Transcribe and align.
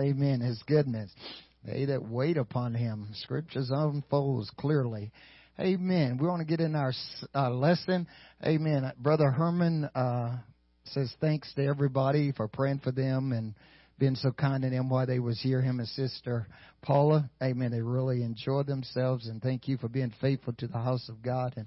Amen. 0.00 0.40
His 0.40 0.62
goodness. 0.66 1.10
They 1.64 1.86
that 1.86 2.08
wait 2.08 2.36
upon 2.36 2.74
him. 2.74 3.08
Scriptures 3.14 3.70
unfolds 3.72 4.50
clearly. 4.56 5.10
Amen. 5.58 6.18
We 6.20 6.28
want 6.28 6.40
to 6.40 6.46
get 6.46 6.60
in 6.60 6.76
our 6.76 6.92
uh, 7.34 7.50
lesson. 7.50 8.06
Amen. 8.44 8.92
Brother 8.98 9.30
Herman 9.30 9.88
uh, 9.94 10.36
says 10.84 11.12
thanks 11.20 11.52
to 11.54 11.64
everybody 11.64 12.32
for 12.32 12.46
praying 12.46 12.80
for 12.84 12.92
them 12.92 13.32
and 13.32 13.54
being 13.98 14.14
so 14.16 14.30
kind 14.30 14.62
to 14.62 14.70
them 14.70 14.90
while 14.90 15.06
they 15.06 15.18
was 15.18 15.40
here. 15.40 15.62
Him 15.62 15.78
and 15.78 15.88
Sister 15.88 16.46
Paula. 16.82 17.30
Amen. 17.42 17.70
They 17.70 17.80
really 17.80 18.22
enjoyed 18.22 18.66
themselves 18.66 19.26
and 19.26 19.42
thank 19.42 19.66
you 19.66 19.78
for 19.78 19.88
being 19.88 20.12
faithful 20.20 20.52
to 20.58 20.66
the 20.66 20.78
house 20.78 21.08
of 21.08 21.22
God 21.22 21.54
and 21.56 21.66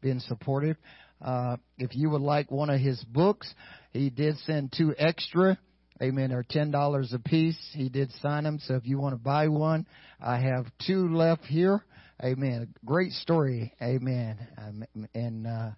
being 0.00 0.20
supportive. 0.20 0.76
Uh, 1.22 1.56
if 1.78 1.94
you 1.94 2.10
would 2.10 2.22
like 2.22 2.50
one 2.50 2.70
of 2.70 2.80
his 2.80 3.02
books, 3.04 3.52
he 3.92 4.10
did 4.10 4.36
send 4.38 4.72
two 4.76 4.94
extra. 4.98 5.58
Amen. 6.02 6.30
They're 6.30 6.44
ten 6.48 6.70
dollars 6.70 7.12
a 7.12 7.18
piece. 7.18 7.58
He 7.74 7.88
did 7.88 8.10
sign 8.22 8.44
them, 8.44 8.58
so 8.58 8.74
if 8.74 8.86
you 8.86 8.98
want 8.98 9.14
to 9.14 9.20
buy 9.22 9.48
one, 9.48 9.86
I 10.20 10.38
have 10.38 10.66
two 10.86 11.14
left 11.14 11.44
here. 11.44 11.84
Amen. 12.22 12.74
Great 12.84 13.12
story. 13.12 13.74
Amen. 13.82 14.38
Um, 14.58 14.84
and 15.14 15.46
uh, 15.46 15.70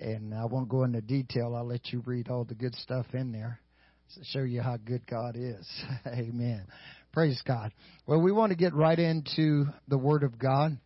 and 0.00 0.34
I 0.34 0.44
won't 0.44 0.68
go 0.68 0.84
into 0.84 1.00
detail. 1.00 1.54
I'll 1.56 1.66
let 1.66 1.92
you 1.92 2.02
read 2.06 2.28
all 2.28 2.44
the 2.44 2.54
good 2.54 2.74
stuff 2.76 3.06
in 3.12 3.32
there 3.32 3.60
to 4.14 4.24
show 4.24 4.42
you 4.42 4.60
how 4.60 4.76
good 4.76 5.06
God 5.06 5.36
is. 5.36 5.68
Amen. 6.06 6.66
Praise 7.12 7.40
God. 7.46 7.72
Well, 8.06 8.20
we 8.20 8.32
want 8.32 8.50
to 8.50 8.56
get 8.56 8.74
right 8.74 8.98
into 8.98 9.66
the 9.88 9.98
Word 9.98 10.22
of 10.22 10.38
God. 10.38 10.78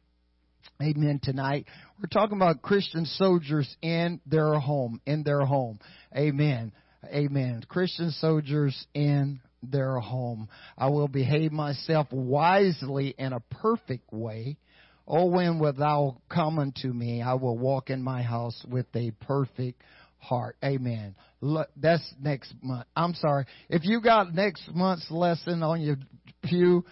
Amen. 0.80 1.20
Tonight, 1.22 1.66
we're 1.98 2.08
talking 2.08 2.36
about 2.36 2.62
Christian 2.62 3.04
soldiers 3.04 3.74
in 3.82 4.20
their 4.26 4.54
home, 4.54 5.00
in 5.06 5.22
their 5.22 5.40
home. 5.40 5.80
Amen. 6.16 6.72
Amen. 7.04 7.64
Christian 7.68 8.10
soldiers 8.10 8.86
in 8.94 9.40
their 9.62 9.98
home. 9.98 10.48
I 10.76 10.88
will 10.88 11.08
behave 11.08 11.52
myself 11.52 12.08
wisely 12.10 13.14
in 13.18 13.32
a 13.32 13.40
perfect 13.40 14.12
way. 14.12 14.56
Oh, 15.06 15.26
when 15.26 15.58
without 15.58 16.16
coming 16.28 16.72
to 16.82 16.88
me, 16.88 17.22
I 17.22 17.34
will 17.34 17.56
walk 17.56 17.90
in 17.90 18.02
my 18.02 18.22
house 18.22 18.64
with 18.68 18.86
a 18.94 19.12
perfect 19.22 19.82
heart. 20.18 20.56
Amen. 20.62 21.14
Look, 21.40 21.68
that's 21.76 22.02
next 22.20 22.52
month. 22.62 22.86
I'm 22.94 23.14
sorry. 23.14 23.46
If 23.70 23.84
you 23.84 24.00
got 24.00 24.34
next 24.34 24.68
month's 24.74 25.10
lesson 25.10 25.62
on 25.62 25.80
your 25.80 25.96
pew, 26.42 26.84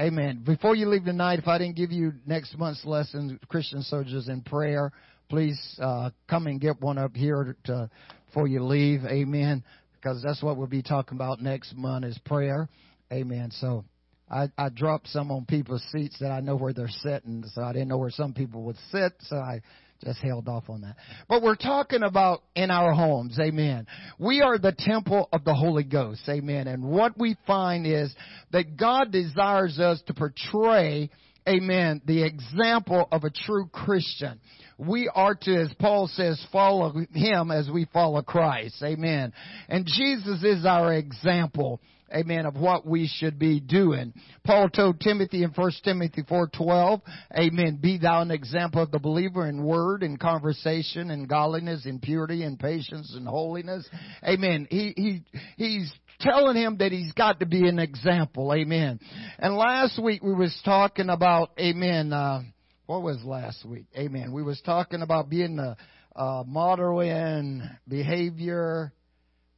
Amen. 0.00 0.42
Before 0.44 0.74
you 0.74 0.88
leave 0.88 1.04
tonight, 1.04 1.38
if 1.38 1.46
I 1.46 1.56
didn't 1.56 1.76
give 1.76 1.92
you 1.92 2.14
next 2.26 2.58
month's 2.58 2.84
lesson, 2.84 3.38
Christian 3.46 3.80
Soldiers 3.82 4.26
in 4.26 4.40
Prayer, 4.40 4.90
please 5.28 5.78
uh, 5.80 6.10
come 6.28 6.46
and 6.46 6.60
get 6.60 6.80
one 6.80 6.98
up 6.98 7.14
here 7.16 7.56
to, 7.64 7.90
before 8.26 8.46
you 8.46 8.62
leave. 8.64 9.04
Amen. 9.04 9.62
Because 9.94 10.22
that's 10.22 10.42
what 10.42 10.56
we'll 10.56 10.66
be 10.66 10.82
talking 10.82 11.16
about 11.16 11.40
next 11.40 11.74
month 11.74 12.04
is 12.04 12.18
prayer. 12.26 12.68
Amen. 13.12 13.50
So 13.52 13.84
I, 14.30 14.48
I 14.56 14.68
dropped 14.68 15.08
some 15.08 15.30
on 15.30 15.44
people's 15.44 15.84
seats 15.92 16.16
that 16.20 16.30
I 16.30 16.40
know 16.40 16.56
where 16.56 16.72
they're 16.72 16.88
sitting, 16.88 17.44
so 17.54 17.62
I 17.62 17.72
didn't 17.72 17.88
know 17.88 17.98
where 17.98 18.10
some 18.10 18.32
people 18.32 18.62
would 18.64 18.76
sit, 18.90 19.12
so 19.20 19.36
I 19.36 19.60
just 20.02 20.20
held 20.20 20.48
off 20.48 20.68
on 20.68 20.82
that. 20.82 20.96
But 21.28 21.42
we're 21.42 21.56
talking 21.56 22.02
about 22.02 22.42
in 22.54 22.70
our 22.70 22.92
homes, 22.92 23.38
amen. 23.40 23.86
We 24.18 24.42
are 24.42 24.58
the 24.58 24.74
temple 24.76 25.28
of 25.32 25.44
the 25.44 25.54
Holy 25.54 25.84
Ghost, 25.84 26.22
amen. 26.28 26.68
And 26.68 26.84
what 26.84 27.18
we 27.18 27.36
find 27.46 27.86
is 27.86 28.14
that 28.52 28.76
God 28.76 29.12
desires 29.12 29.78
us 29.78 30.02
to 30.06 30.14
portray, 30.14 31.10
amen, 31.48 32.02
the 32.04 32.24
example 32.24 33.08
of 33.10 33.24
a 33.24 33.30
true 33.30 33.66
Christian. 33.72 34.40
We 34.78 35.10
are 35.14 35.34
to, 35.34 35.54
as 35.56 35.72
Paul 35.78 36.08
says, 36.08 36.44
follow 36.50 36.92
Him 37.12 37.50
as 37.50 37.70
we 37.72 37.86
follow 37.92 38.22
Christ, 38.22 38.82
amen. 38.82 39.32
And 39.68 39.86
Jesus 39.86 40.42
is 40.42 40.66
our 40.66 40.94
example 40.94 41.80
amen, 42.14 42.46
of 42.46 42.56
what 42.56 42.86
we 42.86 43.06
should 43.06 43.38
be 43.38 43.60
doing. 43.60 44.12
Paul 44.44 44.68
told 44.68 45.00
Timothy 45.00 45.42
in 45.42 45.50
1 45.50 45.70
Timothy 45.82 46.22
4:12, 46.22 47.02
amen, 47.36 47.78
be 47.80 47.98
thou 47.98 48.22
an 48.22 48.30
example 48.30 48.82
of 48.82 48.90
the 48.90 48.98
believer 48.98 49.48
in 49.48 49.64
word 49.64 50.02
and 50.02 50.18
conversation 50.18 51.10
and 51.10 51.28
godliness 51.28 51.86
and 51.86 52.00
purity 52.00 52.42
and 52.42 52.58
patience 52.58 53.14
and 53.14 53.26
holiness. 53.26 53.88
Amen. 54.22 54.66
He 54.70 54.94
he 54.96 55.22
he's 55.56 55.92
telling 56.20 56.56
him 56.56 56.78
that 56.78 56.92
he's 56.92 57.12
got 57.12 57.40
to 57.40 57.46
be 57.46 57.68
an 57.68 57.78
example. 57.78 58.52
Amen. 58.52 59.00
And 59.38 59.56
last 59.56 60.02
week 60.02 60.22
we 60.22 60.34
was 60.34 60.58
talking 60.64 61.08
about 61.08 61.50
amen 61.58 62.12
uh 62.12 62.42
what 62.86 63.02
was 63.02 63.22
last 63.24 63.64
week? 63.64 63.86
Amen. 63.96 64.32
We 64.32 64.42
was 64.42 64.60
talking 64.60 65.00
about 65.00 65.30
being 65.30 65.56
the 65.56 65.76
uh, 66.14 66.44
model 66.46 67.00
in 67.00 67.68
behavior, 67.88 68.92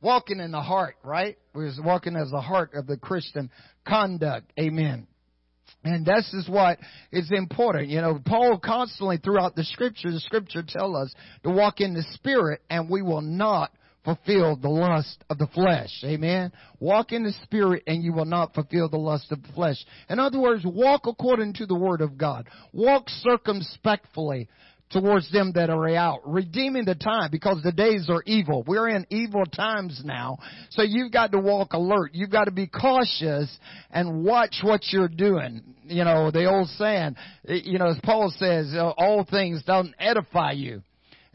walking 0.00 0.38
in 0.38 0.52
the 0.52 0.60
heart, 0.60 0.96
right? 1.02 1.36
We 1.54 1.64
was 1.64 1.80
walking 1.82 2.14
as 2.14 2.30
the 2.30 2.40
heart 2.40 2.70
of 2.74 2.86
the 2.86 2.96
Christian 2.96 3.50
conduct. 3.86 4.52
Amen. 4.60 5.08
And 5.82 6.06
this 6.06 6.32
is 6.34 6.48
what 6.48 6.78
is 7.10 7.30
important. 7.32 7.88
You 7.88 8.00
know, 8.00 8.20
Paul 8.24 8.60
constantly 8.62 9.18
throughout 9.18 9.56
the 9.56 9.64
scripture, 9.64 10.12
the 10.12 10.20
scripture 10.20 10.62
tell 10.66 10.96
us 10.96 11.12
to 11.42 11.50
walk 11.50 11.80
in 11.80 11.94
the 11.94 12.04
spirit 12.14 12.60
and 12.70 12.88
we 12.88 13.02
will 13.02 13.22
not 13.22 13.72
fulfill 14.06 14.56
the 14.56 14.68
lust 14.68 15.22
of 15.28 15.36
the 15.36 15.48
flesh. 15.48 15.90
Amen. 16.04 16.52
Walk 16.80 17.12
in 17.12 17.24
the 17.24 17.32
spirit 17.42 17.82
and 17.86 18.02
you 18.02 18.14
will 18.14 18.24
not 18.24 18.54
fulfill 18.54 18.88
the 18.88 18.96
lust 18.96 19.30
of 19.32 19.42
the 19.42 19.52
flesh. 19.52 19.84
In 20.08 20.18
other 20.18 20.40
words, 20.40 20.64
walk 20.64 21.02
according 21.06 21.54
to 21.54 21.66
the 21.66 21.74
word 21.74 22.00
of 22.00 22.16
God. 22.16 22.48
Walk 22.72 23.08
circumspectfully 23.08 24.48
towards 24.90 25.32
them 25.32 25.50
that 25.56 25.68
are 25.68 25.88
out, 25.96 26.20
redeeming 26.24 26.84
the 26.84 26.94
time 26.94 27.28
because 27.32 27.60
the 27.64 27.72
days 27.72 28.06
are 28.08 28.22
evil. 28.24 28.62
We're 28.68 28.88
in 28.88 29.04
evil 29.10 29.44
times 29.44 30.00
now. 30.04 30.38
So 30.70 30.82
you've 30.82 31.10
got 31.10 31.32
to 31.32 31.40
walk 31.40 31.72
alert. 31.72 32.12
You've 32.14 32.30
got 32.30 32.44
to 32.44 32.52
be 32.52 32.68
cautious 32.68 33.58
and 33.90 34.24
watch 34.24 34.60
what 34.62 34.82
you're 34.92 35.08
doing. 35.08 35.62
You 35.86 36.04
know, 36.04 36.30
the 36.30 36.44
old 36.44 36.68
saying, 36.68 37.16
you 37.48 37.80
know, 37.80 37.88
as 37.88 37.98
Paul 38.04 38.32
says, 38.38 38.72
all 38.78 39.26
things 39.28 39.64
don't 39.66 39.92
edify 39.98 40.52
you. 40.52 40.82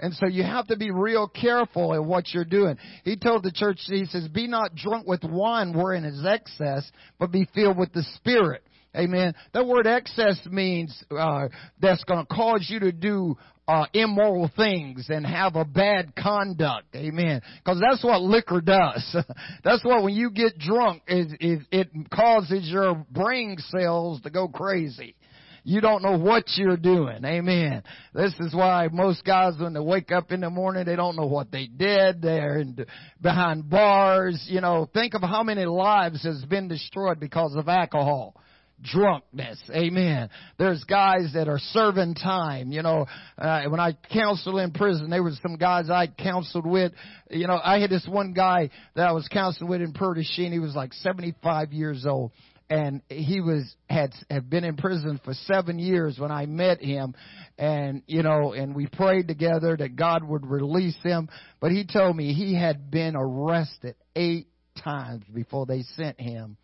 And 0.02 0.14
so 0.16 0.28
you 0.28 0.44
have 0.44 0.68
to 0.68 0.76
be 0.76 0.90
real 0.92 1.28
careful 1.28 1.94
at 1.94 2.04
what 2.04 2.34
you're 2.34 2.44
doing. 2.44 2.78
He 3.06 3.16
told 3.16 3.44
the 3.44 3.52
church, 3.52 3.80
he 3.86 4.06
says, 4.06 4.28
be 4.28 4.48
not 4.48 4.76
drunk 4.76 5.08
with 5.08 5.24
wine 5.24 5.74
wherein 5.74 6.04
is 6.04 6.26
excess, 6.26 6.92
but 7.20 7.32
be 7.32 7.48
filled 7.54 7.78
with 7.78 7.94
the 7.94 8.04
Spirit. 8.16 8.64
Amen. 8.96 9.36
That 9.54 9.68
word 9.68 9.88
excess 9.88 10.40
means 10.50 11.02
uh, 11.12 11.48
that's 11.80 12.04
going 12.04 12.26
to 12.26 12.34
cause 12.34 12.66
you 12.68 12.80
to 12.80 12.92
do 12.92 13.38
uh, 13.68 13.86
immoral 13.94 14.52
things 14.58 15.06
and 15.08 15.26
have 15.26 15.56
a 15.56 15.64
bad 15.64 16.14
conduct. 16.16 16.94
Amen. 16.96 17.42
Because 17.64 17.80
that's 17.80 18.04
what 18.04 18.22
liquor 18.22 18.60
does. 18.60 19.16
that's 19.64 19.86
what 19.86 20.04
when 20.04 20.14
you 20.14 20.30
get 20.32 20.58
drunk, 20.58 21.04
it, 21.08 21.38
it, 21.40 21.62
it 21.72 22.10
causes 22.14 22.68
your 22.70 23.06
brain 23.12 23.56
cells 23.70 24.20
to 24.22 24.30
go 24.30 24.50
crazy. 24.50 25.16
You 25.64 25.80
don't 25.80 26.02
know 26.02 26.18
what 26.18 26.46
you're 26.56 26.78
doing. 26.78 27.24
Amen. 27.24 27.84
This 28.14 28.34
is 28.40 28.54
why 28.54 28.88
most 28.92 29.24
guys, 29.24 29.54
when 29.60 29.74
they 29.74 29.80
wake 29.80 30.12
up 30.12 30.32
in 30.32 30.42
the 30.42 30.50
morning, 30.50 30.86
they 30.86 30.96
don't 30.96 31.16
know 31.16 31.28
what 31.28 31.52
they 31.52 31.68
did. 31.68 32.22
They're 32.22 32.60
in, 32.60 32.86
behind 33.22 33.70
bars. 33.70 34.44
You 34.50 34.62
know, 34.62 34.90
think 34.92 35.14
of 35.14 35.22
how 35.22 35.44
many 35.44 35.66
lives 35.66 36.24
has 36.24 36.44
been 36.46 36.68
destroyed 36.68 37.20
because 37.20 37.56
of 37.56 37.68
alcohol 37.68 38.36
drunkenness. 38.84 39.62
Amen. 39.72 40.30
There's 40.58 40.84
guys 40.86 41.32
that 41.34 41.48
are 41.48 41.60
serving 41.60 42.16
time. 42.16 42.72
You 42.72 42.82
know, 42.82 43.06
uh, 43.38 43.64
when 43.66 43.80
I 43.80 43.96
counseled 44.12 44.60
in 44.60 44.72
prison, 44.72 45.10
there 45.10 45.24
was 45.24 45.40
some 45.42 45.56
guys 45.56 45.90
I 45.90 46.08
counseled 46.08 46.66
with. 46.66 46.92
You 47.30 47.48
know, 47.48 47.60
I 47.64 47.80
had 47.80 47.90
this 47.90 48.08
one 48.10 48.34
guy 48.34 48.70
that 48.96 49.08
I 49.08 49.12
was 49.12 49.28
counseling 49.32 49.70
with 49.70 49.82
in 49.82 49.94
Purdue. 49.94 50.22
He 50.22 50.60
was 50.60 50.76
like 50.76 50.94
75 50.94 51.74
years 51.74 52.06
old. 52.06 52.32
And 52.72 53.02
he 53.10 53.42
was 53.42 53.76
had 53.90 54.14
had 54.30 54.50
been 54.50 54.64
in 54.64 54.78
prison 54.78 55.20
for 55.26 55.34
seven 55.34 55.78
years 55.78 56.18
when 56.18 56.32
I 56.32 56.46
met 56.46 56.82
him, 56.82 57.16
and 57.58 58.02
you 58.08 58.24
know, 58.24 58.54
and 58.54 58.74
we 58.74 58.88
prayed 58.88 59.28
together 59.28 59.76
that 59.76 59.98
God 59.98 60.24
would 60.24 60.46
release 60.46 60.98
him. 61.04 61.28
But 61.60 61.72
he 61.72 61.86
told 61.86 62.16
me 62.16 62.34
he 62.34 62.56
had 62.56 62.90
been 62.90 63.18
arrested 63.18 63.96
eight 64.16 64.48
times 64.82 65.26
before 65.34 65.66
they 65.66 65.84
sent 65.98 66.20
him 66.20 66.56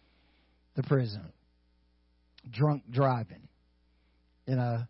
to 0.77 0.83
prison 0.83 1.33
drunk 2.51 2.83
driving. 2.89 3.47
You 4.47 4.55
know, 4.55 4.83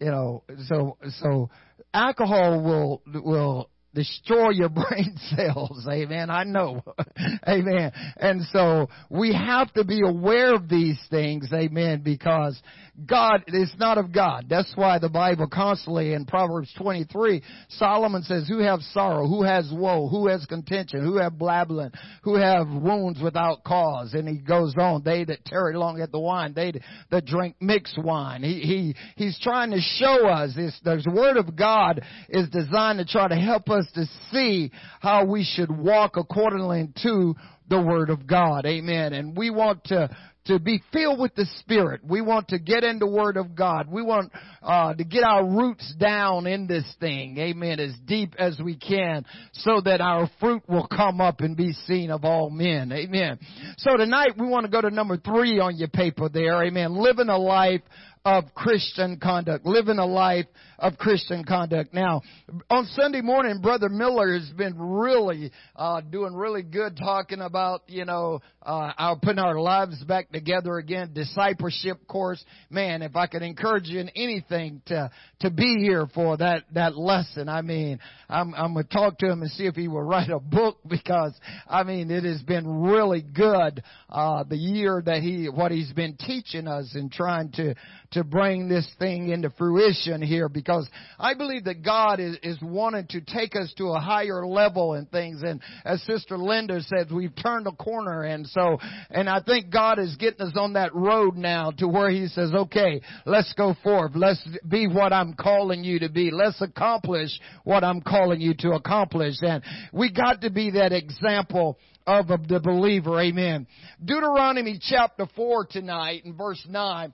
you 0.00 0.10
know, 0.10 0.44
so 0.68 0.96
so 1.20 1.50
alcohol 1.92 2.62
will 2.62 3.02
will 3.06 3.68
destroy 3.94 4.50
your 4.50 4.68
brain 4.70 5.16
cells. 5.36 5.86
Amen. 5.90 6.30
I 6.30 6.44
know. 6.44 6.82
Amen. 7.48 7.92
And 8.16 8.42
so 8.52 8.88
we 9.10 9.32
have 9.32 9.72
to 9.74 9.84
be 9.84 10.00
aware 10.04 10.54
of 10.54 10.68
these 10.68 10.98
things. 11.10 11.48
Amen. 11.52 12.02
Because 12.04 12.60
God 13.06 13.44
is 13.48 13.72
not 13.78 13.96
of 13.96 14.12
God. 14.12 14.46
That's 14.48 14.70
why 14.74 14.98
the 14.98 15.08
Bible 15.08 15.46
constantly 15.46 16.12
in 16.12 16.26
Proverbs 16.26 16.72
23, 16.76 17.42
Solomon 17.70 18.22
says, 18.22 18.46
who 18.48 18.58
have 18.58 18.80
sorrow, 18.92 19.26
who 19.26 19.42
has 19.42 19.70
woe, 19.72 20.08
who 20.08 20.28
has 20.28 20.44
contention, 20.44 21.02
who 21.02 21.16
have 21.16 21.38
blabbling, 21.38 21.92
who 22.22 22.34
have 22.34 22.68
wounds 22.68 23.20
without 23.22 23.64
cause. 23.64 24.12
And 24.12 24.28
he 24.28 24.36
goes 24.36 24.74
on, 24.78 25.02
they 25.04 25.24
that 25.24 25.44
tarry 25.46 25.74
long 25.74 26.00
at 26.00 26.12
the 26.12 26.20
wine, 26.20 26.52
they 26.54 26.74
that 27.10 27.24
drink 27.24 27.56
mixed 27.60 27.98
wine. 27.98 28.42
He, 28.42 28.60
he, 28.60 28.96
he's 29.16 29.38
trying 29.40 29.70
to 29.70 29.80
show 29.80 30.26
us 30.28 30.54
this, 30.54 30.78
the 30.84 31.02
word 31.14 31.38
of 31.38 31.56
God 31.56 32.02
is 32.28 32.48
designed 32.50 32.98
to 32.98 33.06
try 33.06 33.26
to 33.26 33.36
help 33.36 33.70
us 33.70 33.81
us 33.82 33.92
to 33.94 34.04
see 34.30 34.70
how 35.00 35.24
we 35.26 35.44
should 35.44 35.70
walk 35.70 36.16
accordingly 36.16 36.88
to 37.02 37.34
the 37.68 37.80
Word 37.80 38.10
of 38.10 38.26
God. 38.26 38.66
Amen. 38.66 39.12
And 39.12 39.36
we 39.36 39.50
want 39.50 39.84
to 39.84 40.10
to 40.46 40.58
be 40.58 40.82
filled 40.92 41.20
with 41.20 41.34
the 41.34 41.46
Spirit. 41.60 42.00
We 42.04 42.20
want 42.20 42.48
to 42.48 42.58
get 42.58 42.82
in 42.82 42.98
the 42.98 43.06
Word 43.06 43.36
of 43.36 43.54
God. 43.54 43.86
We 43.88 44.02
want 44.02 44.32
uh, 44.60 44.94
to 44.94 45.04
get 45.04 45.22
our 45.22 45.44
roots 45.44 45.94
down 45.98 46.46
in 46.46 46.66
this 46.66 46.84
thing, 46.98 47.38
amen, 47.38 47.78
as 47.78 47.92
deep 48.06 48.34
as 48.38 48.58
we 48.58 48.76
can, 48.76 49.24
so 49.52 49.80
that 49.84 50.00
our 50.00 50.28
fruit 50.40 50.62
will 50.68 50.88
come 50.88 51.20
up 51.20 51.40
and 51.40 51.56
be 51.56 51.72
seen 51.86 52.10
of 52.10 52.24
all 52.24 52.50
men, 52.50 52.90
amen. 52.92 53.38
So 53.78 53.96
tonight 53.96 54.32
we 54.36 54.48
want 54.48 54.66
to 54.66 54.72
go 54.72 54.80
to 54.80 54.90
number 54.90 55.16
three 55.16 55.60
on 55.60 55.76
your 55.76 55.88
paper 55.88 56.28
there, 56.28 56.64
amen. 56.64 56.96
Living 56.96 57.28
a 57.28 57.38
life 57.38 57.82
of 58.24 58.44
Christian 58.54 59.18
conduct, 59.20 59.64
living 59.64 59.98
a 59.98 60.06
life 60.06 60.46
of 60.82 60.98
Christian 60.98 61.44
conduct. 61.44 61.94
Now, 61.94 62.22
on 62.68 62.86
Sunday 62.86 63.20
morning, 63.20 63.60
Brother 63.62 63.88
Miller 63.88 64.36
has 64.36 64.50
been 64.50 64.76
really 64.76 65.52
uh, 65.76 66.00
doing 66.00 66.34
really 66.34 66.62
good 66.64 66.96
talking 66.96 67.40
about, 67.40 67.82
you 67.86 68.04
know, 68.04 68.40
uh, 68.60 68.92
our 68.98 69.16
putting 69.18 69.38
our 69.38 69.60
lives 69.60 70.02
back 70.04 70.30
together 70.30 70.78
again, 70.78 71.12
discipleship 71.14 72.06
course. 72.08 72.44
Man, 72.68 73.02
if 73.02 73.14
I 73.14 73.28
could 73.28 73.42
encourage 73.42 73.86
you 73.86 74.00
in 74.00 74.08
anything 74.10 74.82
to 74.86 75.10
to 75.40 75.50
be 75.50 75.78
here 75.78 76.08
for 76.12 76.36
that 76.36 76.64
that 76.74 76.96
lesson, 76.96 77.48
I 77.48 77.62
mean, 77.62 78.00
I'm 78.28 78.52
I'm 78.54 78.74
gonna 78.74 78.84
talk 78.84 79.18
to 79.18 79.30
him 79.30 79.42
and 79.42 79.50
see 79.52 79.66
if 79.66 79.76
he 79.76 79.86
will 79.86 80.02
write 80.02 80.30
a 80.30 80.40
book 80.40 80.78
because 80.88 81.32
I 81.68 81.84
mean 81.84 82.10
it 82.10 82.24
has 82.24 82.42
been 82.42 82.82
really 82.82 83.22
good 83.22 83.82
uh, 84.10 84.42
the 84.44 84.56
year 84.56 85.00
that 85.04 85.22
he 85.22 85.48
what 85.48 85.70
he's 85.70 85.92
been 85.92 86.16
teaching 86.16 86.66
us 86.66 86.92
and 86.94 87.10
trying 87.10 87.52
to 87.52 87.74
to 88.12 88.24
bring 88.24 88.68
this 88.68 88.88
thing 88.98 89.30
into 89.30 89.50
fruition 89.50 90.22
here 90.22 90.48
because 90.48 90.71
I 91.18 91.34
believe 91.34 91.64
that 91.64 91.82
God 91.82 92.20
is, 92.20 92.36
is 92.42 92.58
wanting 92.62 93.06
to 93.10 93.20
take 93.20 93.56
us 93.56 93.72
to 93.78 93.88
a 93.88 94.00
higher 94.00 94.46
level 94.46 94.94
in 94.94 95.06
things. 95.06 95.42
And 95.42 95.60
as 95.84 96.02
Sister 96.02 96.36
Linda 96.38 96.80
says, 96.82 97.06
we've 97.12 97.34
turned 97.34 97.66
a 97.66 97.72
corner. 97.72 98.22
And 98.22 98.46
so, 98.46 98.78
and 99.10 99.28
I 99.28 99.40
think 99.40 99.70
God 99.70 99.98
is 99.98 100.16
getting 100.16 100.46
us 100.46 100.54
on 100.56 100.74
that 100.74 100.94
road 100.94 101.36
now 101.36 101.70
to 101.78 101.88
where 101.88 102.10
He 102.10 102.26
says, 102.28 102.52
okay, 102.52 103.00
let's 103.26 103.52
go 103.54 103.74
forth. 103.82 104.12
Let's 104.14 104.46
be 104.68 104.86
what 104.86 105.12
I'm 105.12 105.34
calling 105.34 105.84
you 105.84 106.00
to 106.00 106.08
be. 106.08 106.30
Let's 106.30 106.60
accomplish 106.60 107.30
what 107.64 107.84
I'm 107.84 108.00
calling 108.00 108.40
you 108.40 108.54
to 108.60 108.70
accomplish. 108.70 109.36
And 109.40 109.62
we 109.92 110.12
got 110.12 110.42
to 110.42 110.50
be 110.50 110.72
that 110.72 110.92
example 110.92 111.78
of 112.06 112.26
the 112.48 112.60
believer. 112.60 113.20
Amen. 113.20 113.66
Deuteronomy 114.04 114.78
chapter 114.80 115.26
4 115.34 115.66
tonight 115.66 116.24
in 116.24 116.36
verse 116.36 116.64
9. 116.68 117.12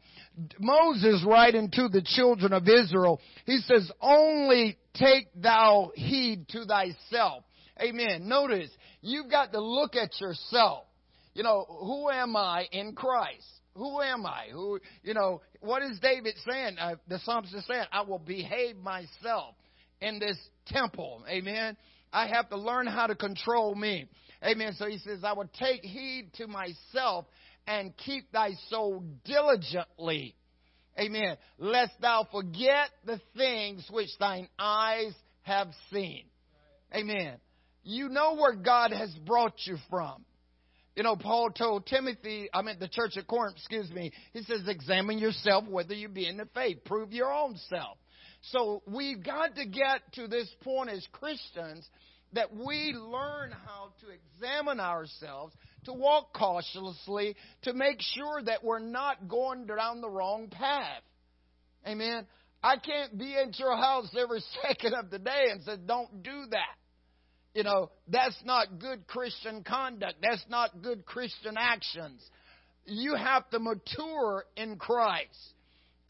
Moses 0.58 1.24
writing 1.26 1.70
to 1.72 1.88
the 1.88 2.02
children 2.02 2.52
of 2.52 2.68
Israel, 2.68 3.20
he 3.44 3.58
says, 3.58 3.90
only 4.00 4.78
take 4.94 5.28
thou 5.34 5.92
heed 5.94 6.48
to 6.48 6.64
thyself. 6.64 7.44
Amen. 7.80 8.28
Notice, 8.28 8.70
you've 9.00 9.30
got 9.30 9.52
to 9.52 9.60
look 9.60 9.94
at 9.94 10.20
yourself. 10.20 10.84
You 11.34 11.42
know, 11.44 11.64
who 11.68 12.10
am 12.10 12.34
I 12.34 12.66
in 12.72 12.94
Christ? 12.94 13.46
Who 13.74 14.00
am 14.00 14.26
I? 14.26 14.46
Who, 14.52 14.80
you 15.04 15.14
know, 15.14 15.40
what 15.60 15.82
is 15.82 16.00
David 16.00 16.34
saying? 16.48 16.76
Uh, 16.80 16.96
the 17.06 17.20
psalmist 17.20 17.54
is 17.54 17.64
saying, 17.66 17.84
I 17.92 18.02
will 18.02 18.18
behave 18.18 18.76
myself 18.76 19.54
in 20.00 20.18
this 20.18 20.36
temple. 20.66 21.24
Amen. 21.28 21.76
I 22.12 22.26
have 22.26 22.48
to 22.50 22.56
learn 22.56 22.86
how 22.86 23.06
to 23.06 23.14
control 23.14 23.74
me. 23.74 24.06
Amen. 24.44 24.74
So 24.78 24.86
he 24.86 24.98
says, 24.98 25.20
I 25.24 25.32
will 25.32 25.50
take 25.58 25.82
heed 25.82 26.30
to 26.34 26.46
myself 26.46 27.26
and 27.66 27.96
keep 27.96 28.30
thy 28.32 28.52
soul 28.68 29.04
diligently. 29.24 30.34
Amen. 30.98 31.36
Lest 31.58 31.92
thou 32.00 32.26
forget 32.30 32.90
the 33.04 33.20
things 33.36 33.86
which 33.90 34.10
thine 34.18 34.48
eyes 34.58 35.12
have 35.42 35.68
seen. 35.92 36.24
Amen. 36.94 37.36
You 37.84 38.08
know 38.08 38.34
where 38.36 38.54
God 38.54 38.92
has 38.92 39.10
brought 39.26 39.54
you 39.64 39.76
from. 39.90 40.24
You 40.96 41.04
know, 41.04 41.14
Paul 41.14 41.50
told 41.50 41.86
Timothy, 41.86 42.48
I 42.52 42.62
mean 42.62 42.76
the 42.80 42.88
church 42.88 43.16
at 43.16 43.28
Corinth, 43.28 43.56
excuse 43.56 43.90
me, 43.90 44.10
he 44.32 44.42
says, 44.42 44.62
examine 44.66 45.18
yourself 45.18 45.64
whether 45.68 45.94
you 45.94 46.08
be 46.08 46.26
in 46.26 46.36
the 46.36 46.48
faith. 46.54 46.84
Prove 46.84 47.12
your 47.12 47.32
own 47.32 47.56
self. 47.68 47.98
So 48.50 48.82
we've 48.86 49.22
got 49.22 49.54
to 49.56 49.66
get 49.66 50.00
to 50.14 50.26
this 50.26 50.48
point 50.62 50.90
as 50.90 51.06
Christians 51.12 51.88
that 52.32 52.54
we 52.54 52.92
learn 52.94 53.52
how 53.66 53.90
to 54.00 54.06
examine 54.10 54.80
ourselves, 54.80 55.54
to 55.84 55.92
walk 55.92 56.34
cautiously, 56.34 57.36
to 57.62 57.72
make 57.72 58.00
sure 58.00 58.42
that 58.44 58.62
we're 58.62 58.78
not 58.78 59.28
going 59.28 59.66
down 59.66 60.00
the 60.00 60.10
wrong 60.10 60.48
path. 60.48 61.02
Amen. 61.86 62.26
I 62.62 62.76
can't 62.76 63.16
be 63.16 63.36
at 63.36 63.58
your 63.58 63.76
house 63.76 64.14
every 64.20 64.42
second 64.62 64.94
of 64.94 65.10
the 65.10 65.18
day 65.18 65.46
and 65.50 65.62
say, 65.62 65.76
don't 65.86 66.22
do 66.22 66.44
that. 66.50 66.76
You 67.54 67.64
know, 67.64 67.90
that's 68.08 68.38
not 68.44 68.78
good 68.78 69.06
Christian 69.06 69.64
conduct. 69.64 70.16
That's 70.22 70.44
not 70.48 70.82
good 70.82 71.04
Christian 71.06 71.56
actions. 71.58 72.22
You 72.84 73.14
have 73.14 73.48
to 73.50 73.58
mature 73.58 74.44
in 74.56 74.76
Christ. 74.76 75.54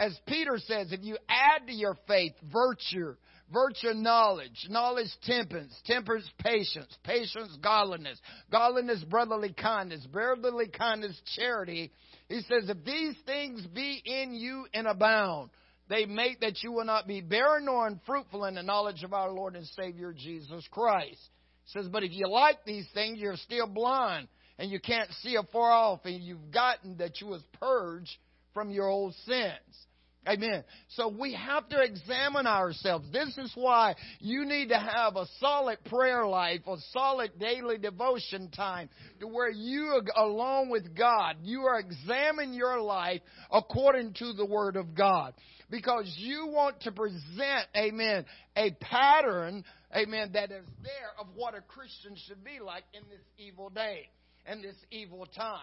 As 0.00 0.16
Peter 0.26 0.58
says, 0.58 0.92
if 0.92 1.00
you 1.02 1.16
add 1.28 1.66
to 1.66 1.72
your 1.72 1.96
faith 2.06 2.34
virtue, 2.52 3.14
Virtue, 3.52 3.94
knowledge. 3.94 4.66
Knowledge, 4.68 5.08
temperance. 5.22 5.74
Temperance, 5.86 6.28
patience. 6.38 6.96
Patience, 7.02 7.56
godliness. 7.62 8.20
Godliness, 8.50 9.02
brotherly 9.04 9.52
kindness. 9.52 10.06
Brotherly 10.06 10.68
kindness, 10.68 11.18
charity. 11.36 11.90
He 12.28 12.40
says, 12.42 12.68
if 12.68 12.84
these 12.84 13.14
things 13.24 13.66
be 13.66 14.02
in 14.04 14.34
you 14.34 14.66
and 14.74 14.86
abound, 14.86 15.50
they 15.88 16.04
make 16.04 16.40
that 16.40 16.62
you 16.62 16.72
will 16.72 16.84
not 16.84 17.06
be 17.06 17.22
barren 17.22 17.64
nor 17.64 17.86
unfruitful 17.86 18.44
in 18.44 18.54
the 18.54 18.62
knowledge 18.62 19.02
of 19.02 19.14
our 19.14 19.30
Lord 19.30 19.56
and 19.56 19.66
Savior 19.66 20.12
Jesus 20.12 20.66
Christ. 20.70 21.18
He 21.64 21.78
says, 21.78 21.88
but 21.88 22.04
if 22.04 22.12
you 22.12 22.28
like 22.28 22.64
these 22.66 22.86
things, 22.92 23.18
you're 23.18 23.36
still 23.36 23.66
blind 23.66 24.28
and 24.58 24.70
you 24.70 24.80
can't 24.80 25.10
see 25.22 25.36
afar 25.36 25.70
off 25.70 26.00
and 26.04 26.22
you've 26.22 26.50
gotten 26.50 26.98
that 26.98 27.20
you 27.22 27.28
was 27.28 27.42
purged 27.58 28.14
from 28.52 28.70
your 28.70 28.88
old 28.88 29.14
sins. 29.24 29.86
Amen. 30.28 30.62
So 30.88 31.08
we 31.08 31.32
have 31.34 31.68
to 31.70 31.80
examine 31.80 32.46
ourselves. 32.46 33.06
This 33.10 33.38
is 33.38 33.50
why 33.54 33.94
you 34.20 34.44
need 34.44 34.68
to 34.68 34.78
have 34.78 35.16
a 35.16 35.24
solid 35.40 35.78
prayer 35.84 36.26
life, 36.26 36.60
a 36.66 36.76
solid 36.92 37.38
daily 37.38 37.78
devotion 37.78 38.50
time 38.50 38.90
to 39.20 39.26
where 39.26 39.50
you, 39.50 40.02
along 40.16 40.68
with 40.68 40.94
God, 40.94 41.36
you 41.42 41.62
are 41.62 41.78
examining 41.78 42.52
your 42.52 42.78
life 42.80 43.22
according 43.50 44.12
to 44.14 44.34
the 44.34 44.44
Word 44.44 44.76
of 44.76 44.94
God. 44.94 45.32
Because 45.70 46.12
you 46.18 46.48
want 46.48 46.80
to 46.82 46.92
present, 46.92 47.66
amen, 47.74 48.26
a 48.56 48.70
pattern, 48.80 49.64
amen, 49.96 50.30
that 50.34 50.50
is 50.50 50.64
there 50.82 51.12
of 51.18 51.26
what 51.36 51.54
a 51.54 51.62
Christian 51.62 52.16
should 52.26 52.44
be 52.44 52.60
like 52.62 52.84
in 52.92 53.02
this 53.08 53.24
evil 53.38 53.70
day, 53.70 54.08
in 54.50 54.60
this 54.60 54.76
evil 54.90 55.26
time. 55.26 55.60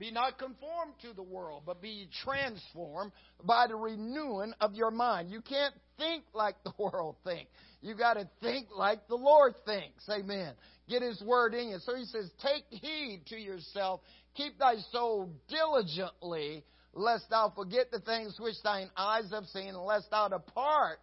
Be 0.00 0.10
not 0.10 0.38
conformed 0.38 0.94
to 1.02 1.12
the 1.14 1.22
world, 1.22 1.64
but 1.66 1.82
be 1.82 2.08
transformed 2.24 3.12
by 3.44 3.66
the 3.66 3.76
renewing 3.76 4.54
of 4.58 4.74
your 4.74 4.90
mind. 4.90 5.30
You 5.30 5.42
can't 5.42 5.74
think 5.98 6.24
like 6.32 6.56
the 6.64 6.72
world 6.78 7.16
thinks. 7.22 7.50
You 7.82 7.94
got 7.94 8.14
to 8.14 8.26
think 8.40 8.68
like 8.74 9.06
the 9.08 9.16
Lord 9.16 9.52
thinks. 9.66 10.08
Amen. 10.08 10.54
Get 10.88 11.02
His 11.02 11.20
word 11.20 11.52
in 11.52 11.68
you. 11.68 11.78
So 11.80 11.94
He 11.94 12.06
says, 12.06 12.30
Take 12.42 12.64
heed 12.70 13.24
to 13.26 13.36
yourself, 13.36 14.00
keep 14.34 14.58
thy 14.58 14.76
soul 14.90 15.28
diligently, 15.50 16.64
lest 16.94 17.28
thou 17.28 17.52
forget 17.54 17.90
the 17.90 18.00
things 18.00 18.38
which 18.40 18.56
thine 18.64 18.88
eyes 18.96 19.30
have 19.30 19.44
seen, 19.48 19.68
and 19.68 19.84
lest 19.84 20.10
thou 20.10 20.28
depart 20.28 20.98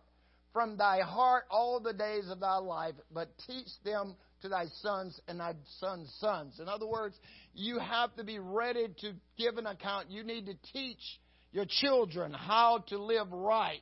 from 0.53 0.75
thy 0.75 1.01
heart 1.01 1.43
all 1.51 1.79
the 1.79 1.93
days 1.93 2.27
of 2.31 2.39
thy 2.39 2.57
life, 2.57 2.95
but 3.13 3.29
teach 3.45 3.67
them 3.85 4.15
to 4.41 4.49
thy 4.49 4.65
sons 4.81 5.19
and 5.27 5.39
thy 5.39 5.53
sons' 5.79 6.13
sons. 6.19 6.59
In 6.59 6.67
other 6.67 6.87
words, 6.87 7.15
you 7.53 7.79
have 7.79 8.15
to 8.15 8.23
be 8.23 8.39
ready 8.39 8.87
to 9.01 9.13
give 9.37 9.57
an 9.57 9.65
account. 9.65 10.11
You 10.11 10.23
need 10.23 10.45
to 10.47 10.55
teach 10.73 11.19
your 11.51 11.65
children 11.67 12.33
how 12.33 12.83
to 12.87 12.97
live 12.97 13.31
right. 13.31 13.81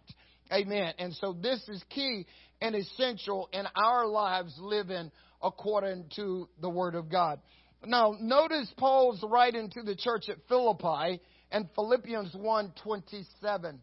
Amen. 0.52 0.94
And 1.00 1.14
so 1.16 1.34
this 1.34 1.68
is 1.68 1.84
key 1.90 2.26
and 2.62 2.76
essential 2.76 3.50
in 3.52 3.66
our 3.76 4.06
lives 4.08 4.56
living 4.60 5.12
according 5.42 6.06
to 6.16 6.48
the 6.62 6.70
Word 6.70 6.96
of 6.96 7.10
God. 7.10 7.40
Now, 7.86 8.16
notice 8.20 8.72
Paul's 8.78 9.24
writing 9.24 9.70
to 9.72 9.84
the 9.84 9.96
church 9.96 10.30
at 10.30 10.38
Philippi 10.48 11.22
and 11.52 11.70
Philippians 11.76 12.34
1.27. 12.34 13.78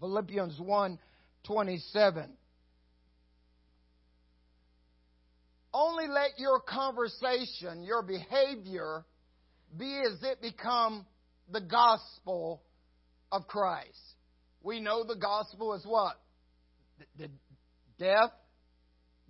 Philippians 0.00 0.58
1.27. 0.60 2.28
Only 5.72 6.06
let 6.08 6.38
your 6.38 6.60
conversation, 6.60 7.82
your 7.82 8.02
behavior, 8.02 9.04
be 9.76 10.02
as 10.06 10.22
it 10.22 10.40
become 10.40 11.04
the 11.52 11.60
gospel 11.60 12.62
of 13.30 13.46
Christ. 13.46 13.98
We 14.62 14.80
know 14.80 15.04
the 15.04 15.16
gospel 15.16 15.74
is 15.74 15.84
what? 15.84 16.16
The 17.18 17.28
death, 17.98 18.32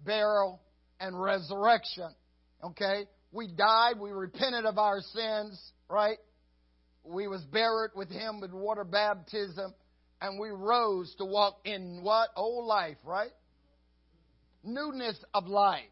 burial, 0.04 0.60
and 1.00 1.20
resurrection. 1.20 2.08
Okay? 2.62 3.06
We 3.32 3.48
died, 3.48 3.98
we 4.00 4.10
repented 4.10 4.64
of 4.64 4.78
our 4.78 5.00
sins, 5.00 5.60
right? 5.90 6.18
We 7.04 7.26
was 7.28 7.42
buried 7.44 7.90
with 7.94 8.10
him 8.10 8.40
with 8.40 8.52
water 8.52 8.84
baptism, 8.84 9.74
and 10.20 10.40
we 10.40 10.50
rose 10.50 11.14
to 11.18 11.24
walk 11.24 11.60
in 11.64 12.00
what? 12.02 12.30
Old 12.36 12.66
life, 12.66 12.96
right? 13.04 13.30
Newness 14.64 15.18
of 15.34 15.46
life. 15.46 15.84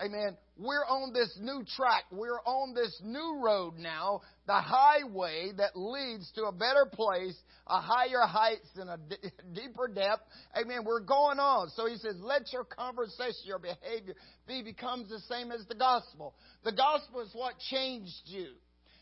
Amen. 0.00 0.36
We're 0.56 0.84
on 0.84 1.12
this 1.12 1.36
new 1.40 1.64
track. 1.76 2.04
We're 2.12 2.40
on 2.44 2.74
this 2.74 3.00
new 3.04 3.40
road 3.42 3.74
now, 3.78 4.20
the 4.46 4.60
highway 4.60 5.50
that 5.56 5.76
leads 5.76 6.30
to 6.32 6.44
a 6.44 6.52
better 6.52 6.86
place, 6.86 7.36
a 7.66 7.80
higher 7.80 8.26
heights 8.26 8.68
and 8.76 8.90
a 8.90 8.96
d- 8.96 9.16
deeper 9.54 9.88
depth. 9.88 10.22
Amen. 10.56 10.84
We're 10.84 11.00
going 11.00 11.38
on. 11.38 11.70
So 11.70 11.86
he 11.86 11.96
says, 11.96 12.14
let 12.20 12.52
your 12.52 12.64
conversation, 12.64 13.42
your 13.44 13.58
behavior 13.58 14.14
be 14.46 14.62
becomes 14.62 15.08
the 15.08 15.20
same 15.20 15.50
as 15.50 15.66
the 15.68 15.74
gospel. 15.74 16.34
The 16.64 16.72
gospel 16.72 17.20
is 17.20 17.30
what 17.32 17.54
changed 17.70 18.22
you. 18.26 18.52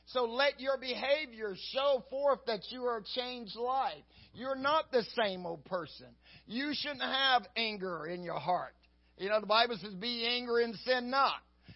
So 0.07 0.25
let 0.25 0.61
your 0.61 0.79
behavior 0.79 1.55
show 1.73 2.05
forth 2.09 2.41
that 2.47 2.61
you 2.71 2.85
are 2.85 2.99
a 2.99 3.05
changed 3.21 3.57
life. 3.57 4.05
You're 4.35 4.57
not 4.57 4.93
the 4.93 5.03
same 5.21 5.45
old 5.45 5.65
person. 5.65 6.07
You 6.47 6.73
shouldn't 6.75 7.03
have 7.03 7.43
anger 7.57 8.07
in 8.07 8.23
your 8.23 8.39
heart. 8.39 8.75
You 9.19 9.29
know, 9.29 9.41
the 9.41 9.47
Bible 9.47 9.77
says, 9.81 9.95
be 9.95 10.27
angry 10.27 10.65
and 10.65 10.75
sin 10.85 11.11
not. 11.11 11.35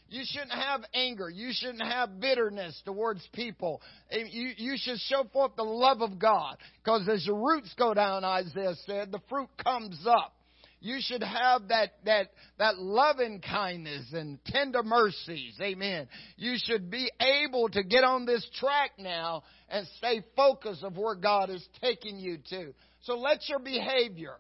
You 0.09 0.23
shouldn't 0.25 0.53
have 0.53 0.83
anger. 0.93 1.31
You 1.31 1.51
shouldn't 1.53 1.83
have 1.83 2.21
bitterness 2.21 2.81
towards 2.85 3.27
people. 3.33 3.81
You, 4.11 4.51
you 4.57 4.75
should 4.77 4.99
show 4.99 5.25
forth 5.33 5.53
the 5.57 5.63
love 5.63 6.03
of 6.03 6.19
God. 6.19 6.57
Because 6.83 7.09
as 7.09 7.25
your 7.25 7.37
roots 7.37 7.73
go 7.79 7.95
down, 7.95 8.25
Isaiah 8.25 8.75
said, 8.87 9.13
the 9.13 9.21
fruit 9.29 9.49
comes 9.63 10.05
up. 10.07 10.35
You 10.81 10.99
should 11.01 11.23
have 11.23 11.69
that, 11.69 11.91
that, 12.07 12.31
that 12.59 12.79
loving 12.79 13.41
kindness 13.41 14.13
and 14.13 14.43
tender 14.47 14.83
mercies. 14.83 15.55
Amen. 15.61 16.09
You 16.37 16.57
should 16.57 16.91
be 16.91 17.11
able 17.21 17.69
to 17.69 17.85
get 17.85 18.03
on 18.03 18.25
this 18.25 18.45
track 18.59 18.93
now 18.99 19.43
and 19.69 19.87
stay 19.99 20.23
focused 20.35 20.83
of 20.83 20.97
where 20.97 21.15
God 21.15 21.51
is 21.51 21.65
taking 21.83 22.19
you 22.19 22.39
to. 22.49 22.73
So 23.03 23.17
let 23.17 23.49
your 23.49 23.59
behavior 23.59 24.37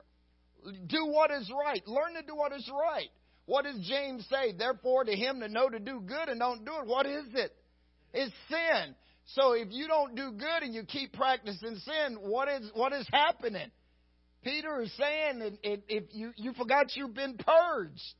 do 0.86 1.06
what 1.06 1.30
is 1.30 1.50
right. 1.64 1.86
Learn 1.86 2.14
to 2.14 2.22
do 2.26 2.36
what 2.36 2.52
is 2.52 2.68
right. 2.72 3.08
What 3.46 3.64
does 3.64 3.78
James 3.88 4.26
say? 4.30 4.52
Therefore, 4.56 5.04
to 5.04 5.12
him 5.12 5.40
to 5.40 5.48
know 5.48 5.68
to 5.68 5.78
do 5.78 6.00
good 6.00 6.28
and 6.28 6.38
don't 6.38 6.64
do 6.64 6.72
it, 6.80 6.86
what 6.86 7.06
is 7.06 7.24
it? 7.34 7.52
It's 8.12 8.34
sin. 8.48 8.94
So 9.34 9.52
if 9.52 9.68
you 9.70 9.86
don't 9.86 10.14
do 10.14 10.32
good 10.32 10.62
and 10.62 10.74
you 10.74 10.84
keep 10.84 11.12
practicing 11.12 11.76
sin, 11.76 12.18
what 12.20 12.48
is 12.48 12.70
what 12.74 12.92
is 12.92 13.06
happening? 13.12 13.70
Peter 14.42 14.80
is 14.82 14.92
saying 14.96 15.40
that 15.40 15.58
if 15.62 16.04
you 16.12 16.32
you 16.36 16.52
forgot 16.54 16.96
you've 16.96 17.14
been 17.14 17.36
purged 17.36 18.14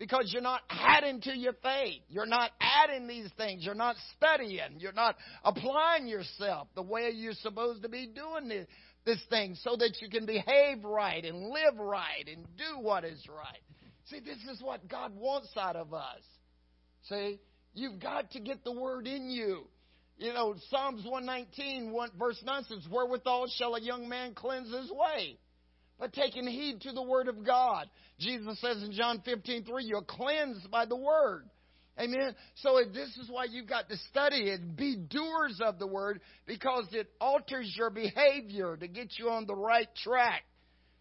because 0.00 0.30
you're 0.32 0.42
not 0.42 0.62
adding 0.70 1.20
to 1.20 1.36
your 1.36 1.52
faith. 1.62 2.00
You're 2.08 2.26
not 2.26 2.50
adding 2.60 3.06
these 3.06 3.28
things. 3.36 3.64
You're 3.64 3.74
not 3.74 3.96
studying. 4.16 4.78
You're 4.78 4.92
not 4.92 5.16
applying 5.44 6.08
yourself 6.08 6.68
the 6.74 6.82
way 6.82 7.10
you're 7.14 7.34
supposed 7.34 7.82
to 7.82 7.88
be 7.88 8.06
doing 8.06 8.48
this 8.48 8.66
this 9.04 9.20
thing 9.30 9.56
so 9.62 9.76
that 9.76 10.00
you 10.00 10.08
can 10.08 10.26
behave 10.26 10.84
right 10.84 11.24
and 11.24 11.48
live 11.48 11.78
right 11.78 12.26
and 12.26 12.44
do 12.56 12.80
what 12.80 13.04
is 13.04 13.22
right. 13.28 13.62
See, 14.06 14.20
this 14.20 14.38
is 14.50 14.62
what 14.62 14.88
God 14.88 15.14
wants 15.16 15.50
out 15.56 15.76
of 15.76 15.94
us. 15.94 16.22
See, 17.08 17.38
you've 17.74 18.00
got 18.00 18.32
to 18.32 18.40
get 18.40 18.64
the 18.64 18.72
word 18.72 19.06
in 19.06 19.30
you. 19.30 19.66
You 20.18 20.34
know, 20.34 20.54
Psalms 20.68 21.04
119, 21.04 21.92
1, 21.92 22.10
verse 22.18 22.42
9 22.44 22.64
says, 22.64 22.86
Wherewithal 22.90 23.48
shall 23.56 23.74
a 23.74 23.80
young 23.80 24.08
man 24.08 24.34
cleanse 24.34 24.70
his 24.74 24.90
way? 24.90 25.38
But 25.98 26.12
taking 26.12 26.46
heed 26.46 26.82
to 26.82 26.92
the 26.92 27.02
word 27.02 27.28
of 27.28 27.44
God. 27.44 27.86
Jesus 28.18 28.60
says 28.60 28.82
in 28.82 28.92
John 28.92 29.22
15, 29.24 29.64
3, 29.64 29.84
you're 29.84 30.02
cleansed 30.02 30.70
by 30.70 30.84
the 30.84 30.96
word. 30.96 31.48
Amen. 31.98 32.34
So 32.56 32.80
this 32.92 33.16
is 33.16 33.28
why 33.28 33.44
you've 33.44 33.68
got 33.68 33.88
to 33.88 33.96
study 34.10 34.48
it. 34.50 34.76
Be 34.76 34.96
doers 34.96 35.60
of 35.62 35.78
the 35.78 35.86
word 35.86 36.20
because 36.46 36.86
it 36.92 37.10
alters 37.20 37.74
your 37.76 37.90
behavior 37.90 38.76
to 38.76 38.88
get 38.88 39.18
you 39.18 39.30
on 39.30 39.46
the 39.46 39.54
right 39.54 39.88
track 40.02 40.42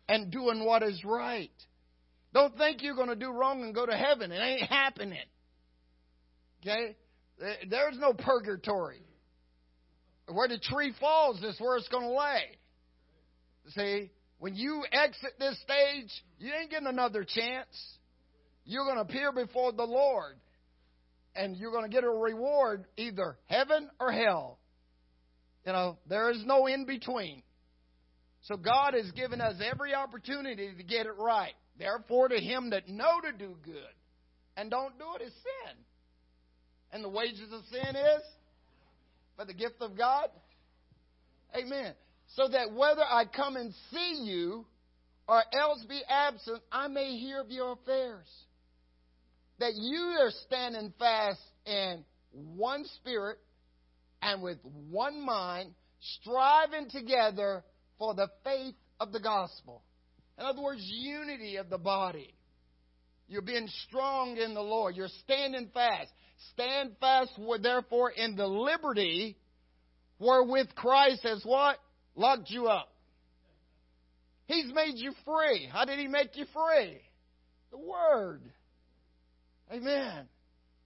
and 0.09 0.31
doing 0.31 0.65
what 0.65 0.83
is 0.83 1.01
right. 1.05 1.51
Don't 2.33 2.57
think 2.57 2.83
you're 2.83 2.95
going 2.95 3.09
to 3.09 3.15
do 3.15 3.31
wrong 3.31 3.63
and 3.63 3.73
go 3.73 3.85
to 3.85 3.95
heaven. 3.95 4.31
It 4.31 4.41
ain't 4.41 4.69
happening. 4.69 5.17
Okay? 6.61 6.95
There's 7.69 7.97
no 7.97 8.13
purgatory. 8.13 9.01
Where 10.27 10.47
the 10.47 10.59
tree 10.59 10.93
falls 10.99 11.41
is 11.41 11.55
where 11.59 11.77
it's 11.77 11.87
going 11.87 12.07
to 12.07 12.13
lay. 12.13 12.57
See, 13.69 14.11
when 14.39 14.55
you 14.55 14.83
exit 14.91 15.31
this 15.39 15.57
stage, 15.61 16.11
you 16.39 16.51
ain't 16.53 16.69
getting 16.69 16.87
another 16.87 17.23
chance. 17.23 17.97
You're 18.65 18.85
going 18.85 18.97
to 18.97 19.01
appear 19.01 19.31
before 19.31 19.71
the 19.71 19.85
Lord 19.85 20.35
and 21.35 21.55
you're 21.55 21.71
going 21.71 21.83
to 21.83 21.89
get 21.89 22.03
a 22.03 22.09
reward 22.09 22.85
either 22.97 23.37
heaven 23.45 23.89
or 23.99 24.11
hell. 24.11 24.59
You 25.65 25.73
know, 25.73 25.97
there 26.07 26.31
is 26.31 26.41
no 26.45 26.67
in 26.67 26.85
between. 26.85 27.43
So 28.43 28.55
God 28.55 28.93
has 28.93 29.11
given 29.11 29.41
us 29.41 29.55
every 29.63 29.93
opportunity 29.93 30.71
to 30.75 30.83
get 30.83 31.05
it 31.05 31.15
right. 31.17 31.53
Therefore, 31.77 32.29
to 32.29 32.39
him 32.39 32.71
that 32.71 32.87
know 32.87 33.19
to 33.21 33.31
do 33.37 33.55
good 33.63 33.93
and 34.57 34.69
don't 34.69 34.97
do 34.97 35.05
it 35.19 35.23
is 35.23 35.33
sin. 35.33 35.77
And 36.91 37.03
the 37.03 37.09
wages 37.09 37.51
of 37.53 37.61
sin 37.71 37.95
is? 37.95 38.23
But 39.37 39.47
the 39.47 39.53
gift 39.53 39.75
of 39.81 39.97
God? 39.97 40.29
Amen. 41.55 41.93
So 42.35 42.47
that 42.47 42.73
whether 42.73 43.03
I 43.03 43.25
come 43.25 43.55
and 43.55 43.73
see 43.91 44.21
you 44.23 44.65
or 45.27 45.43
else 45.53 45.83
be 45.87 46.01
absent, 46.09 46.61
I 46.71 46.87
may 46.87 47.17
hear 47.17 47.39
of 47.39 47.51
your 47.51 47.73
affairs 47.73 48.27
that 49.59 49.73
you 49.75 50.17
are 50.21 50.31
standing 50.45 50.93
fast 50.97 51.39
in 51.65 52.03
one 52.31 52.85
spirit 52.97 53.37
and 54.21 54.41
with 54.41 54.57
one 54.89 55.25
mind, 55.25 55.71
striving 56.21 56.89
together 56.89 57.63
for 57.97 58.13
the 58.13 58.27
faith 58.43 58.75
of 58.99 59.11
the 59.11 59.19
gospel. 59.19 59.81
In 60.37 60.45
other 60.45 60.61
words, 60.61 60.81
unity 60.83 61.57
of 61.57 61.69
the 61.69 61.77
body. 61.77 62.33
You're 63.27 63.41
being 63.41 63.67
strong 63.87 64.37
in 64.37 64.53
the 64.53 64.61
Lord. 64.61 64.95
You're 64.95 65.09
standing 65.23 65.69
fast. 65.73 66.09
Stand 66.53 66.95
fast, 66.99 67.31
therefore, 67.61 68.11
in 68.11 68.35
the 68.35 68.47
liberty 68.47 69.37
wherewith 70.19 70.69
Christ 70.75 71.23
has 71.23 71.41
what? 71.43 71.77
Locked 72.15 72.49
you 72.49 72.67
up. 72.67 72.89
He's 74.47 74.73
made 74.73 74.95
you 74.95 75.11
free. 75.25 75.69
How 75.71 75.85
did 75.85 75.99
He 75.99 76.07
make 76.07 76.35
you 76.35 76.45
free? 76.45 77.01
The 77.71 77.77
Word. 77.77 78.41
Amen. 79.71 80.27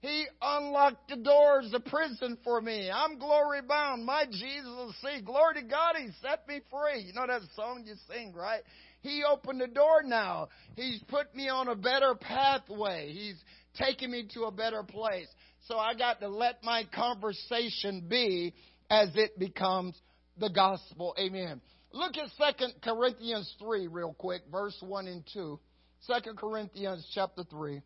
He 0.02 0.26
unlocked 0.42 1.08
the 1.08 1.16
doors 1.16 1.72
of 1.74 1.86
prison 1.86 2.38
for 2.44 2.60
me. 2.60 2.92
I'm 2.94 3.18
glory 3.18 3.62
bound. 3.62 4.06
My 4.06 4.26
Jesus 4.30 4.66
will 4.66 4.94
see. 5.02 5.22
Glory 5.22 5.62
to 5.62 5.62
God, 5.62 5.96
He 5.98 6.10
set 6.22 6.46
me 6.46 6.60
free. 6.70 7.04
You 7.04 7.14
know 7.14 7.26
that 7.26 7.42
song 7.56 7.84
you 7.86 7.94
sing, 8.14 8.34
right? 8.34 8.62
He 9.00 9.24
opened 9.24 9.62
the 9.62 9.68
door 9.68 10.04
now. 10.04 10.50
He's 10.76 11.02
put 11.08 11.34
me 11.34 11.48
on 11.48 11.70
a 11.70 11.76
better 11.76 12.16
pathway. 12.16 13.14
He's 13.14 13.42
taken 13.76 14.12
me 14.12 14.28
to 14.34 14.44
a 14.44 14.52
better 14.52 14.84
place. 14.84 15.28
So 15.70 15.78
I 15.78 15.94
got 15.94 16.20
to 16.20 16.28
let 16.28 16.62
my 16.64 16.84
conversation 16.94 18.06
be 18.10 18.54
as 18.90 19.10
it 19.16 19.40
becomes 19.40 19.98
the 20.38 20.50
gospel. 20.50 21.16
Amen. 21.18 21.62
Look 21.94 22.18
at 22.18 22.28
Second 22.38 22.74
Corinthians 22.84 23.54
3 23.58 23.88
real 23.88 24.14
quick, 24.18 24.42
verse 24.52 24.76
1 24.82 25.08
and 25.08 25.24
2. 25.34 25.60
2 26.08 26.34
Corinthians 26.36 27.08
chapter 27.14 27.44
3 27.46 27.82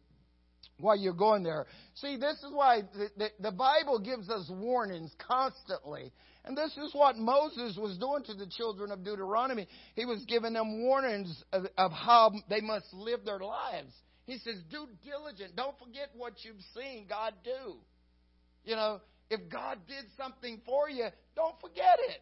while 0.79 0.95
you're 0.95 1.13
going 1.13 1.43
there. 1.43 1.65
See, 1.95 2.17
this 2.17 2.37
is 2.37 2.51
why 2.51 2.81
the, 2.93 3.09
the, 3.17 3.29
the, 3.39 3.51
Bible 3.51 3.99
gives 3.99 4.29
us 4.29 4.47
warnings 4.49 5.11
constantly. 5.27 6.11
And 6.45 6.55
this 6.55 6.71
is 6.77 6.93
what 6.93 7.17
Moses 7.17 7.77
was 7.77 7.97
doing 7.97 8.23
to 8.25 8.33
the 8.33 8.47
children 8.47 8.91
of 8.91 9.03
Deuteronomy. 9.03 9.67
He 9.95 10.05
was 10.05 10.23
giving 10.27 10.53
them 10.53 10.83
warnings 10.83 11.43
of, 11.51 11.65
of 11.77 11.91
how 11.91 12.31
they 12.49 12.61
must 12.61 12.93
live 12.93 13.25
their 13.25 13.39
lives. 13.39 13.91
He 14.25 14.37
says, 14.37 14.55
do 14.69 14.87
diligent. 15.03 15.55
Don't 15.55 15.77
forget 15.79 16.09
what 16.15 16.33
you've 16.43 16.61
seen 16.75 17.05
God 17.09 17.33
do. 17.43 17.77
You 18.63 18.75
know, 18.75 19.01
if 19.29 19.49
God 19.49 19.79
did 19.87 20.05
something 20.17 20.61
for 20.65 20.89
you, 20.89 21.07
don't 21.35 21.59
forget 21.59 21.97
it. 22.09 22.21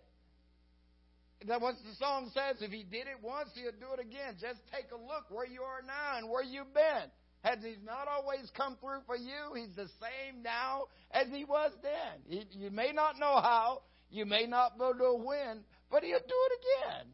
That 1.47 1.61
what 1.61 1.75
the 1.75 1.95
song 1.99 2.31
says. 2.33 2.61
If 2.61 2.71
he 2.71 2.83
did 2.83 3.07
it 3.07 3.21
once, 3.21 3.49
he'll 3.53 3.71
do 3.71 3.93
it 3.93 3.99
again. 3.99 4.35
Just 4.39 4.59
take 4.73 4.89
a 4.91 4.97
look 4.97 5.29
where 5.29 5.45
you 5.45 5.61
are 5.61 5.81
now 5.85 6.17
and 6.17 6.29
where 6.29 6.43
you've 6.43 6.73
been. 6.73 7.09
Has 7.45 7.59
He 7.61 7.75
not 7.85 8.07
always 8.07 8.51
come 8.57 8.75
through 8.81 9.01
for 9.05 9.15
you? 9.15 9.53
He's 9.55 9.75
the 9.75 9.87
same 10.01 10.41
now 10.41 10.85
as 11.11 11.27
He 11.31 11.45
was 11.45 11.71
then. 11.83 12.21
He, 12.27 12.43
you 12.57 12.71
may 12.71 12.91
not 12.91 13.19
know 13.19 13.39
how, 13.39 13.83
you 14.09 14.25
may 14.25 14.47
not 14.47 14.79
know 14.79 15.19
when, 15.23 15.59
but 15.91 16.03
He'll 16.03 16.17
do 16.17 16.25
it 16.25 16.59
again. 16.59 17.05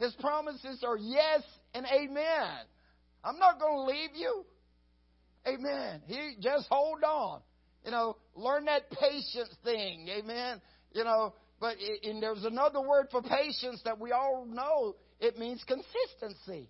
His 0.00 0.12
promises 0.14 0.82
are 0.84 0.96
yes 0.96 1.42
and 1.72 1.86
amen. 1.86 2.66
I'm 3.22 3.38
not 3.38 3.60
going 3.60 3.76
to 3.76 3.92
leave 3.92 4.10
you. 4.16 4.44
Amen. 5.46 6.02
He 6.06 6.34
just 6.40 6.66
hold 6.68 7.04
on. 7.04 7.40
You 7.84 7.92
know, 7.92 8.16
learn 8.34 8.64
that 8.64 8.90
patience 8.90 9.54
thing. 9.62 10.08
Amen. 10.08 10.60
You 10.92 11.04
know, 11.04 11.34
but 11.60 11.76
and 12.02 12.20
there's 12.20 12.44
another 12.44 12.80
word 12.80 13.06
for 13.12 13.22
patience 13.22 13.80
that 13.84 14.00
we 14.00 14.10
all 14.10 14.46
know. 14.50 14.96
It 15.20 15.38
means 15.38 15.62
consistency. 15.66 16.68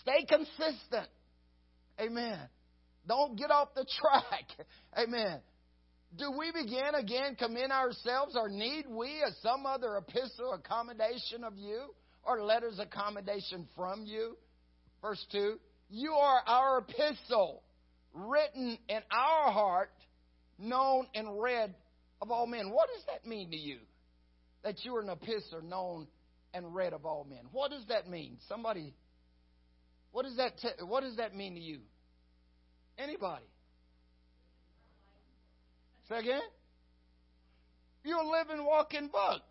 Stay 0.00 0.24
consistent. 0.28 1.08
Amen. 2.00 2.38
Don't 3.06 3.36
get 3.36 3.50
off 3.50 3.68
the 3.74 3.84
track. 4.00 4.66
Amen. 4.96 5.40
Do 6.16 6.30
we 6.38 6.52
begin 6.52 6.94
again 6.94 7.36
commend 7.36 7.72
ourselves 7.72 8.36
or 8.36 8.48
need 8.48 8.84
we 8.88 9.22
as 9.26 9.34
some 9.42 9.64
other 9.64 9.96
epistle 9.96 10.52
accommodation 10.52 11.42
of 11.42 11.56
you 11.56 11.94
or 12.22 12.42
letters 12.42 12.78
accommodation 12.78 13.66
from 13.74 14.04
you? 14.04 14.36
Verse 15.00 15.24
2 15.32 15.58
You 15.88 16.12
are 16.12 16.42
our 16.46 16.78
epistle, 16.78 17.62
written 18.12 18.78
in 18.88 19.00
our 19.10 19.50
heart, 19.52 19.90
known 20.58 21.06
and 21.14 21.40
read 21.40 21.74
of 22.20 22.30
all 22.30 22.46
men. 22.46 22.70
What 22.70 22.88
does 22.94 23.04
that 23.06 23.26
mean 23.26 23.50
to 23.50 23.56
you? 23.56 23.78
That 24.64 24.84
you 24.84 24.94
are 24.96 25.00
an 25.00 25.08
epistle 25.08 25.62
known 25.62 26.06
and 26.54 26.74
read 26.74 26.92
of 26.92 27.06
all 27.06 27.26
men. 27.28 27.46
What 27.52 27.70
does 27.70 27.84
that 27.88 28.08
mean? 28.08 28.36
Somebody, 28.48 28.94
what 30.12 30.24
does 30.24 30.36
that, 30.36 30.58
te- 30.58 30.84
what 30.84 31.02
does 31.02 31.16
that 31.16 31.34
mean 31.34 31.54
to 31.54 31.60
you? 31.60 31.80
Anybody? 32.98 33.44
Say 36.08 36.18
again? 36.18 36.42
You're 38.04 38.18
a 38.18 38.28
living, 38.28 38.64
walking 38.64 39.08
book. 39.08 39.42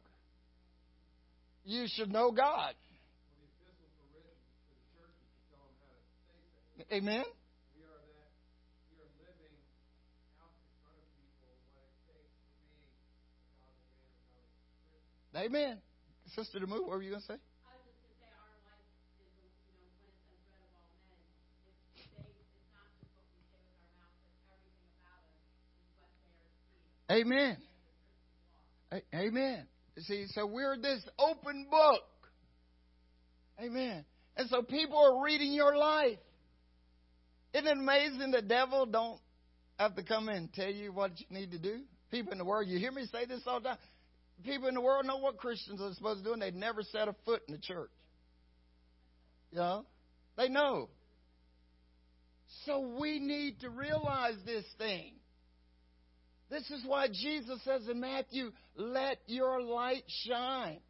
You 1.66 1.86
should 1.88 2.12
know 2.12 2.32
God. 2.32 2.74
Amen? 6.92 7.24
Amen. 15.34 15.78
Sister 16.36 16.60
to 16.60 16.66
what 16.66 16.88
were 16.88 17.02
you 17.02 17.12
going 17.12 17.22
to 17.22 17.28
say? 17.28 17.51
Amen. 27.12 27.58
Amen. 29.14 29.68
See, 30.00 30.26
so 30.30 30.46
we're 30.46 30.78
this 30.78 31.04
open 31.20 31.68
book. 31.70 32.04
Amen. 33.60 34.06
And 34.38 34.50
so 34.50 34.62
people 34.62 34.98
are 34.98 35.24
reading 35.24 35.52
your 35.52 35.76
life. 35.76 36.18
Isn't 37.54 37.68
it 37.68 37.78
amazing 37.78 38.32
the 38.32 38.42
devil 38.42 38.86
don't 38.86 39.20
have 39.78 39.96
to 39.98 40.04
come 40.04 40.30
in 40.30 40.36
and 40.36 40.54
tell 40.54 40.72
you 40.72 40.94
what 40.94 41.12
you 41.20 41.26
need 41.30 41.52
to 41.52 41.60
do? 41.60 41.82
People 42.12 42.32
in 42.32 42.38
the 42.38 42.46
world, 42.46 42.68
you 42.70 42.80
hear 42.80 42.92
me 42.92 43.06
say 43.12 43.26
this 43.26 43.42
all 43.46 43.60
the 43.60 43.70
time. 43.70 43.78
People 44.46 44.70
in 44.70 44.76
the 44.76 44.82
world 44.82 45.06
know 45.06 45.18
what 45.18 45.38
Christians 45.38 45.82
are 45.82 45.94
supposed 45.94 46.24
to 46.24 46.30
do, 46.30 46.34
and 46.34 46.42
they've 46.42 46.54
never 46.54 46.82
set 46.82 47.08
a 47.08 47.16
foot 47.26 47.42
in 47.48 47.54
the 47.54 47.62
church. 47.62 47.92
You 49.52 49.58
know? 49.58 49.86
They 50.38 50.48
know. 50.48 50.90
So 52.66 52.98
we 53.00 53.20
need 53.20 53.60
to 53.62 53.70
realize 53.70 54.36
this 54.46 54.66
thing. 54.78 55.14
This 56.52 56.70
is 56.70 56.84
why 56.86 57.08
Jesus 57.08 57.64
says 57.64 57.88
in 57.90 58.02
Matthew, 58.02 58.52
let 58.76 59.20
your 59.26 59.62
light 59.62 60.04
shine 60.26 60.82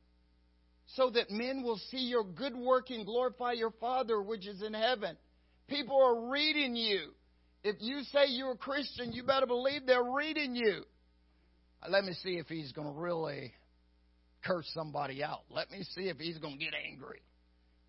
so 0.95 1.11
that 1.11 1.29
men 1.29 1.61
will 1.61 1.79
see 1.91 1.99
your 1.99 2.23
good 2.23 2.55
work 2.55 2.89
and 2.89 3.05
glorify 3.05 3.51
your 3.51 3.69
Father 3.79 4.19
which 4.19 4.47
is 4.47 4.63
in 4.63 4.73
heaven. 4.73 5.15
People 5.69 6.01
are 6.03 6.31
reading 6.31 6.75
you. 6.75 7.11
If 7.63 7.75
you 7.79 8.01
say 8.11 8.25
you're 8.29 8.53
a 8.53 8.57
Christian, 8.57 9.13
you 9.13 9.23
better 9.23 9.45
believe 9.45 9.85
they're 9.85 10.03
reading 10.03 10.55
you. 10.55 10.81
Uh, 11.83 11.89
let 11.91 12.05
me 12.05 12.13
see 12.23 12.37
if 12.37 12.47
he's 12.47 12.71
going 12.71 12.91
to 12.91 12.99
really 12.99 13.53
curse 14.43 14.69
somebody 14.73 15.23
out. 15.23 15.43
Let 15.51 15.69
me 15.69 15.83
see 15.95 16.09
if 16.09 16.17
he's 16.17 16.39
going 16.39 16.57
to 16.57 16.65
get 16.65 16.73
angry. 16.91 17.21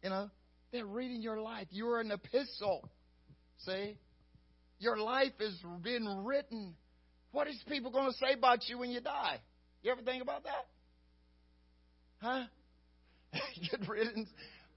You 0.03 0.11
know, 0.11 0.31
they're 0.73 0.85
reading 0.85 1.23
your 1.23 1.41
life. 1.41 1.69
You're 1.71 2.01
an 2.01 2.11
epistle. 2.11 2.87
See? 3.65 3.97
Your 4.79 4.99
life 4.99 5.33
has 5.41 5.59
been 5.83 6.07
written 6.25 6.75
what 7.33 7.49
is 7.49 7.57
people 7.69 7.91
going 7.91 8.11
to 8.11 8.17
say 8.19 8.35
about 8.35 8.69
you 8.69 8.79
when 8.79 8.91
you 8.91 9.01
die? 9.01 9.39
You 9.83 9.91
ever 9.91 10.03
think 10.03 10.23
about 10.23 10.45
that? 10.45 10.67
Huh? 12.21 12.45
Good 13.71 13.89
riddance. 13.89 14.29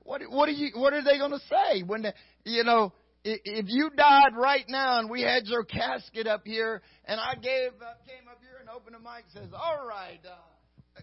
What 0.04 0.22
what 0.30 0.50
are 0.50 0.54
you 0.54 0.72
what 0.76 0.94
are 0.94 1.04
they 1.04 1.18
going 1.18 1.32
to 1.32 1.42
say 1.50 1.84
when 1.84 2.04
the, 2.04 2.14
you 2.44 2.64
know 2.64 2.94
if 3.24 3.66
you 3.68 3.90
died 3.90 4.38
right 4.38 4.66
now 4.70 5.00
and 5.00 5.10
we 5.10 5.24
had 5.24 5.46
your 5.46 5.64
casket 5.64 6.28
up 6.28 6.42
here 6.46 6.82
and 7.06 7.20
I 7.20 7.34
gave 7.36 7.74
uh, 7.82 7.98
came 8.06 8.30
up 8.30 8.38
here 8.40 8.62
and 8.62 8.70
opened 8.70 8.96
the 8.96 9.00
mic 9.00 9.26
and 9.34 9.34
says, 9.34 9.50
"All 9.54 9.86
right, 9.88 10.22
uh, 10.22 11.02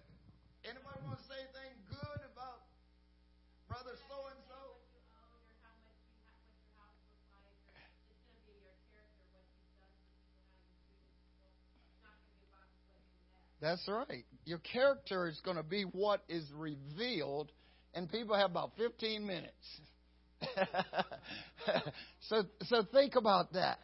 anybody 0.65 1.03
want 1.03 1.19
to 1.19 1.25
say 1.27 1.35
anything 1.43 1.75
good 1.91 2.23
about 2.31 2.63
brother 3.67 3.99
so 4.07 4.17
and 4.31 4.39
so?" 4.47 4.52
That's 13.63 13.87
right. 13.87 14.25
Your 14.45 14.59
character 14.59 15.29
is 15.29 15.41
going 15.45 15.57
to 15.57 15.63
be 15.63 15.85
what 15.85 16.23
is 16.29 16.45
revealed, 16.55 17.53
and 17.95 18.11
people 18.11 18.37
have 18.37 18.51
about 18.51 18.73
15 18.77 19.25
minutes. 19.25 19.81
so, 22.29 22.43
so 22.65 22.83
think 22.93 23.15
about 23.15 23.53
that. 23.53 23.79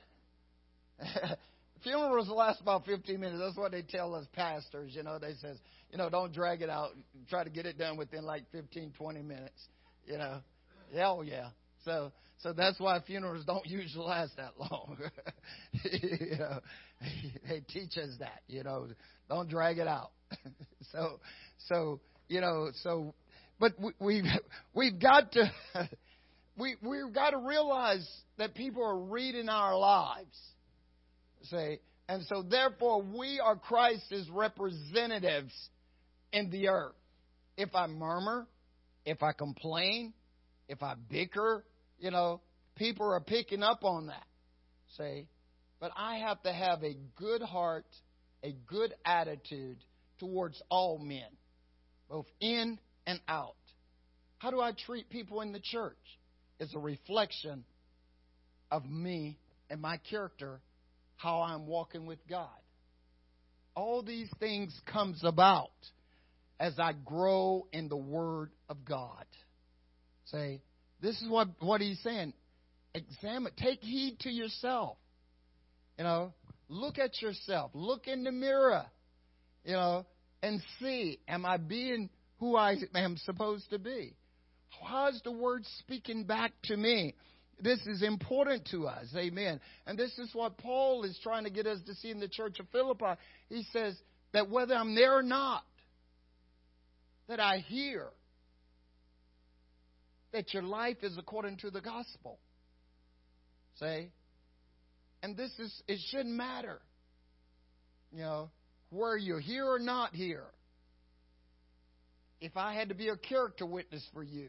Funerals 1.85 2.29
last 2.29 2.61
about 2.61 2.87
15 2.87 3.21
minutes. 3.21 3.41
That's 3.41 3.57
what 3.57 3.71
they 3.71 3.83
tell 3.83 4.17
us 4.17 4.27
pastors. 4.33 4.97
You 4.97 5.05
know, 5.05 5.21
they 5.21 5.35
says, 5.41 5.59
you 5.93 5.99
know, 5.99 6.11
don't 6.11 6.33
drag 6.33 6.61
it 6.61 6.69
out. 6.69 6.91
Try 7.31 7.45
to 7.45 7.51
get 7.51 7.65
it 7.65 7.79
done 7.79 7.97
within 7.97 8.25
like 8.25 8.51
15, 8.51 8.95
20 8.99 9.23
minutes. 9.23 9.69
You 10.07 10.19
know, 10.19 10.39
hell 10.93 11.23
yeah. 11.25 11.51
So, 11.89 12.13
so 12.41 12.53
that's 12.53 12.79
why 12.79 13.01
funerals 13.01 13.47
don't 13.47 13.67
usually 13.67 14.05
last 14.05 14.37
that 14.37 14.53
long. 14.59 14.99
you 15.91 16.37
know, 16.39 16.61
they 17.49 17.61
teach 17.61 17.97
us 17.97 18.11
that. 18.21 18.43
You 18.47 18.63
know, 18.63 18.89
don't 19.29 19.49
drag 19.49 19.79
it 19.79 19.89
out. 19.89 20.11
so, 20.93 21.19
so 21.69 22.01
you 22.29 22.43
know, 22.43 22.69
so, 22.83 23.15
but 23.59 23.73
we, 23.81 23.93
we've 23.99 24.25
we've 24.75 25.01
got 25.01 25.33
to 25.33 25.51
we 26.59 26.77
we've 26.83 27.15
got 27.15 27.31
to 27.31 27.39
realize 27.39 28.07
that 28.37 28.55
people 28.55 28.85
are 28.85 28.99
reading 28.99 29.49
our 29.49 29.77
lives. 29.79 30.37
Say, 31.45 31.81
and 32.07 32.23
so 32.27 32.43
therefore 32.43 33.01
we 33.03 33.41
are 33.41 33.57
Christ's 33.57 34.29
representatives 34.31 35.55
in 36.35 36.51
the 36.51 36.69
earth. 36.69 36.95
If 37.57 37.75
I 37.75 37.87
murmur, 37.87 38.47
if 39.07 39.23
I 39.23 39.33
complain, 39.33 40.13
if 40.69 40.83
I 40.83 40.95
bicker, 41.11 41.65
you 41.99 42.11
know, 42.11 42.41
people 42.77 43.07
are 43.13 43.21
picking 43.21 43.63
up 43.63 43.85
on 43.85 44.07
that. 44.07 44.27
Say, 44.97 45.27
but 45.81 45.93
I 45.97 46.17
have 46.19 46.43
to 46.43 46.53
have 46.53 46.83
a 46.83 46.97
good 47.17 47.43
heart 47.43 47.87
a 48.43 48.55
good 48.67 48.95
attitude 49.05 49.79
towards 50.19 50.61
all 50.71 50.99
men, 50.99 51.29
both 52.09 52.27
in 52.41 52.79
and 53.07 53.21
out. 53.29 53.55
How 54.39 54.51
do 54.51 54.61
I 54.61 54.73
treat 54.73 55.11
people 55.11 55.41
in 55.41 55.53
the 55.53 55.61
church? 55.61 55.97
It's 56.61 56.75
a 56.75 56.79
reflection 56.79 57.65
of 58.71 58.85
me 58.89 59.39
and 59.71 59.81
my 59.81 59.99
character, 60.11 60.61
how 61.17 61.43
I'm 61.43 61.67
walking 61.67 62.07
with 62.07 62.19
God. 62.29 62.49
All 63.75 64.03
these 64.03 64.29
things 64.41 64.79
comes 64.93 65.21
about 65.25 65.71
as 66.59 66.79
I 66.79 66.93
grow 67.05 67.67
in 67.73 67.89
the 67.89 67.97
Word 67.97 68.51
of 68.69 68.85
God. 68.85 69.25
Say, 70.27 70.61
this 71.01 71.21
is 71.21 71.29
what, 71.29 71.49
what 71.61 71.81
he's 71.81 72.01
saying. 72.01 72.33
Examine, 72.95 73.53
take 73.57 73.81
heed 73.81 74.19
to 74.21 74.31
yourself. 74.31 74.97
You 75.99 76.05
know, 76.05 76.33
Look 76.69 76.99
at 76.99 77.21
yourself. 77.23 77.71
Look 77.75 78.07
in 78.07 78.25
the 78.25 78.33
mirror, 78.33 78.85
you 79.65 79.73
know, 79.73 80.05
and 80.43 80.61
see, 80.79 81.19
am 81.27 81.47
I 81.47 81.57
being 81.57 82.11
who 82.39 82.57
I 82.57 82.77
am 82.95 83.17
supposed 83.17 83.71
to 83.71 83.79
be? 83.79 84.15
How's 84.85 85.21
the 85.25 85.33
word 85.33 85.65
speaking 85.79 86.25
back 86.25 86.53
to 86.65 86.77
me? 86.77 87.15
This 87.61 87.81
is 87.87 88.03
important 88.03 88.69
to 88.71 88.87
us. 88.87 89.07
Amen. 89.17 89.61
And 89.87 89.99
this 89.99 90.17
is 90.19 90.31
what 90.35 90.59
Paul 90.59 91.05
is 91.05 91.19
trying 91.23 91.45
to 91.45 91.51
get 91.51 91.67
us 91.67 91.81
to 91.87 91.95
see 91.95 92.11
in 92.11 92.21
the 92.21 92.29
church 92.29 92.61
of 92.61 92.69
Philippi. 92.69 93.19
He 93.49 93.65
says 93.73 93.97
that 94.33 94.49
whether 94.49 94.75
I'm 94.75 94.95
there 94.95 95.17
or 95.17 95.23
not, 95.23 95.65
that 97.29 97.41
I 97.41 97.59
hear 97.59 98.07
that 100.33 100.53
your 100.53 100.63
life 100.63 100.99
is 101.03 101.17
according 101.19 101.57
to 101.59 101.71
the 101.71 101.81
gospel. 101.81 102.39
Say, 103.79 104.11
and 105.23 105.37
this 105.37 105.51
is, 105.59 105.83
it 105.87 105.99
shouldn't 106.11 106.35
matter. 106.35 106.81
You 108.13 108.21
know, 108.21 108.51
were 108.91 109.17
you 109.17 109.39
here 109.39 109.67
or 109.67 109.79
not 109.79 110.15
here? 110.15 110.47
If 112.41 112.57
I 112.57 112.75
had 112.75 112.91
to 112.91 112.95
be 112.95 113.09
a 113.09 113.17
character 113.17 113.67
witness 113.67 114.07
for 114.13 114.23
you, 114.23 114.49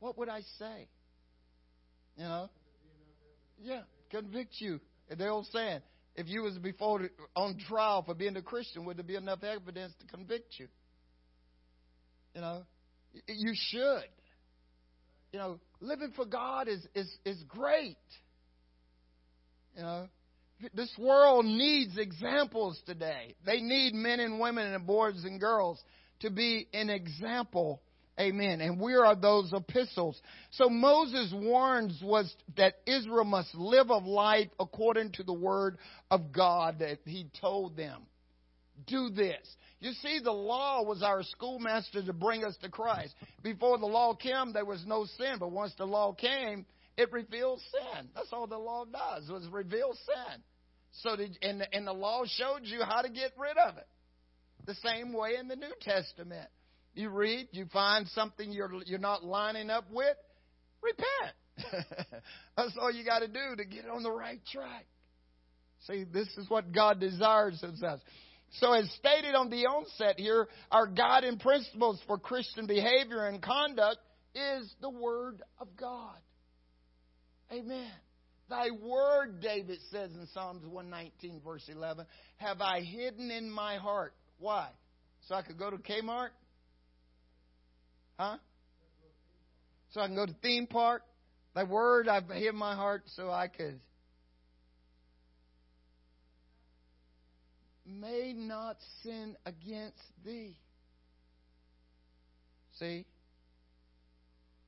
what 0.00 0.18
would 0.18 0.28
I 0.28 0.40
say? 0.58 0.88
You 2.16 2.24
know? 2.24 2.50
Yeah, 3.62 3.82
convict 4.10 4.54
you. 4.58 4.80
The 5.08 5.28
old 5.28 5.46
saying, 5.52 5.80
if 6.16 6.28
you 6.28 6.42
was 6.42 6.58
before 6.58 7.08
on 7.34 7.58
trial 7.68 8.02
for 8.02 8.14
being 8.14 8.36
a 8.36 8.42
Christian, 8.42 8.84
would 8.86 8.96
there 8.96 9.04
be 9.04 9.16
enough 9.16 9.42
evidence 9.44 9.92
to 10.00 10.06
convict 10.06 10.54
you? 10.58 10.66
You 12.34 12.40
know, 12.40 12.62
you 13.26 13.52
should. 13.54 14.08
You 15.32 15.38
know, 15.38 15.60
living 15.80 16.12
for 16.14 16.24
God 16.24 16.68
is 16.68 16.86
is 16.94 17.12
is 17.24 17.42
great. 17.48 17.96
You 19.76 19.82
know, 19.82 20.08
this 20.74 20.92
world 20.98 21.44
needs 21.44 21.98
examples 21.98 22.80
today. 22.86 23.34
They 23.44 23.60
need 23.60 23.94
men 23.94 24.20
and 24.20 24.40
women 24.40 24.72
and 24.72 24.86
boys 24.86 25.24
and 25.24 25.38
girls 25.38 25.82
to 26.20 26.30
be 26.30 26.66
an 26.72 26.88
example 26.88 27.82
Amen. 28.18 28.62
And 28.62 28.80
we 28.80 28.94
are 28.94 29.14
those 29.14 29.52
epistles. 29.52 30.20
So 30.52 30.70
Moses 30.70 31.32
warns 31.34 32.00
was 32.02 32.34
that 32.56 32.76
Israel 32.86 33.24
must 33.24 33.54
live 33.54 33.90
a 33.90 33.98
life 33.98 34.48
according 34.58 35.12
to 35.12 35.22
the 35.22 35.34
word 35.34 35.76
of 36.10 36.32
God 36.32 36.78
that 36.78 37.00
he 37.04 37.26
told 37.40 37.76
them. 37.76 38.02
Do 38.86 39.10
this. 39.10 39.46
You 39.80 39.92
see, 39.92 40.20
the 40.22 40.32
law 40.32 40.82
was 40.82 41.02
our 41.02 41.22
schoolmaster 41.22 42.02
to 42.02 42.12
bring 42.12 42.44
us 42.44 42.56
to 42.62 42.68
Christ. 42.70 43.14
Before 43.42 43.78
the 43.78 43.86
law 43.86 44.14
came, 44.14 44.52
there 44.52 44.64
was 44.64 44.82
no 44.86 45.04
sin, 45.18 45.36
but 45.38 45.50
once 45.50 45.72
the 45.76 45.84
law 45.84 46.12
came, 46.12 46.64
it 46.96 47.12
reveals 47.12 47.62
sin. 47.70 48.08
That's 48.14 48.32
all 48.32 48.46
the 48.46 48.58
law 48.58 48.84
does, 48.84 49.28
was 49.28 49.46
reveal 49.48 49.92
sin. 49.92 50.42
So, 51.02 51.16
the, 51.16 51.28
and, 51.42 51.66
and 51.72 51.86
the 51.86 51.92
law 51.92 52.22
showed 52.26 52.60
you 52.62 52.82
how 52.82 53.02
to 53.02 53.10
get 53.10 53.32
rid 53.36 53.58
of 53.58 53.76
it. 53.76 53.86
The 54.66 54.74
same 54.76 55.12
way 55.12 55.34
in 55.38 55.48
the 55.48 55.56
New 55.56 55.72
Testament. 55.82 56.48
You 56.94 57.10
read, 57.10 57.48
you 57.52 57.66
find 57.72 58.08
something 58.08 58.50
you're, 58.50 58.72
you're 58.86 58.98
not 58.98 59.22
lining 59.22 59.68
up 59.68 59.84
with, 59.92 60.16
repent. 60.80 61.84
That's 62.56 62.72
all 62.80 62.90
you 62.90 63.04
got 63.04 63.18
to 63.18 63.28
do 63.28 63.56
to 63.56 63.64
get 63.66 63.86
on 63.88 64.02
the 64.02 64.10
right 64.10 64.40
track. 64.50 64.86
See, 65.86 66.04
this 66.04 66.28
is 66.38 66.48
what 66.48 66.72
God 66.72 66.98
desires 66.98 67.62
of 67.62 67.74
us. 67.82 68.00
So, 68.52 68.72
as 68.72 68.90
stated 68.92 69.34
on 69.34 69.50
the 69.50 69.66
onset 69.66 70.18
here, 70.18 70.48
our 70.70 70.86
guiding 70.86 71.38
principles 71.38 72.00
for 72.06 72.18
Christian 72.18 72.66
behavior 72.66 73.26
and 73.26 73.42
conduct 73.42 73.98
is 74.34 74.72
the 74.80 74.90
Word 74.90 75.42
of 75.60 75.68
God. 75.76 76.16
Amen. 77.52 77.90
Thy 78.48 78.70
word, 78.70 79.40
David 79.40 79.78
says 79.90 80.12
in 80.12 80.26
Psalms 80.32 80.64
119, 80.64 81.40
verse 81.44 81.68
11, 81.68 82.06
have 82.36 82.60
I 82.60 82.80
hidden 82.80 83.30
in 83.30 83.50
my 83.50 83.76
heart. 83.76 84.14
Why? 84.38 84.68
So 85.26 85.34
I 85.34 85.42
could 85.42 85.58
go 85.58 85.70
to 85.70 85.78
Kmart? 85.78 86.28
Huh? 88.18 88.36
So 89.90 90.00
I 90.00 90.06
can 90.06 90.14
go 90.14 90.26
to 90.26 90.34
theme 90.42 90.66
park. 90.66 91.02
Thy 91.54 91.64
word 91.64 92.08
I've 92.08 92.28
hid 92.28 92.48
in 92.48 92.56
my 92.56 92.74
heart 92.74 93.02
so 93.16 93.30
I 93.30 93.48
could. 93.48 93.80
May 97.86 98.32
not 98.34 98.76
sin 99.02 99.36
against 99.46 100.02
thee. 100.24 100.58
See? 102.78 103.06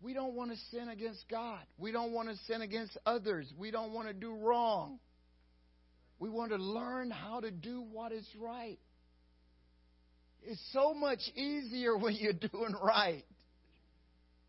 We 0.01 0.15
don't 0.15 0.35
want 0.35 0.53
to 0.53 0.57
sin 0.71 0.89
against 0.89 1.25
God. 1.29 1.61
We 1.77 1.91
don't 1.91 2.13
want 2.13 2.29
to 2.29 2.37
sin 2.47 2.63
against 2.63 2.97
others. 3.05 3.53
We 3.59 3.71
don't 3.71 3.93
want 3.93 4.09
to 4.09 4.15
do 4.15 4.35
wrong. 4.37 5.01
We 6.21 6.29
want 6.29 6.51
to 6.53 6.57
learn 6.57 7.11
how 7.11 7.41
to 7.41 7.51
do 7.51 7.85
what 7.93 8.13
is 8.13 8.27
right. 8.41 8.79
It's 10.43 10.63
so 10.73 10.95
much 10.95 11.21
easier 11.35 11.97
when 11.97 12.15
you're 12.15 12.33
doing 12.33 12.75
right. 12.83 13.25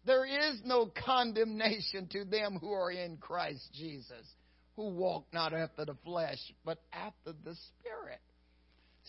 There 0.06 0.26
is 0.26 0.62
no 0.64 0.92
condemnation 1.06 2.08
to 2.12 2.26
them 2.26 2.58
who 2.62 2.72
are 2.72 2.92
in 2.92 3.18
Christ 3.18 3.68
Jesus, 3.74 4.26
who 4.76 4.90
walk 4.90 5.26
not 5.34 5.54
after 5.54 5.86
the 5.86 5.96
flesh, 6.06 6.40
but 6.64 6.80
after 6.94 7.34
the 7.44 7.56
Spirit. 7.56 8.20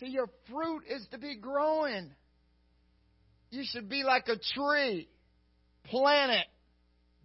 See, 0.01 0.07
your 0.09 0.29
fruit 0.51 0.83
is 0.89 1.07
to 1.13 1.19
be 1.19 1.37
growing. 1.37 2.11
You 3.51 3.63
should 3.65 3.89
be 3.89 4.03
like 4.03 4.29
a 4.29 4.37
tree 4.55 5.09
planted 5.85 6.47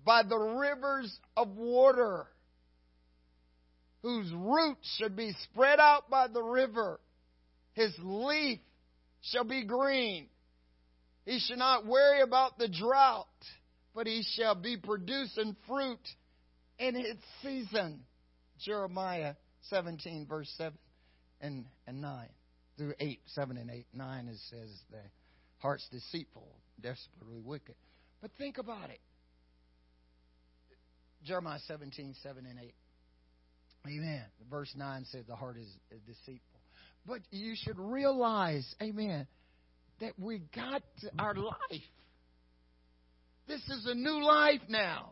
by 0.05 0.23
the 0.23 0.37
rivers 0.37 1.17
of 1.35 1.55
water, 1.55 2.27
whose 4.03 4.31
roots 4.31 4.95
should 4.97 5.15
be 5.15 5.33
spread 5.43 5.79
out 5.79 6.09
by 6.09 6.27
the 6.27 6.43
river. 6.43 6.99
His 7.73 7.93
leaf 8.03 8.59
shall 9.21 9.45
be 9.45 9.65
green. 9.65 10.27
He 11.25 11.39
shall 11.39 11.57
not 11.57 11.87
worry 11.87 12.21
about 12.21 12.59
the 12.59 12.67
drought 12.67 13.27
but 13.95 14.05
he 14.05 14.23
shall 14.35 14.53
be 14.53 14.75
producing 14.75 15.55
fruit 15.67 16.05
in 16.77 16.97
its 16.97 17.23
season. 17.41 18.01
Jeremiah 18.59 19.35
17, 19.69 20.27
verse 20.27 20.53
7 20.57 20.77
and, 21.41 21.65
and 21.87 22.01
9 22.01 22.27
through 22.77 22.93
8, 22.99 23.19
7 23.27 23.57
and 23.57 23.69
8. 23.69 23.85
9 23.93 24.27
it 24.27 24.37
says 24.49 24.69
the 24.91 25.01
heart's 25.59 25.87
deceitful, 25.91 26.47
desperately 26.81 27.39
wicked. 27.39 27.75
But 28.21 28.31
think 28.37 28.57
about 28.57 28.89
it. 28.89 28.99
Jeremiah 31.23 31.59
17, 31.67 32.15
7 32.21 32.45
and 32.45 32.59
8. 32.59 32.73
Amen. 33.87 34.23
Verse 34.49 34.71
9 34.75 35.05
says 35.05 35.25
the 35.27 35.35
heart 35.35 35.57
is, 35.57 35.67
is 35.91 36.01
deceitful. 36.05 36.59
But 37.05 37.19
you 37.31 37.55
should 37.55 37.79
realize, 37.79 38.65
amen, 38.81 39.27
that 40.01 40.13
we 40.17 40.41
got 40.53 40.81
our 41.19 41.35
life 41.35 41.81
this 43.47 43.61
is 43.69 43.85
a 43.85 43.93
new 43.93 44.23
life 44.23 44.61
now. 44.69 45.11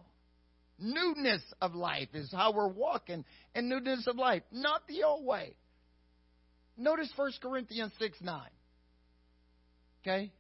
Newness 0.80 1.42
of 1.62 1.76
life 1.76 2.10
is 2.14 2.32
how 2.32 2.52
we're 2.52 2.68
walking 2.68 3.24
and 3.54 3.70
newness 3.70 4.08
of 4.08 4.18
life, 4.18 4.42
not 4.52 4.88
the 4.88 5.04
old 5.04 5.26
way. 5.26 5.56
Notice 6.78 7.10
1 7.16 7.32
Corinthians 7.42 7.92
6 8.00 8.18
9. 8.22 8.42
Okay? 10.02 10.32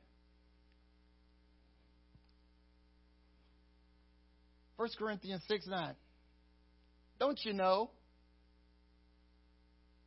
1 4.77 4.89
Corinthians 4.97 5.41
6 5.47 5.67
9. 5.67 5.95
Don't 7.19 7.39
you 7.43 7.53
know? 7.53 7.91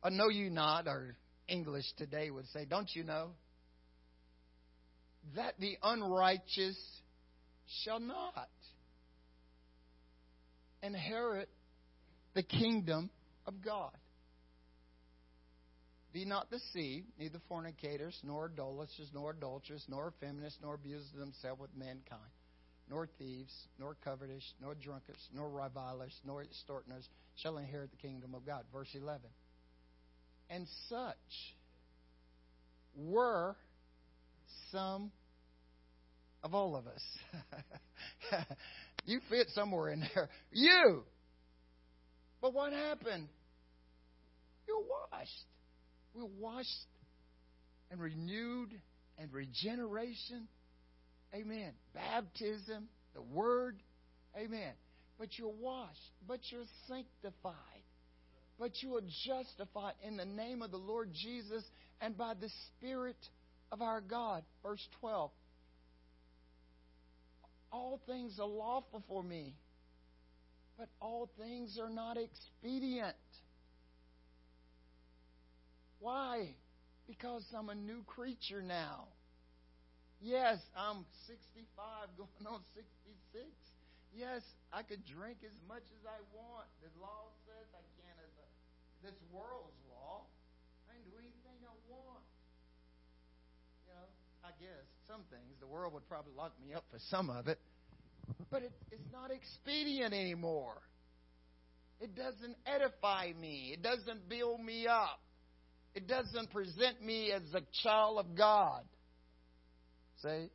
Or 0.03 0.11
know 0.11 0.29
you 0.29 0.49
not, 0.49 0.87
or 0.87 1.15
English 1.47 1.85
today 1.97 2.29
would 2.29 2.47
say, 2.49 2.65
don't 2.65 2.89
you 2.93 3.03
know? 3.03 3.31
That 5.35 5.55
the 5.59 5.77
unrighteous 5.81 6.77
shall 7.83 7.99
not 7.99 8.49
inherit 10.83 11.49
the 12.33 12.43
kingdom 12.43 13.09
of 13.45 13.55
God. 13.63 13.91
Be 16.17 16.25
not 16.25 16.49
deceived, 16.49 17.05
neither 17.19 17.37
fornicators, 17.47 18.19
nor 18.23 18.49
idolaters, 18.51 19.11
nor 19.13 19.29
adulterers, 19.29 19.85
nor 19.87 20.07
effeminate, 20.07 20.53
nor 20.63 20.73
abusers 20.73 21.11
themselves 21.15 21.61
with 21.61 21.69
mankind, 21.77 22.31
nor 22.89 23.07
thieves, 23.19 23.53
nor 23.77 23.95
covetous, 24.03 24.43
nor 24.59 24.73
drunkards, 24.73 25.29
nor 25.31 25.47
revilers, 25.47 26.19
nor 26.25 26.41
extortioners 26.41 27.07
shall 27.35 27.59
inherit 27.59 27.91
the 27.91 27.97
kingdom 27.97 28.33
of 28.33 28.47
God. 28.47 28.63
Verse 28.73 28.87
11. 28.95 29.21
And 30.49 30.65
such 30.89 31.53
were 32.95 33.55
some 34.71 35.11
of 36.41 36.55
all 36.55 36.75
of 36.75 36.87
us. 36.87 37.03
you 39.05 39.19
fit 39.29 39.49
somewhere 39.53 39.89
in 39.91 39.99
there. 40.15 40.29
You. 40.51 41.03
But 42.41 42.55
what 42.55 42.73
happened? 42.73 43.27
You're 44.67 44.79
washed. 44.79 45.45
We're 46.17 46.25
washed 46.39 46.87
and 47.91 48.01
renewed 48.01 48.73
and 49.19 49.31
regeneration. 49.31 50.47
Amen. 51.31 51.73
Baptism, 51.93 52.87
the 53.13 53.21
Word. 53.21 53.77
Amen. 54.35 54.73
But 55.19 55.37
you're 55.37 55.49
washed. 55.49 55.99
But 56.27 56.39
you're 56.49 56.63
sanctified. 56.87 57.53
But 58.59 58.71
you 58.81 58.95
are 58.95 59.01
justified 59.27 59.93
in 60.03 60.17
the 60.17 60.25
name 60.25 60.63
of 60.63 60.71
the 60.71 60.77
Lord 60.77 61.11
Jesus 61.13 61.63
and 62.01 62.17
by 62.17 62.33
the 62.33 62.49
Spirit 62.67 63.17
of 63.71 63.83
our 63.83 64.01
God. 64.01 64.43
Verse 64.63 64.85
12 65.01 65.29
all 67.69 67.99
things 68.07 68.39
are 68.39 68.47
lawful 68.47 69.03
for 69.07 69.21
me, 69.21 69.53
but 70.77 70.87
all 71.01 71.29
things 71.37 71.77
are 71.81 71.89
not 71.89 72.17
expedient. 72.17 73.15
Why? 75.99 76.55
Because 77.07 77.43
I'm 77.55 77.69
a 77.69 77.75
new 77.75 78.03
creature 78.05 78.61
now. 78.61 79.07
Yes, 80.21 80.57
I'm 80.75 81.05
65 81.27 82.09
going 82.17 82.45
on 82.49 82.61
66. 82.73 83.45
Yes, 84.15 84.41
I 84.73 84.81
could 84.81 85.05
drink 85.05 85.45
as 85.45 85.53
much 85.69 85.85
as 85.93 86.03
I 86.05 86.17
want. 86.33 86.65
The 86.81 86.89
law 86.97 87.29
says 87.45 87.67
I 87.75 87.83
can 88.01 88.15
as 88.17 88.33
a, 88.41 88.47
this 89.05 89.17
world's 89.29 89.77
law. 89.93 90.25
I 90.89 90.97
can 90.97 91.05
do 91.05 91.15
anything 91.21 91.57
I 91.61 91.75
want. 91.85 92.25
You 93.85 93.93
know, 93.93 94.07
I 94.41 94.51
guess 94.57 94.85
some 95.05 95.21
things. 95.29 95.53
The 95.59 95.67
world 95.67 95.93
would 95.93 96.07
probably 96.09 96.33
lock 96.33 96.53
me 96.65 96.73
up 96.73 96.85
for 96.89 96.99
some 97.09 97.29
of 97.29 97.47
it. 97.47 97.59
But 98.49 98.63
it, 98.63 98.71
it's 98.91 99.11
not 99.11 99.31
expedient 99.31 100.13
anymore. 100.13 100.81
It 101.99 102.15
doesn't 102.15 102.55
edify 102.65 103.33
me. 103.39 103.71
It 103.73 103.81
doesn't 103.81 104.29
build 104.29 104.61
me 104.63 104.87
up. 104.87 105.19
It 105.97 106.07
doesn't 106.07 106.51
present 106.51 107.03
me 107.03 107.31
as 107.31 107.41
a 107.55 107.61
child 107.81 108.19
of 108.19 108.35
God. 108.37 108.83
See? 110.21 110.51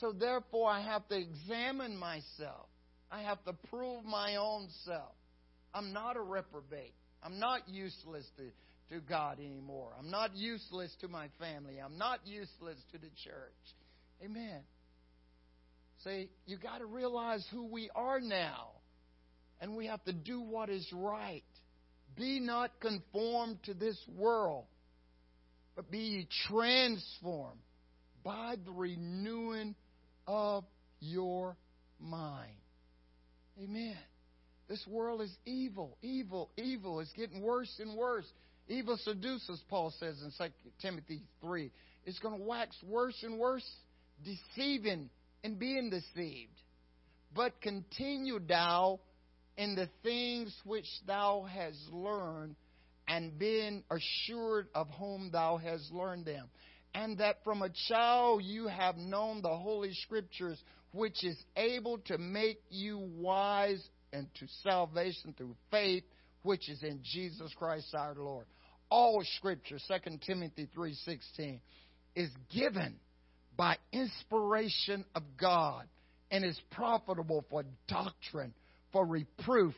So 0.00 0.10
therefore, 0.18 0.70
I 0.70 0.80
have 0.80 1.06
to 1.08 1.18
examine 1.18 1.98
myself. 1.98 2.66
I 3.12 3.20
have 3.20 3.44
to 3.44 3.52
prove 3.68 4.06
my 4.06 4.36
own 4.36 4.68
self. 4.86 5.12
I'm 5.74 5.92
not 5.92 6.16
a 6.16 6.22
reprobate. 6.22 6.94
I'm 7.22 7.38
not 7.38 7.68
useless 7.68 8.24
to, 8.38 8.94
to 8.94 9.02
God 9.02 9.38
anymore. 9.38 9.92
I'm 9.98 10.10
not 10.10 10.34
useless 10.34 10.96
to 11.02 11.08
my 11.08 11.28
family. 11.38 11.74
I'm 11.78 11.98
not 11.98 12.20
useless 12.24 12.78
to 12.92 12.98
the 12.98 13.10
church. 13.22 13.52
Amen. 14.24 14.62
See, 16.04 16.30
you 16.46 16.56
got 16.56 16.78
to 16.78 16.86
realize 16.86 17.46
who 17.52 17.66
we 17.66 17.90
are 17.94 18.18
now. 18.18 18.68
And 19.60 19.76
we 19.76 19.88
have 19.88 20.02
to 20.04 20.14
do 20.14 20.40
what 20.40 20.70
is 20.70 20.90
right. 20.90 21.44
Be 22.16 22.40
not 22.40 22.80
conformed 22.80 23.58
to 23.64 23.74
this 23.74 23.98
world, 24.16 24.64
but 25.76 25.90
be 25.90 25.98
ye 25.98 26.28
transformed 26.48 27.60
by 28.24 28.56
the 28.64 28.72
renewing 28.72 29.76
of 30.26 30.64
your 30.98 31.56
mind. 32.00 32.56
Amen. 33.62 33.96
This 34.68 34.84
world 34.88 35.20
is 35.20 35.32
evil, 35.44 35.96
evil, 36.02 36.50
evil. 36.56 37.00
It's 37.00 37.12
getting 37.12 37.42
worse 37.42 37.72
and 37.78 37.96
worse. 37.96 38.26
Evil 38.68 38.98
seduces, 39.04 39.62
Paul 39.68 39.94
says 40.00 40.20
in 40.22 40.32
2 40.36 40.52
Timothy 40.80 41.22
3. 41.40 41.70
It's 42.04 42.18
going 42.18 42.36
to 42.36 42.44
wax 42.44 42.74
worse 42.84 43.16
and 43.22 43.38
worse, 43.38 43.66
deceiving 44.24 45.08
and 45.44 45.58
being 45.58 45.90
deceived. 45.90 46.50
But 47.34 47.60
continue 47.60 48.40
thou 48.40 49.00
in 49.56 49.76
the 49.76 49.88
things 50.02 50.54
which 50.64 50.86
thou 51.06 51.46
hast 51.48 51.78
learned, 51.92 52.56
and 53.08 53.38
been 53.38 53.84
assured 53.90 54.68
of 54.74 54.88
whom 54.98 55.30
thou 55.30 55.56
hast 55.56 55.92
learned 55.92 56.24
them. 56.24 56.48
And 56.94 57.18
that 57.18 57.44
from 57.44 57.62
a 57.62 57.70
child 57.88 58.42
you 58.44 58.68
have 58.68 58.96
known 58.96 59.42
the 59.42 59.54
Holy 59.54 59.92
Scriptures, 59.92 60.58
which 60.92 61.24
is 61.24 61.36
able 61.56 61.98
to 62.06 62.18
make 62.18 62.60
you 62.70 62.98
wise 62.98 63.86
unto 64.14 64.46
salvation 64.62 65.34
through 65.36 65.56
faith, 65.70 66.04
which 66.42 66.68
is 66.68 66.82
in 66.82 67.00
Jesus 67.02 67.52
Christ 67.58 67.94
our 67.94 68.14
Lord. 68.14 68.46
All 68.88 69.22
Scripture, 69.36 69.78
2 69.86 70.18
Timothy 70.26 70.68
3.16, 70.76 71.60
is 72.14 72.30
given 72.54 72.96
by 73.56 73.76
inspiration 73.92 75.04
of 75.14 75.22
God 75.38 75.86
and 76.30 76.44
is 76.44 76.58
profitable 76.70 77.44
for 77.50 77.64
doctrine, 77.88 78.54
for 78.92 79.04
reproof, 79.04 79.74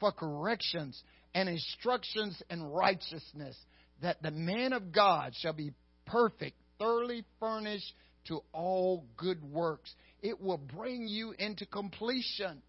for 0.00 0.12
corrections, 0.12 1.00
and 1.36 1.50
instructions 1.50 2.42
in 2.48 2.62
righteousness, 2.62 3.54
that 4.00 4.22
the 4.22 4.30
man 4.30 4.72
of 4.72 4.90
God 4.90 5.34
shall 5.38 5.52
be 5.52 5.70
perfect, 6.06 6.56
thoroughly 6.78 7.24
furnished 7.38 7.92
to 8.28 8.40
all 8.54 9.04
good 9.18 9.44
works. 9.44 9.94
It 10.22 10.40
will 10.40 10.56
bring 10.56 11.06
you 11.06 11.34
into 11.38 11.66
completion. 11.66 12.62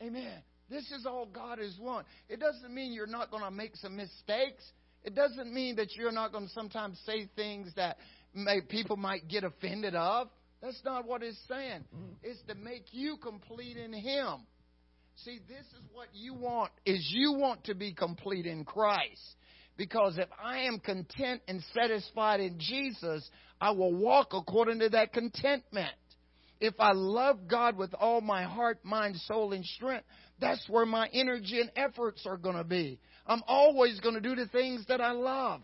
Amen. 0.00 0.42
This 0.70 0.84
is 0.92 1.06
all 1.06 1.26
God 1.26 1.58
has 1.58 1.76
want. 1.80 2.06
It 2.28 2.38
doesn't 2.38 2.72
mean 2.72 2.92
you're 2.92 3.08
not 3.08 3.32
going 3.32 3.42
to 3.42 3.50
make 3.50 3.74
some 3.74 3.96
mistakes. 3.96 4.62
It 5.02 5.16
doesn't 5.16 5.52
mean 5.52 5.74
that 5.76 5.96
you're 5.96 6.12
not 6.12 6.30
going 6.30 6.46
to 6.46 6.52
sometimes 6.52 7.00
say 7.04 7.28
things 7.34 7.72
that 7.74 7.96
may, 8.32 8.60
people 8.60 8.96
might 8.96 9.26
get 9.26 9.42
offended 9.42 9.96
of. 9.96 10.28
That's 10.62 10.80
not 10.84 11.04
what 11.04 11.24
it's 11.24 11.38
saying. 11.48 11.84
Mm-hmm. 11.92 12.12
It's 12.22 12.40
to 12.46 12.54
make 12.54 12.84
you 12.92 13.16
complete 13.16 13.76
in 13.76 13.92
Him. 13.92 14.46
See, 15.24 15.40
this 15.48 15.66
is 15.66 15.84
what 15.92 16.08
you 16.12 16.34
want, 16.34 16.70
is 16.84 17.04
you 17.10 17.32
want 17.32 17.64
to 17.64 17.74
be 17.74 17.92
complete 17.92 18.46
in 18.46 18.64
Christ. 18.64 19.36
Because 19.76 20.18
if 20.18 20.28
I 20.42 20.60
am 20.60 20.78
content 20.78 21.42
and 21.48 21.62
satisfied 21.74 22.40
in 22.40 22.58
Jesus, 22.58 23.28
I 23.60 23.70
will 23.72 23.94
walk 23.94 24.28
according 24.32 24.80
to 24.80 24.88
that 24.90 25.12
contentment. 25.12 25.94
If 26.60 26.74
I 26.78 26.92
love 26.92 27.48
God 27.48 27.76
with 27.76 27.92
all 27.94 28.20
my 28.20 28.44
heart, 28.44 28.84
mind, 28.84 29.16
soul, 29.16 29.52
and 29.52 29.64
strength, 29.64 30.06
that's 30.40 30.66
where 30.68 30.86
my 30.86 31.08
energy 31.12 31.60
and 31.60 31.70
efforts 31.76 32.24
are 32.26 32.38
going 32.38 32.56
to 32.56 32.64
be. 32.64 32.98
I'm 33.26 33.42
always 33.46 34.00
going 34.00 34.14
to 34.14 34.20
do 34.20 34.34
the 34.34 34.46
things 34.46 34.86
that 34.88 35.00
I 35.00 35.12
love. 35.12 35.60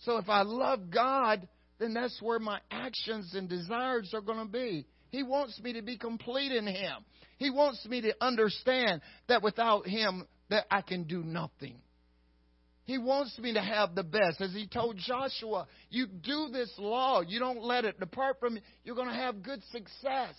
So 0.00 0.16
if 0.16 0.28
I 0.28 0.42
love 0.42 0.90
God, 0.90 1.46
then 1.78 1.94
that's 1.94 2.20
where 2.20 2.40
my 2.40 2.58
actions 2.70 3.34
and 3.34 3.48
desires 3.48 4.10
are 4.14 4.20
going 4.20 4.44
to 4.44 4.52
be. 4.52 4.86
He 5.12 5.22
wants 5.22 5.60
me 5.60 5.74
to 5.74 5.82
be 5.82 5.98
complete 5.98 6.52
in 6.52 6.66
Him. 6.66 7.04
He 7.36 7.50
wants 7.50 7.84
me 7.86 8.00
to 8.00 8.14
understand 8.20 9.02
that 9.28 9.42
without 9.42 9.86
Him, 9.86 10.26
that 10.48 10.64
I 10.70 10.80
can 10.80 11.04
do 11.04 11.22
nothing. 11.22 11.76
He 12.84 12.96
wants 12.96 13.38
me 13.38 13.52
to 13.52 13.60
have 13.60 13.94
the 13.94 14.02
best. 14.02 14.40
As 14.40 14.52
he 14.52 14.66
told 14.66 14.96
Joshua, 14.96 15.68
you 15.90 16.06
do 16.06 16.48
this 16.50 16.72
law, 16.78 17.20
you 17.20 17.38
don't 17.38 17.62
let 17.62 17.84
it 17.84 18.00
depart 18.00 18.40
from 18.40 18.56
you, 18.56 18.62
you're 18.84 18.96
going 18.96 19.08
to 19.08 19.14
have 19.14 19.42
good 19.42 19.62
success. 19.70 20.34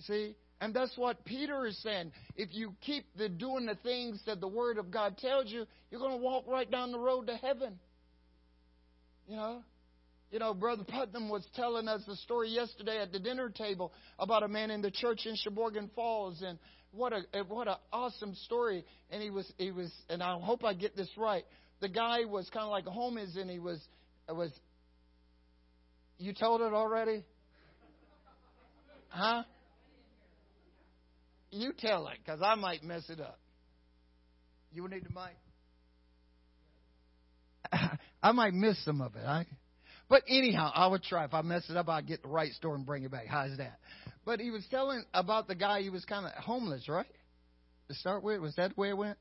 See? 0.00 0.34
And 0.60 0.74
that's 0.74 0.92
what 0.96 1.24
Peter 1.24 1.66
is 1.66 1.80
saying. 1.82 2.12
If 2.36 2.50
you 2.52 2.74
keep 2.80 3.06
the, 3.16 3.28
doing 3.28 3.66
the 3.66 3.76
things 3.76 4.20
that 4.26 4.40
the 4.40 4.48
Word 4.48 4.78
of 4.78 4.90
God 4.90 5.16
tells 5.16 5.46
you, 5.46 5.64
you're 5.90 6.00
going 6.00 6.18
to 6.18 6.22
walk 6.22 6.44
right 6.46 6.70
down 6.70 6.92
the 6.92 6.98
road 6.98 7.28
to 7.28 7.36
heaven. 7.36 7.78
You 9.28 9.36
know? 9.36 9.62
You 10.30 10.38
know, 10.38 10.54
Brother 10.54 10.84
Putnam 10.84 11.28
was 11.28 11.44
telling 11.56 11.88
us 11.88 12.02
a 12.06 12.14
story 12.16 12.50
yesterday 12.50 13.00
at 13.00 13.10
the 13.10 13.18
dinner 13.18 13.48
table 13.48 13.92
about 14.18 14.44
a 14.44 14.48
man 14.48 14.70
in 14.70 14.80
the 14.80 14.90
church 14.90 15.26
in 15.26 15.34
Sheboygan 15.34 15.90
Falls, 15.96 16.40
and 16.42 16.56
what 16.92 17.12
a 17.12 17.22
what 17.48 17.66
an 17.66 17.74
awesome 17.92 18.34
story. 18.36 18.84
And 19.10 19.20
he 19.22 19.30
was 19.30 19.52
he 19.58 19.72
was, 19.72 19.92
and 20.08 20.22
I 20.22 20.38
hope 20.38 20.64
I 20.64 20.74
get 20.74 20.96
this 20.96 21.10
right. 21.16 21.42
The 21.80 21.88
guy 21.88 22.26
was 22.26 22.48
kind 22.50 22.64
of 22.64 22.70
like 22.70 22.84
homeless, 22.84 23.36
and 23.36 23.50
he 23.50 23.58
was 23.58 23.80
was. 24.28 24.52
You 26.18 26.32
told 26.32 26.60
it 26.60 26.72
already, 26.72 27.24
huh? 29.08 29.42
You 31.50 31.72
tell 31.76 32.06
it, 32.06 32.18
because 32.24 32.40
I 32.40 32.54
might 32.54 32.84
mess 32.84 33.02
it 33.08 33.20
up. 33.20 33.40
You 34.72 34.86
need 34.86 35.04
the 35.04 35.10
mic. 35.10 35.34
I 38.22 38.30
might 38.32 38.54
miss 38.54 38.84
some 38.84 39.00
of 39.00 39.16
it. 39.16 39.24
I, 39.26 39.46
but 40.10 40.24
anyhow, 40.28 40.72
I 40.74 40.88
would 40.88 41.04
try. 41.04 41.24
If 41.24 41.32
I 41.32 41.40
mess 41.42 41.64
it 41.70 41.76
up, 41.76 41.88
I'd 41.88 42.06
get 42.06 42.22
the 42.22 42.28
right 42.28 42.52
store 42.52 42.74
and 42.74 42.84
bring 42.84 43.04
it 43.04 43.12
back. 43.12 43.28
How's 43.28 43.56
that? 43.58 43.78
But 44.26 44.40
he 44.40 44.50
was 44.50 44.66
telling 44.70 45.04
about 45.14 45.46
the 45.46 45.54
guy. 45.54 45.82
He 45.82 45.88
was 45.88 46.04
kind 46.04 46.26
of 46.26 46.32
homeless, 46.32 46.88
right? 46.88 47.06
To 47.88 47.94
start 47.94 48.24
with, 48.24 48.40
was 48.40 48.56
that 48.56 48.74
the 48.74 48.80
way 48.80 48.88
it 48.88 48.96
went? 48.96 49.16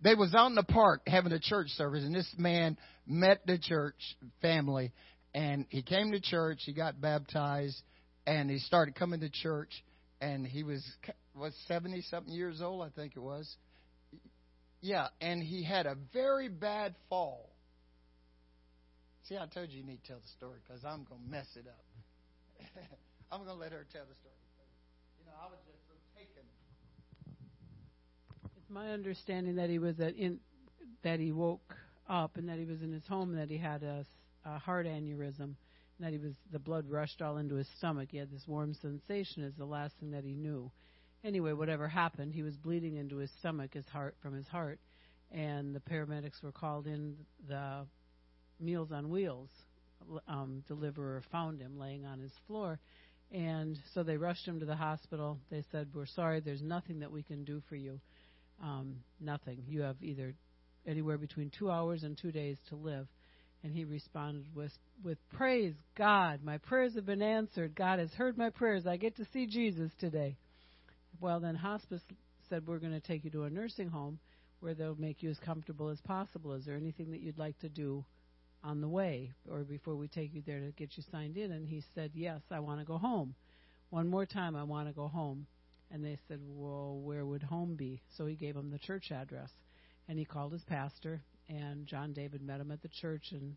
They 0.00 0.14
was 0.14 0.32
out 0.34 0.46
in 0.46 0.54
the 0.54 0.62
park 0.62 1.02
having 1.08 1.32
a 1.32 1.40
church 1.40 1.68
service, 1.70 2.04
and 2.04 2.14
this 2.14 2.32
man 2.38 2.78
met 3.04 3.44
the 3.46 3.58
church 3.58 3.96
family, 4.40 4.92
and 5.34 5.66
he 5.68 5.82
came 5.82 6.12
to 6.12 6.20
church. 6.20 6.60
He 6.64 6.72
got 6.72 7.00
baptized, 7.00 7.82
and 8.26 8.48
he 8.48 8.58
started 8.60 8.94
coming 8.94 9.20
to 9.20 9.28
church. 9.28 9.70
And 10.20 10.46
he 10.46 10.62
was 10.62 10.84
was 11.34 11.52
seventy 11.66 12.02
something 12.02 12.32
years 12.32 12.62
old, 12.62 12.86
I 12.86 12.90
think 12.90 13.14
it 13.16 13.20
was. 13.20 13.52
Yeah, 14.80 15.08
and 15.20 15.42
he 15.42 15.64
had 15.64 15.86
a 15.86 15.96
very 16.12 16.48
bad 16.48 16.94
fall 17.08 17.55
See, 19.28 19.36
I 19.36 19.46
told 19.46 19.70
you 19.70 19.78
you 19.78 19.84
need 19.84 20.04
to 20.04 20.08
tell 20.10 20.20
the 20.22 20.28
story 20.28 20.58
because 20.64 20.84
I'm 20.84 21.02
going 21.02 21.20
to 21.20 21.28
mess 21.28 21.48
it 21.56 21.66
up. 21.66 21.84
I'm 23.32 23.42
going 23.42 23.50
to 23.50 23.60
let 23.60 23.72
her 23.72 23.84
tell 23.92 24.04
the 24.08 24.14
story. 24.14 24.34
You 25.18 25.26
know, 25.26 25.32
I 25.42 25.50
was 25.50 25.58
just 25.66 25.82
so 25.88 25.94
taken. 26.14 26.44
It's 28.56 28.70
my 28.70 28.92
understanding 28.92 29.56
that 29.56 29.68
he 29.68 29.80
was 29.80 29.98
at 29.98 30.14
in 30.14 30.38
that 31.02 31.18
he 31.18 31.32
woke 31.32 31.74
up 32.08 32.36
and 32.36 32.48
that 32.48 32.58
he 32.58 32.66
was 32.66 32.82
in 32.82 32.92
his 32.92 33.04
home 33.08 33.30
and 33.30 33.38
that 33.38 33.50
he 33.50 33.58
had 33.58 33.82
a, 33.82 34.06
a 34.44 34.60
heart 34.60 34.86
aneurysm 34.86 35.40
and 35.40 35.56
that 35.98 36.12
he 36.12 36.18
was 36.18 36.34
the 36.52 36.60
blood 36.60 36.88
rushed 36.88 37.20
all 37.20 37.38
into 37.38 37.56
his 37.56 37.68
stomach. 37.76 38.10
He 38.12 38.18
had 38.18 38.30
this 38.30 38.46
warm 38.46 38.74
sensation 38.74 39.42
is 39.42 39.54
the 39.56 39.64
last 39.64 39.96
thing 39.98 40.12
that 40.12 40.22
he 40.22 40.34
knew. 40.34 40.70
Anyway, 41.24 41.52
whatever 41.52 41.88
happened, 41.88 42.32
he 42.32 42.44
was 42.44 42.56
bleeding 42.56 42.94
into 42.94 43.16
his 43.16 43.32
stomach, 43.40 43.74
his 43.74 43.88
heart 43.88 44.14
from 44.22 44.34
his 44.34 44.46
heart, 44.46 44.78
and 45.32 45.74
the 45.74 45.80
paramedics 45.80 46.44
were 46.44 46.52
called 46.52 46.86
in. 46.86 47.16
The 47.48 47.86
Meals 48.60 48.90
on 48.92 49.10
Wheels 49.10 49.50
um, 50.28 50.62
deliverer 50.68 51.22
found 51.32 51.60
him 51.60 51.78
laying 51.78 52.04
on 52.04 52.20
his 52.20 52.32
floor. 52.46 52.78
And 53.32 53.78
so 53.92 54.02
they 54.02 54.16
rushed 54.16 54.46
him 54.46 54.60
to 54.60 54.66
the 54.66 54.76
hospital. 54.76 55.38
They 55.50 55.64
said, 55.72 55.88
We're 55.94 56.06
sorry, 56.06 56.40
there's 56.40 56.62
nothing 56.62 57.00
that 57.00 57.10
we 57.10 57.22
can 57.22 57.44
do 57.44 57.60
for 57.68 57.76
you. 57.76 58.00
Um, 58.62 58.96
nothing. 59.20 59.64
You 59.66 59.82
have 59.82 59.96
either 60.00 60.34
anywhere 60.86 61.18
between 61.18 61.50
two 61.50 61.70
hours 61.70 62.04
and 62.04 62.16
two 62.16 62.30
days 62.30 62.56
to 62.68 62.76
live. 62.76 63.06
And 63.64 63.74
he 63.74 63.84
responded 63.84 64.44
with, 64.54 64.70
with 65.02 65.18
praise 65.36 65.74
God, 65.96 66.40
my 66.44 66.58
prayers 66.58 66.94
have 66.94 67.06
been 67.06 67.22
answered. 67.22 67.74
God 67.74 67.98
has 67.98 68.10
heard 68.12 68.38
my 68.38 68.50
prayers. 68.50 68.86
I 68.86 68.96
get 68.96 69.16
to 69.16 69.26
see 69.32 69.46
Jesus 69.46 69.90
today. 69.98 70.36
Well, 71.20 71.40
then 71.40 71.56
hospice 71.56 72.02
said, 72.48 72.66
We're 72.66 72.78
going 72.78 72.92
to 72.92 73.00
take 73.00 73.24
you 73.24 73.30
to 73.30 73.44
a 73.44 73.50
nursing 73.50 73.88
home 73.88 74.20
where 74.60 74.74
they'll 74.74 74.94
make 74.94 75.22
you 75.22 75.30
as 75.30 75.38
comfortable 75.40 75.88
as 75.88 76.00
possible. 76.02 76.52
Is 76.52 76.64
there 76.64 76.76
anything 76.76 77.10
that 77.10 77.20
you'd 77.20 77.38
like 77.38 77.58
to 77.60 77.68
do 77.68 78.04
on 78.64 78.80
the 78.80 78.88
way 78.88 79.32
or 79.50 79.60
before 79.60 79.94
we 79.94 80.08
take 80.08 80.34
you 80.34 80.42
there 80.44 80.60
to 80.60 80.72
get 80.72 80.96
you 80.96 81.02
signed 81.10 81.36
in? 81.36 81.52
And 81.52 81.66
he 81.66 81.82
said, 81.94 82.10
Yes, 82.14 82.40
I 82.50 82.60
want 82.60 82.80
to 82.80 82.86
go 82.86 82.98
home. 82.98 83.34
One 83.90 84.08
more 84.08 84.26
time, 84.26 84.56
I 84.56 84.64
want 84.64 84.88
to 84.88 84.94
go 84.94 85.08
home. 85.08 85.46
And 85.90 86.04
they 86.04 86.18
said, 86.28 86.40
Well, 86.42 86.98
where 87.02 87.24
would 87.24 87.42
home 87.42 87.76
be? 87.76 88.02
So 88.16 88.26
he 88.26 88.34
gave 88.34 88.54
them 88.54 88.70
the 88.70 88.78
church 88.78 89.10
address. 89.12 89.50
And 90.08 90.18
he 90.18 90.24
called 90.24 90.52
his 90.52 90.64
pastor, 90.64 91.20
and 91.48 91.86
John 91.86 92.12
David 92.12 92.42
met 92.42 92.60
him 92.60 92.70
at 92.70 92.82
the 92.82 92.88
church, 92.88 93.32
and 93.32 93.56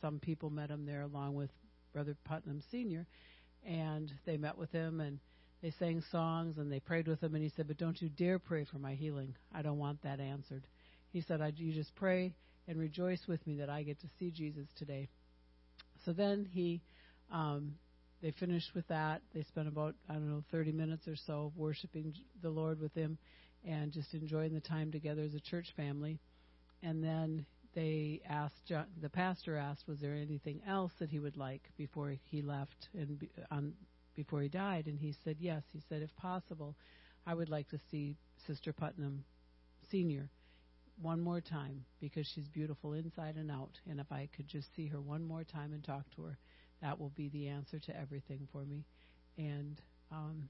some 0.00 0.18
people 0.18 0.50
met 0.50 0.70
him 0.70 0.84
there 0.84 1.02
along 1.02 1.34
with 1.34 1.50
Brother 1.92 2.16
Putnam 2.24 2.62
Sr. 2.70 3.06
And 3.64 4.12
they 4.26 4.36
met 4.36 4.58
with 4.58 4.70
him, 4.72 5.00
and 5.00 5.18
they 5.62 5.72
sang 5.78 6.02
songs, 6.12 6.58
and 6.58 6.70
they 6.70 6.80
prayed 6.80 7.08
with 7.08 7.22
him. 7.22 7.34
And 7.34 7.42
he 7.42 7.50
said, 7.56 7.66
But 7.66 7.78
don't 7.78 8.00
you 8.00 8.10
dare 8.10 8.38
pray 8.38 8.64
for 8.64 8.78
my 8.78 8.94
healing. 8.94 9.34
I 9.54 9.62
don't 9.62 9.78
want 9.78 10.02
that 10.02 10.20
answered. 10.20 10.66
He 11.12 11.22
said, 11.22 11.40
I, 11.40 11.52
You 11.56 11.72
just 11.72 11.94
pray 11.94 12.34
and 12.68 12.78
rejoice 12.78 13.20
with 13.28 13.44
me 13.46 13.56
that 13.56 13.70
I 13.70 13.82
get 13.82 14.00
to 14.00 14.06
see 14.18 14.30
Jesus 14.30 14.66
today. 14.76 15.08
so 16.04 16.12
then 16.12 16.46
he, 16.50 16.82
um, 17.32 17.74
they 18.22 18.32
finished 18.32 18.70
with 18.74 18.86
that. 18.88 19.22
They 19.34 19.42
spent 19.42 19.68
about 19.68 19.94
I 20.08 20.14
don't 20.14 20.30
know 20.30 20.42
30 20.50 20.72
minutes 20.72 21.06
or 21.06 21.16
so 21.26 21.52
worshiping 21.56 22.14
the 22.42 22.50
Lord 22.50 22.80
with 22.80 22.94
him, 22.94 23.18
and 23.64 23.92
just 23.92 24.14
enjoying 24.14 24.54
the 24.54 24.60
time 24.60 24.90
together 24.90 25.22
as 25.22 25.34
a 25.34 25.40
church 25.40 25.66
family. 25.76 26.18
And 26.82 27.02
then 27.02 27.46
they 27.74 28.22
asked 28.28 28.72
the 29.02 29.08
pastor 29.10 29.56
asked, 29.56 29.86
was 29.86 30.00
there 30.00 30.14
anything 30.14 30.60
else 30.66 30.92
that 30.98 31.10
he 31.10 31.18
would 31.18 31.36
like 31.36 31.62
before 31.76 32.14
he 32.30 32.42
left 32.42 32.88
and 32.94 33.26
on 33.50 33.74
before 34.14 34.40
he 34.40 34.48
died? 34.48 34.86
And 34.86 34.98
he 34.98 35.14
said 35.24 35.36
yes. 35.40 35.62
He 35.72 35.82
said 35.88 36.02
if 36.02 36.14
possible, 36.16 36.74
I 37.26 37.34
would 37.34 37.48
like 37.48 37.68
to 37.70 37.78
see 37.90 38.16
Sister 38.46 38.72
Putnam 38.72 39.24
Senior 39.90 40.28
one 41.00 41.20
more 41.20 41.40
time 41.40 41.84
because 42.00 42.26
she's 42.34 42.48
beautiful 42.48 42.94
inside 42.94 43.36
and 43.36 43.50
out. 43.50 43.78
And 43.88 44.00
if 44.00 44.10
I 44.10 44.28
could 44.36 44.48
just 44.48 44.74
see 44.74 44.86
her 44.88 45.00
one 45.00 45.24
more 45.24 45.44
time 45.44 45.72
and 45.72 45.84
talk 45.84 46.04
to 46.16 46.22
her, 46.22 46.38
that 46.82 46.98
will 46.98 47.12
be 47.16 47.28
the 47.28 47.48
answer 47.48 47.78
to 47.78 47.96
everything 47.98 48.48
for 48.52 48.64
me. 48.64 48.84
And 49.38 49.80
um, 50.10 50.48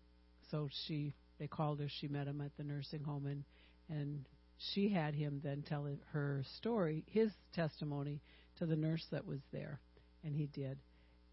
so 0.51 0.69
she, 0.87 1.15
they 1.39 1.47
called 1.47 1.81
her. 1.81 1.89
She 2.01 2.09
met 2.09 2.27
him 2.27 2.41
at 2.41 2.57
the 2.57 2.65
nursing 2.65 3.03
home, 3.03 3.27
and 3.27 3.45
and 3.89 4.25
she 4.59 4.89
had 4.89 5.15
him 5.15 5.41
then 5.45 5.63
tell 5.63 5.87
her 6.13 6.43
story, 6.57 7.05
his 7.07 7.31
testimony 7.55 8.21
to 8.59 8.67
the 8.67 8.77
nurse 8.77 9.05
that 9.11 9.27
was 9.27 9.41
there, 9.53 9.81
and 10.25 10.35
he 10.35 10.47
did. 10.47 10.79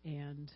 And 0.05 0.51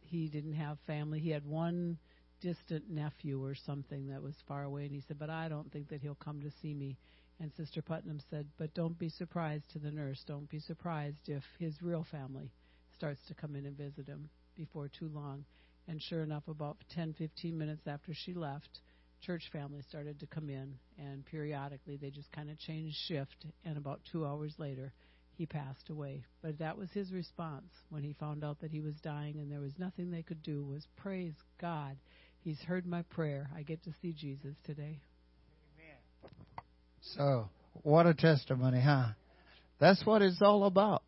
he 0.00 0.28
didn't 0.28 0.54
have 0.54 0.78
family. 0.86 1.18
He 1.20 1.30
had 1.30 1.44
one 1.44 1.98
distant 2.40 2.88
nephew 2.88 3.44
or 3.44 3.54
something 3.54 4.08
that 4.08 4.22
was 4.22 4.34
far 4.46 4.62
away, 4.62 4.84
and 4.84 4.92
he 4.92 5.02
said, 5.06 5.18
"But 5.18 5.30
I 5.30 5.48
don't 5.48 5.70
think 5.72 5.88
that 5.88 6.00
he'll 6.00 6.14
come 6.14 6.40
to 6.42 6.50
see 6.62 6.74
me." 6.74 6.96
And 7.40 7.50
Sister 7.56 7.80
Putnam 7.80 8.20
said, 8.30 8.46
But 8.58 8.74
don't 8.74 8.98
be 8.98 9.08
surprised 9.08 9.70
to 9.72 9.78
the 9.78 9.90
nurse. 9.90 10.22
Don't 10.26 10.48
be 10.48 10.60
surprised 10.60 11.28
if 11.28 11.42
his 11.58 11.80
real 11.82 12.06
family 12.10 12.52
starts 12.94 13.20
to 13.28 13.34
come 13.34 13.56
in 13.56 13.66
and 13.66 13.76
visit 13.76 14.06
him 14.06 14.28
before 14.56 14.88
too 14.88 15.08
long. 15.08 15.44
And 15.88 16.02
sure 16.02 16.22
enough, 16.22 16.46
about 16.48 16.76
10, 16.94 17.14
15 17.14 17.56
minutes 17.56 17.86
after 17.86 18.12
she 18.12 18.34
left, 18.34 18.80
church 19.22 19.44
family 19.52 19.82
started 19.88 20.20
to 20.20 20.26
come 20.26 20.50
in, 20.50 20.74
and 20.98 21.24
periodically 21.24 21.96
they 21.96 22.10
just 22.10 22.30
kind 22.30 22.50
of 22.50 22.58
changed 22.58 22.96
shift. 23.08 23.46
And 23.64 23.78
about 23.78 24.00
two 24.12 24.26
hours 24.26 24.54
later, 24.58 24.92
he 25.32 25.46
passed 25.46 25.88
away. 25.88 26.24
But 26.42 26.58
that 26.58 26.76
was 26.76 26.90
his 26.92 27.10
response 27.10 27.72
when 27.88 28.04
he 28.04 28.12
found 28.12 28.44
out 28.44 28.60
that 28.60 28.70
he 28.70 28.80
was 28.80 28.94
dying, 29.02 29.40
and 29.40 29.50
there 29.50 29.60
was 29.60 29.78
nothing 29.78 30.10
they 30.10 30.22
could 30.22 30.42
do. 30.42 30.62
Was 30.62 30.86
praise 30.96 31.34
God, 31.58 31.96
He's 32.42 32.60
heard 32.60 32.86
my 32.86 33.02
prayer. 33.02 33.50
I 33.54 33.62
get 33.62 33.82
to 33.84 33.92
see 34.00 34.12
Jesus 34.12 34.56
today. 34.64 35.00
So, 37.16 37.48
what 37.82 38.06
a 38.06 38.14
testimony, 38.14 38.80
huh? 38.80 39.08
That's 39.78 40.04
what 40.04 40.22
it's 40.22 40.40
all 40.42 40.64
about. 40.64 41.02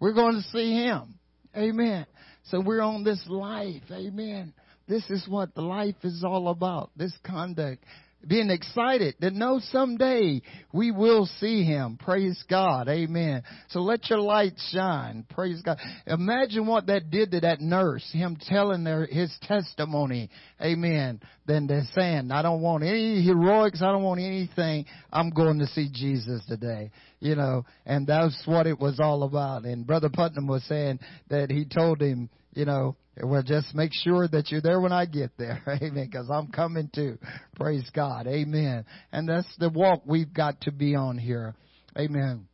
We're 0.00 0.14
going 0.14 0.34
to 0.34 0.42
see 0.50 0.72
Him. 0.72 1.14
Amen. 1.56 2.06
So 2.44 2.60
we're 2.60 2.80
on 2.80 3.04
this 3.04 3.22
life. 3.28 3.82
Amen. 3.90 4.54
This 4.88 5.08
is 5.10 5.26
what 5.28 5.54
the 5.54 5.60
life 5.62 5.96
is 6.02 6.24
all 6.24 6.48
about. 6.48 6.90
This 6.96 7.12
conduct 7.24 7.84
being 8.26 8.50
excited 8.50 9.16
to 9.20 9.30
know 9.30 9.60
someday 9.70 10.42
we 10.72 10.90
will 10.90 11.26
see 11.40 11.64
him. 11.64 11.98
Praise 11.98 12.42
God. 12.48 12.88
Amen. 12.88 13.42
So 13.70 13.80
let 13.80 14.08
your 14.08 14.20
light 14.20 14.54
shine. 14.70 15.24
Praise 15.30 15.60
God. 15.62 15.78
Imagine 16.06 16.66
what 16.66 16.86
that 16.86 17.10
did 17.10 17.30
to 17.32 17.40
that 17.40 17.60
nurse, 17.60 18.08
him 18.12 18.36
telling 18.48 18.84
their, 18.84 19.06
his 19.06 19.34
testimony. 19.42 20.30
Amen. 20.60 21.20
Then 21.46 21.66
they're 21.66 21.88
saying, 21.94 22.30
I 22.30 22.42
don't 22.42 22.62
want 22.62 22.84
any 22.84 23.22
heroics. 23.22 23.82
I 23.82 23.86
don't 23.86 24.04
want 24.04 24.20
anything. 24.20 24.86
I'm 25.12 25.30
going 25.30 25.58
to 25.58 25.66
see 25.66 25.88
Jesus 25.92 26.42
today. 26.48 26.90
You 27.20 27.36
know, 27.36 27.64
and 27.84 28.06
that's 28.06 28.40
what 28.46 28.66
it 28.66 28.78
was 28.78 28.98
all 29.00 29.22
about. 29.24 29.64
And 29.64 29.86
Brother 29.86 30.08
Putnam 30.08 30.46
was 30.46 30.64
saying 30.64 31.00
that 31.28 31.50
he 31.50 31.64
told 31.64 32.00
him, 32.00 32.30
you 32.54 32.64
know, 32.64 32.96
well, 33.22 33.42
just 33.42 33.74
make 33.74 33.92
sure 33.92 34.26
that 34.28 34.50
you're 34.50 34.62
there 34.62 34.80
when 34.80 34.92
I 34.92 35.04
get 35.06 35.32
there. 35.36 35.62
Amen. 35.68 36.08
Because 36.10 36.30
I'm 36.30 36.48
coming 36.48 36.90
too. 36.94 37.18
Praise 37.56 37.88
God. 37.94 38.26
Amen. 38.26 38.84
And 39.12 39.28
that's 39.28 39.48
the 39.58 39.68
walk 39.68 40.02
we've 40.06 40.32
got 40.32 40.60
to 40.62 40.72
be 40.72 40.94
on 40.94 41.18
here. 41.18 41.54
Amen. 41.98 42.46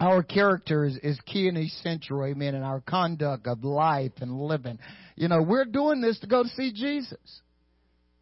Our 0.00 0.22
character 0.22 0.84
is, 0.84 0.96
is 1.02 1.18
key 1.26 1.48
and 1.48 1.58
essential. 1.58 2.24
Amen. 2.24 2.54
In 2.54 2.62
our 2.62 2.80
conduct 2.80 3.46
of 3.48 3.64
life 3.64 4.12
and 4.20 4.40
living. 4.40 4.78
You 5.16 5.28
know, 5.28 5.42
we're 5.42 5.64
doing 5.64 6.00
this 6.00 6.18
to 6.20 6.28
go 6.28 6.44
to 6.44 6.48
see 6.50 6.72
Jesus. 6.72 7.40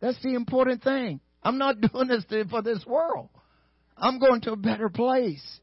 That's 0.00 0.20
the 0.22 0.35
important 0.35 0.83
thing. 0.83 1.20
I'm 1.42 1.59
not 1.59 1.81
doing 1.92 2.09
this 2.09 2.24
for 2.50 2.62
this 2.62 2.85
world. 2.87 3.29
I'm 3.98 4.18
going 4.18 4.40
to 4.42 4.52
a 4.52 4.57
better 4.57 4.88
place. 4.88 5.61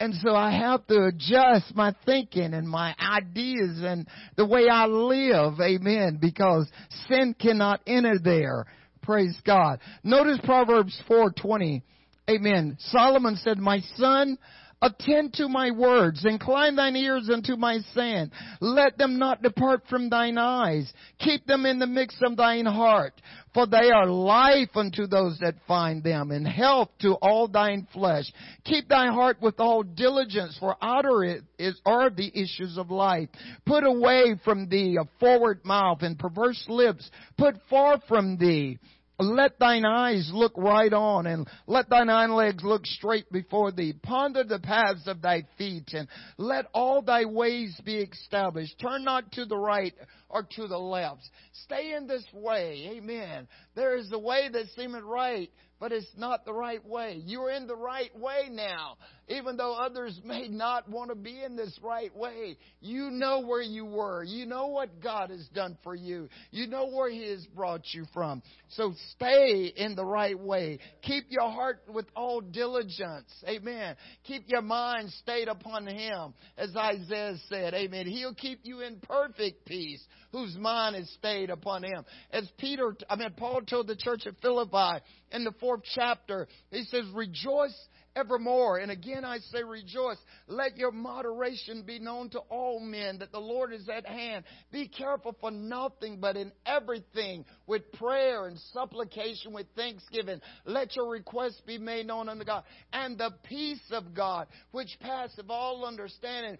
And 0.00 0.14
so 0.14 0.34
I 0.34 0.50
have 0.50 0.86
to 0.86 1.04
adjust 1.04 1.76
my 1.76 1.94
thinking 2.06 2.54
and 2.54 2.66
my 2.66 2.94
ideas 2.98 3.80
and 3.82 4.08
the 4.36 4.46
way 4.46 4.66
I 4.66 4.86
live. 4.86 5.60
Amen. 5.60 6.18
Because 6.20 6.66
sin 7.06 7.34
cannot 7.38 7.82
enter 7.86 8.18
there. 8.18 8.64
Praise 9.02 9.38
God. 9.44 9.78
Notice 10.02 10.38
Proverbs 10.42 10.98
4:20. 11.06 11.82
Amen. 12.30 12.76
Solomon 12.78 13.36
said, 13.36 13.58
"My 13.58 13.80
son, 13.96 14.38
Attend 14.82 15.34
to 15.34 15.46
my 15.46 15.70
words, 15.70 16.24
incline 16.24 16.74
thine 16.74 16.96
ears 16.96 17.28
unto 17.30 17.54
my 17.56 17.80
saying. 17.94 18.30
Let 18.62 18.96
them 18.96 19.18
not 19.18 19.42
depart 19.42 19.82
from 19.90 20.08
thine 20.08 20.38
eyes. 20.38 20.90
Keep 21.18 21.46
them 21.46 21.66
in 21.66 21.78
the 21.78 21.86
midst 21.86 22.22
of 22.22 22.36
thine 22.38 22.64
heart. 22.64 23.12
For 23.52 23.66
they 23.66 23.90
are 23.90 24.06
life 24.06 24.70
unto 24.74 25.06
those 25.06 25.38
that 25.40 25.56
find 25.68 26.02
them, 26.02 26.30
and 26.30 26.46
health 26.46 26.88
to 27.00 27.14
all 27.14 27.46
thine 27.46 27.88
flesh. 27.92 28.24
Keep 28.64 28.88
thy 28.88 29.08
heart 29.08 29.36
with 29.42 29.60
all 29.60 29.82
diligence, 29.82 30.56
for 30.58 30.76
out 30.80 31.04
of 31.04 31.22
it 31.58 31.74
are 31.84 32.08
the 32.08 32.30
issues 32.34 32.78
of 32.78 32.90
life. 32.90 33.28
Put 33.66 33.84
away 33.84 34.36
from 34.44 34.68
thee 34.68 34.96
a 34.98 35.04
forward 35.18 35.62
mouth 35.64 35.98
and 36.00 36.18
perverse 36.18 36.64
lips. 36.68 37.10
Put 37.36 37.56
far 37.68 38.00
from 38.08 38.38
thee 38.38 38.78
let 39.20 39.58
thine 39.58 39.84
eyes 39.84 40.30
look 40.32 40.52
right 40.56 40.92
on 40.92 41.26
and 41.26 41.48
let 41.66 41.88
thine 41.88 42.08
hind 42.08 42.34
legs 42.34 42.62
look 42.64 42.86
straight 42.86 43.30
before 43.30 43.72
thee. 43.72 43.94
Ponder 44.02 44.44
the 44.44 44.58
paths 44.58 45.06
of 45.06 45.22
thy 45.22 45.44
feet 45.58 45.92
and 45.92 46.08
let 46.38 46.66
all 46.72 47.02
thy 47.02 47.24
ways 47.24 47.78
be 47.84 47.96
established. 47.96 48.78
Turn 48.80 49.04
not 49.04 49.30
to 49.32 49.44
the 49.44 49.56
right 49.56 49.94
or 50.28 50.46
to 50.56 50.66
the 50.66 50.78
left. 50.78 51.28
Stay 51.64 51.94
in 51.94 52.06
this 52.06 52.24
way. 52.32 52.92
Amen. 52.96 53.48
There 53.74 53.96
is 53.96 54.10
a 54.12 54.18
way 54.18 54.48
that 54.52 54.66
seemeth 54.76 55.04
right, 55.04 55.50
but 55.80 55.92
it's 55.92 56.06
not 56.16 56.44
the 56.44 56.52
right 56.52 56.86
way. 56.86 57.22
You're 57.24 57.50
in 57.50 57.66
the 57.66 57.74
right 57.74 58.16
way 58.16 58.48
now. 58.50 58.98
Even 59.28 59.56
though 59.56 59.74
others 59.74 60.20
may 60.24 60.46
not 60.46 60.88
want 60.88 61.08
to 61.08 61.16
be 61.16 61.42
in 61.42 61.56
this 61.56 61.76
right 61.82 62.14
way, 62.14 62.58
you 62.80 63.10
know 63.10 63.40
where 63.40 63.62
you 63.62 63.86
were. 63.86 64.22
You 64.22 64.44
know 64.44 64.66
what 64.66 65.00
God 65.02 65.30
has 65.30 65.48
done 65.54 65.78
for 65.82 65.94
you. 65.94 66.28
You 66.50 66.66
know 66.66 66.90
where 66.90 67.10
He 67.10 67.28
has 67.30 67.46
brought 67.46 67.82
you 67.92 68.04
from. 68.12 68.42
So 68.68 68.92
stay 69.16 69.72
in 69.74 69.94
the 69.94 70.04
right 70.04 70.38
way. 70.38 70.78
Keep 71.02 71.24
your 71.30 71.50
heart 71.50 71.80
with 71.88 72.06
all 72.14 72.42
diligence. 72.42 73.32
Amen. 73.48 73.96
Keep 74.24 74.44
your 74.48 74.62
mind 74.62 75.10
stayed 75.22 75.48
upon 75.48 75.86
Him. 75.86 76.34
As 76.58 76.76
Isaiah 76.76 77.36
said, 77.48 77.72
Amen. 77.72 78.06
He'll 78.06 78.34
keep 78.34 78.60
you 78.64 78.80
in 78.80 79.00
perfect 79.00 79.64
peace 79.64 80.04
whose 80.32 80.56
mind 80.56 80.96
is 80.96 81.12
stayed 81.14 81.50
upon 81.50 81.82
him. 81.82 82.04
As 82.30 82.48
Peter, 82.58 82.96
I 83.08 83.16
mean, 83.16 83.30
Paul 83.36 83.62
told 83.62 83.86
the 83.86 83.96
church 83.96 84.26
at 84.26 84.34
Philippi 84.40 85.04
in 85.32 85.44
the 85.44 85.52
fourth 85.60 85.69
chapter, 85.94 86.48
he 86.70 86.84
says, 86.84 87.04
rejoice 87.12 87.74
evermore. 88.16 88.78
And 88.78 88.90
again 88.90 89.24
I 89.24 89.38
say 89.38 89.62
rejoice. 89.62 90.16
Let 90.48 90.76
your 90.76 90.90
moderation 90.90 91.82
be 91.86 91.98
known 91.98 92.30
to 92.30 92.40
all 92.50 92.80
men 92.80 93.18
that 93.18 93.32
the 93.32 93.38
Lord 93.38 93.72
is 93.72 93.88
at 93.88 94.06
hand. 94.06 94.44
Be 94.72 94.88
careful 94.88 95.36
for 95.40 95.50
nothing, 95.50 96.18
but 96.20 96.36
in 96.36 96.52
everything 96.66 97.44
with 97.66 97.90
prayer 97.92 98.46
and 98.46 98.58
supplication 98.72 99.52
with 99.52 99.66
thanksgiving. 99.76 100.40
Let 100.64 100.96
your 100.96 101.08
requests 101.08 101.62
be 101.66 101.78
made 101.78 102.06
known 102.06 102.28
unto 102.28 102.44
God. 102.44 102.64
And 102.92 103.16
the 103.16 103.30
peace 103.44 103.80
of 103.92 104.14
God, 104.14 104.48
which 104.72 104.96
passeth 105.00 105.46
all 105.48 105.86
understanding, 105.86 106.58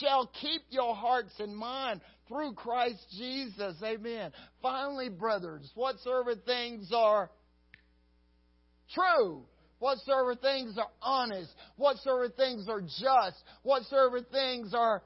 shall 0.00 0.30
keep 0.40 0.62
your 0.70 0.94
hearts 0.94 1.32
and 1.38 1.56
mind 1.56 2.00
through 2.28 2.54
Christ 2.54 3.04
Jesus. 3.18 3.76
Amen. 3.82 4.30
Finally, 4.60 5.08
brothers, 5.08 5.70
whatsoever 5.74 6.34
things 6.36 6.90
are 6.94 7.30
true, 8.94 9.42
whatsoever 9.78 10.34
things 10.34 10.78
are 10.78 10.90
honest, 11.00 11.50
whatsoever 11.76 12.28
things 12.28 12.68
are 12.68 12.80
just, 12.80 13.42
whatsoever 13.62 14.20
things 14.30 14.72
are, 14.74 15.02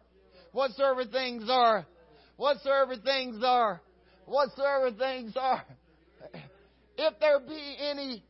whatsoever 0.52 1.04
things 1.04 1.44
are, 1.48 1.86
whatsoever 2.36 2.96
things 2.96 3.42
are, 3.44 3.80
whatsoever 4.26 4.90
things 4.92 5.34
are. 5.36 5.64
If 6.98 7.20
there 7.20 7.40
be 7.40 7.76
any 7.78 8.24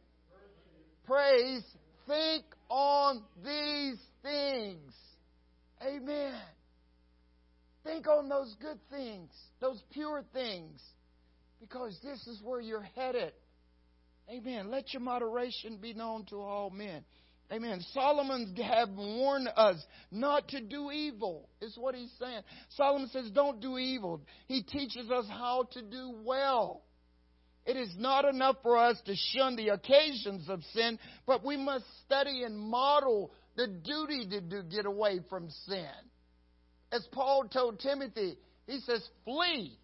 praise, 1.07 1.63
think 2.09 2.45
on 2.69 3.23
these 3.45 3.99
things. 4.25 4.93
Amen. 5.81 6.35
Think 7.85 8.09
on 8.09 8.29
those 8.29 8.57
good 8.61 8.81
things, 8.91 9.31
those 9.61 9.81
pure 9.93 10.25
things, 10.33 10.83
because 11.61 11.97
this 12.03 12.27
is 12.27 12.41
where 12.43 12.61
you're 12.61 12.89
headed. 12.97 13.33
Amen. 14.31 14.71
Let 14.71 14.93
your 14.93 15.03
moderation 15.03 15.79
be 15.81 15.95
known 15.95 16.25
to 16.27 16.37
all 16.37 16.71
men. 16.71 17.05
Amen. 17.53 17.81
Solomon 17.95 18.57
have 18.57 18.89
warned 18.91 19.49
us 19.57 19.77
not 20.11 20.49
to 20.49 20.61
do 20.61 20.91
evil, 20.91 21.49
is 21.61 21.77
what 21.79 21.95
he's 21.95 22.13
saying. 22.19 22.43
Solomon 22.71 23.09
says, 23.09 23.31
don't 23.31 23.61
do 23.61 23.79
evil. 23.79 24.21
He 24.49 24.65
teaches 24.65 25.11
us 25.11 25.27
how 25.29 25.69
to 25.73 25.83
do 25.83 26.15
well. 26.25 26.83
It 27.65 27.77
is 27.77 27.95
not 27.97 28.25
enough 28.25 28.57
for 28.63 28.77
us 28.77 28.97
to 29.07 29.15
shun 29.33 29.55
the 29.55 29.69
occasions 29.69 30.49
of 30.49 30.63
sin, 30.73 30.99
but 31.25 31.45
we 31.45 31.57
must 31.57 31.85
study 32.05 32.43
and 32.43 32.59
model 32.59 33.33
the 33.57 33.69
duty 33.69 34.27
to 34.29 34.41
do, 34.41 34.63
get 34.65 34.87
away 34.87 35.21
from 35.31 35.49
sin. 35.67 35.87
As 36.93 37.07
Paul 37.13 37.49
told 37.49 37.81
Timothy, 37.81 38.39
he 38.67 38.81
says, 38.81 39.09
flee 39.25 39.79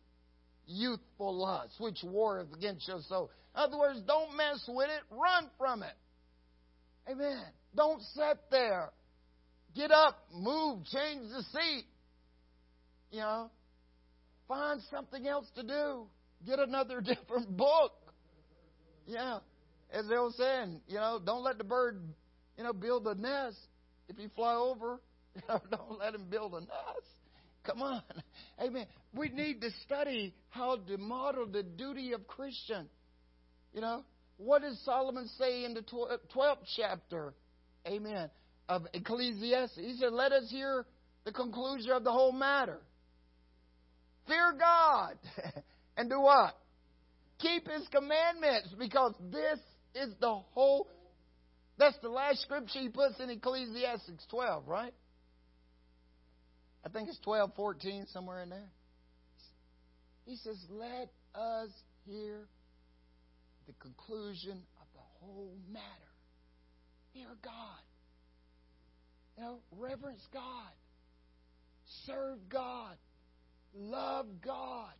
youthful 0.66 1.34
lust, 1.34 1.74
which 1.78 1.98
warreth 2.04 2.52
against 2.54 2.86
your 2.88 3.00
soul. 3.08 3.30
In 3.54 3.62
other 3.62 3.78
words, 3.78 4.00
don't 4.06 4.36
mess 4.36 4.62
with 4.68 4.88
it, 4.88 5.02
run 5.10 5.50
from 5.58 5.82
it. 5.82 5.94
Amen. 7.10 7.42
Don't 7.74 8.00
sit 8.14 8.38
there. 8.50 8.90
Get 9.74 9.90
up, 9.90 10.18
move, 10.34 10.84
change 10.86 11.30
the 11.30 11.42
seat. 11.52 11.84
You 13.10 13.20
know, 13.20 13.50
find 14.48 14.80
something 14.90 15.26
else 15.26 15.46
to 15.56 15.62
do. 15.62 16.06
Get 16.46 16.58
another 16.58 17.00
different 17.00 17.56
book. 17.56 17.92
Yeah. 19.06 19.38
As 19.92 20.06
they 20.08 20.16
were 20.16 20.30
saying, 20.36 20.80
you 20.88 20.96
know, 20.96 21.20
don't 21.24 21.42
let 21.42 21.58
the 21.58 21.64
bird, 21.64 22.00
you 22.56 22.64
know, 22.64 22.72
build 22.72 23.06
a 23.06 23.14
nest. 23.14 23.58
If 24.08 24.18
you 24.18 24.30
fly 24.34 24.54
over, 24.54 25.00
you 25.34 25.42
know, 25.48 25.60
don't 25.70 25.98
let 25.98 26.14
him 26.14 26.26
build 26.30 26.54
a 26.54 26.60
nest. 26.60 27.08
Come 27.64 27.82
on. 27.82 28.02
Amen. 28.60 28.86
We 29.14 29.28
need 29.28 29.60
to 29.60 29.70
study 29.86 30.34
how 30.50 30.76
to 30.76 30.98
model 30.98 31.46
the 31.46 31.62
duty 31.62 32.12
of 32.12 32.26
Christian. 32.26 32.88
You 33.72 33.80
know, 33.80 34.04
what 34.36 34.62
does 34.62 34.80
Solomon 34.84 35.28
say 35.38 35.64
in 35.64 35.74
the 35.74 35.82
12th 35.82 36.56
chapter? 36.76 37.34
Amen. 37.86 38.30
Of 38.68 38.86
Ecclesiastes. 38.92 39.76
He 39.76 39.96
said, 39.98 40.12
Let 40.12 40.32
us 40.32 40.50
hear 40.50 40.86
the 41.24 41.32
conclusion 41.32 41.90
of 41.92 42.04
the 42.04 42.12
whole 42.12 42.32
matter. 42.32 42.80
Fear 44.26 44.54
God. 44.58 45.14
and 45.96 46.10
do 46.10 46.20
what? 46.20 46.56
Keep 47.38 47.68
His 47.68 47.86
commandments 47.88 48.68
because 48.78 49.14
this 49.30 49.58
is 49.94 50.14
the 50.20 50.34
whole. 50.52 50.88
That's 51.78 51.96
the 52.02 52.08
last 52.08 52.42
scripture 52.42 52.80
he 52.80 52.88
puts 52.88 53.18
in 53.18 53.30
Ecclesiastes 53.30 54.26
12, 54.30 54.68
right? 54.68 54.94
I 56.84 56.88
think 56.88 57.08
it's 57.08 57.18
12, 57.20 57.52
14, 57.54 58.06
somewhere 58.12 58.42
in 58.42 58.50
there. 58.50 58.70
He 60.24 60.36
says, 60.36 60.56
Let 60.70 61.10
us 61.34 61.70
hear 62.06 62.46
the 63.66 63.72
conclusion 63.74 64.62
of 64.80 64.86
the 64.94 65.00
whole 65.20 65.56
matter. 65.72 65.84
Hear 67.12 67.28
God. 67.42 67.52
You 69.36 69.44
know, 69.44 69.58
reverence 69.78 70.26
God. 70.32 70.72
Serve 72.06 72.38
God. 72.48 72.96
Love 73.74 74.26
God. 74.44 74.92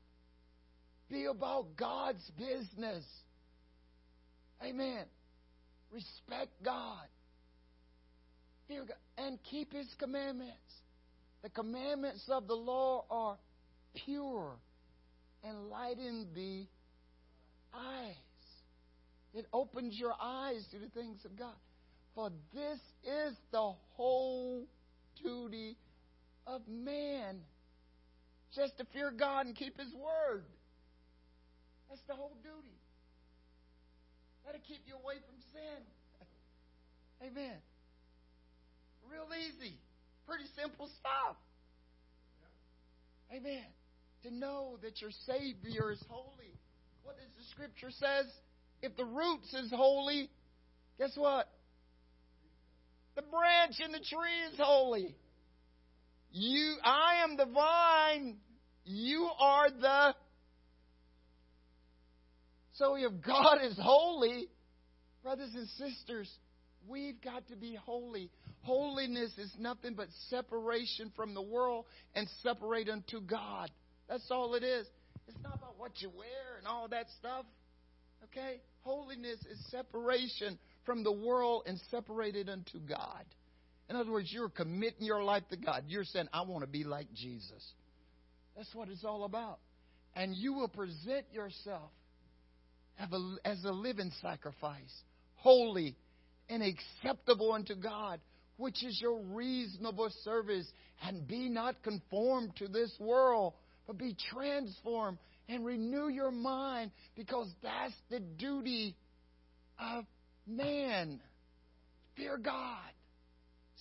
Be 1.10 1.26
about 1.26 1.76
God's 1.76 2.30
business. 2.38 3.04
Amen. 4.64 5.04
Respect 5.90 6.50
God. 6.64 7.06
Fear 8.68 8.84
God. 8.86 8.96
And 9.18 9.38
keep 9.50 9.72
His 9.72 9.88
commandments. 9.98 10.56
The 11.43 11.51
commandments 11.51 12.24
of 12.28 12.47
the 12.47 12.55
law 12.55 13.05
are 13.11 13.36
pure, 14.05 14.53
enlighten 15.45 16.28
the 16.34 16.66
eyes. 17.74 18.14
It 19.34 19.47
opens 19.53 19.99
your 19.99 20.14
eyes 20.20 20.64
to 20.72 20.78
the 20.78 20.88
things 20.88 21.24
of 21.24 21.36
God. 21.36 21.55
For 22.14 22.30
this 22.55 22.78
is 23.05 23.34
the 23.51 23.72
whole 23.95 24.66
duty 25.22 25.76
of 26.47 26.62
man. 26.68 27.40
Just 28.55 28.76
to 28.78 28.84
fear 28.93 29.11
God 29.11 29.47
and 29.47 29.57
keep 29.57 29.78
His 29.78 29.93
word. 29.95 30.45
That's 31.88 32.03
the 32.07 32.14
whole 32.14 32.36
duty. 32.43 32.76
That'll 34.45 34.61
keep 34.61 34.82
you 34.86 34.95
away 34.95 35.14
from 35.26 35.36
sin. 35.53 35.82
Amen. 37.26 37.57
Real 39.11 39.28
easy. 39.34 39.76
Pretty 40.32 40.48
simple 40.58 40.88
stuff. 40.98 41.36
Amen. 43.30 43.66
To 44.22 44.34
know 44.34 44.78
that 44.82 45.02
your 45.02 45.10
Savior 45.26 45.92
is 45.92 46.02
holy. 46.08 46.58
What 47.02 47.16
does 47.18 47.28
the 47.36 47.44
Scripture 47.50 47.90
says? 47.90 48.32
If 48.80 48.96
the 48.96 49.04
roots 49.04 49.52
is 49.52 49.70
holy, 49.70 50.30
guess 50.98 51.12
what? 51.16 51.50
The 53.14 53.20
branch 53.20 53.74
in 53.84 53.92
the 53.92 53.98
tree 53.98 54.40
is 54.50 54.58
holy. 54.58 55.14
You, 56.30 56.76
I 56.82 57.24
am 57.24 57.36
the 57.36 57.44
vine. 57.44 58.38
You 58.86 59.28
are 59.38 59.68
the. 59.68 60.14
So 62.72 62.94
if 62.94 63.12
God 63.22 63.58
is 63.64 63.78
holy, 63.78 64.48
brothers 65.22 65.50
and 65.54 65.68
sisters, 65.76 66.30
we've 66.88 67.20
got 67.20 67.46
to 67.48 67.56
be 67.56 67.76
holy. 67.84 68.30
Holiness 68.62 69.32
is 69.38 69.52
nothing 69.58 69.94
but 69.94 70.08
separation 70.28 71.12
from 71.16 71.34
the 71.34 71.42
world 71.42 71.84
and 72.14 72.28
separate 72.42 72.88
unto 72.88 73.20
God. 73.20 73.70
That's 74.08 74.30
all 74.30 74.54
it 74.54 74.62
is. 74.62 74.86
It's 75.28 75.42
not 75.42 75.56
about 75.56 75.78
what 75.78 76.00
you 76.00 76.10
wear 76.10 76.58
and 76.58 76.66
all 76.66 76.88
that 76.88 77.06
stuff. 77.18 77.44
Okay? 78.24 78.60
Holiness 78.82 79.38
is 79.50 79.58
separation 79.70 80.58
from 80.84 81.02
the 81.02 81.12
world 81.12 81.64
and 81.66 81.80
separated 81.90 82.48
unto 82.48 82.78
God. 82.78 83.24
In 83.90 83.96
other 83.96 84.10
words, 84.10 84.32
you're 84.32 84.48
committing 84.48 85.04
your 85.04 85.22
life 85.22 85.42
to 85.50 85.56
God. 85.56 85.84
You're 85.88 86.04
saying, 86.04 86.28
I 86.32 86.42
want 86.42 86.62
to 86.62 86.68
be 86.68 86.84
like 86.84 87.12
Jesus. 87.14 87.64
That's 88.56 88.72
what 88.74 88.88
it's 88.88 89.04
all 89.04 89.24
about. 89.24 89.58
And 90.14 90.34
you 90.36 90.52
will 90.52 90.68
present 90.68 91.26
yourself 91.32 91.90
as 93.44 93.64
a 93.64 93.72
living 93.72 94.12
sacrifice, 94.20 95.02
holy 95.36 95.96
and 96.48 96.62
acceptable 96.62 97.52
unto 97.52 97.74
God, 97.74 98.20
which 98.62 98.84
is 98.84 99.00
your 99.00 99.18
reasonable 99.18 100.08
service. 100.22 100.70
And 101.04 101.26
be 101.26 101.48
not 101.48 101.82
conformed 101.82 102.54
to 102.56 102.68
this 102.68 102.92
world, 103.00 103.54
but 103.88 103.98
be 103.98 104.16
transformed 104.32 105.18
and 105.48 105.66
renew 105.66 106.08
your 106.08 106.30
mind 106.30 106.92
because 107.16 107.48
that's 107.60 107.94
the 108.08 108.20
duty 108.20 108.94
of 109.80 110.04
man. 110.46 111.20
Fear 112.16 112.38
God. 112.38 112.78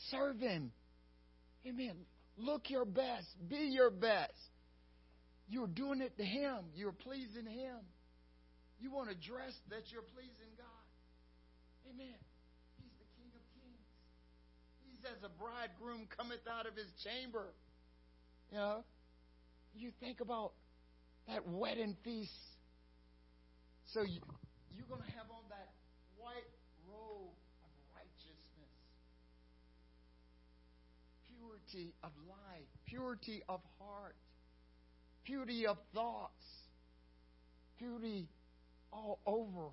Serve 0.09 0.39
Him. 0.39 0.71
Amen. 1.67 1.95
Look 2.37 2.71
your 2.71 2.85
best. 2.85 3.27
Be 3.47 3.69
your 3.71 3.91
best. 3.91 4.33
You're 5.47 5.67
doing 5.67 6.01
it 6.01 6.17
to 6.17 6.23
Him. 6.23 6.57
You're 6.75 6.91
pleasing 6.91 7.45
Him. 7.45 7.77
You 8.79 8.89
want 8.89 9.09
to 9.09 9.15
dress 9.15 9.53
that 9.69 9.83
you're 9.93 10.01
pleasing 10.01 10.49
God. 10.57 10.85
Amen. 11.85 12.17
He's 12.81 12.97
the 12.97 13.05
King 13.13 13.29
of 13.37 13.43
Kings. 13.53 13.85
He's 14.81 14.90
as 15.05 15.23
a 15.23 15.29
bridegroom 15.41 16.07
cometh 16.15 16.45
out 16.51 16.65
of 16.65 16.75
his 16.75 16.87
chamber. 17.03 17.53
You 18.51 18.57
know, 18.57 18.83
you 19.75 19.91
think 19.99 20.19
about 20.19 20.53
that 21.27 21.47
wedding 21.47 21.95
feast. 22.03 22.31
So 23.93 24.01
you, 24.01 24.19
you're 24.75 24.87
going 24.87 25.01
to 25.01 25.11
have 25.17 25.29
on 25.29 25.43
that 25.49 25.69
white 26.17 26.47
robe 26.87 27.33
of 27.63 27.71
righteousness, 27.95 28.75
purity 31.27 31.93
of 32.03 32.11
life, 32.27 32.67
purity 32.85 33.43
of 33.49 33.61
heart, 33.79 34.15
purity 35.23 35.67
of 35.67 35.77
thoughts, 35.93 36.43
purity 37.77 38.27
all 38.91 39.19
over. 39.25 39.69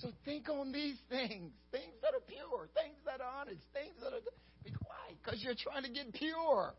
So 0.00 0.08
think 0.24 0.48
on 0.48 0.72
these 0.72 0.96
things, 1.08 1.52
things 1.72 1.94
that 2.02 2.12
are 2.12 2.24
pure, 2.26 2.68
things 2.74 2.96
that 3.06 3.20
are 3.20 3.40
honest, 3.40 3.60
things 3.72 3.94
that 4.02 4.12
are. 4.12 4.20
Quiet, 4.72 5.18
because 5.22 5.42
you're 5.42 5.54
trying 5.54 5.82
to 5.84 5.90
get 5.90 6.12
pure. 6.14 6.74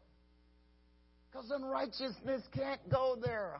Because 1.32 1.52
unrighteousness 1.52 2.44
can't 2.56 2.90
go 2.90 3.18
there. 3.22 3.60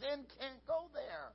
Sin 0.00 0.24
can't 0.38 0.66
go 0.66 0.86
there. 0.94 1.32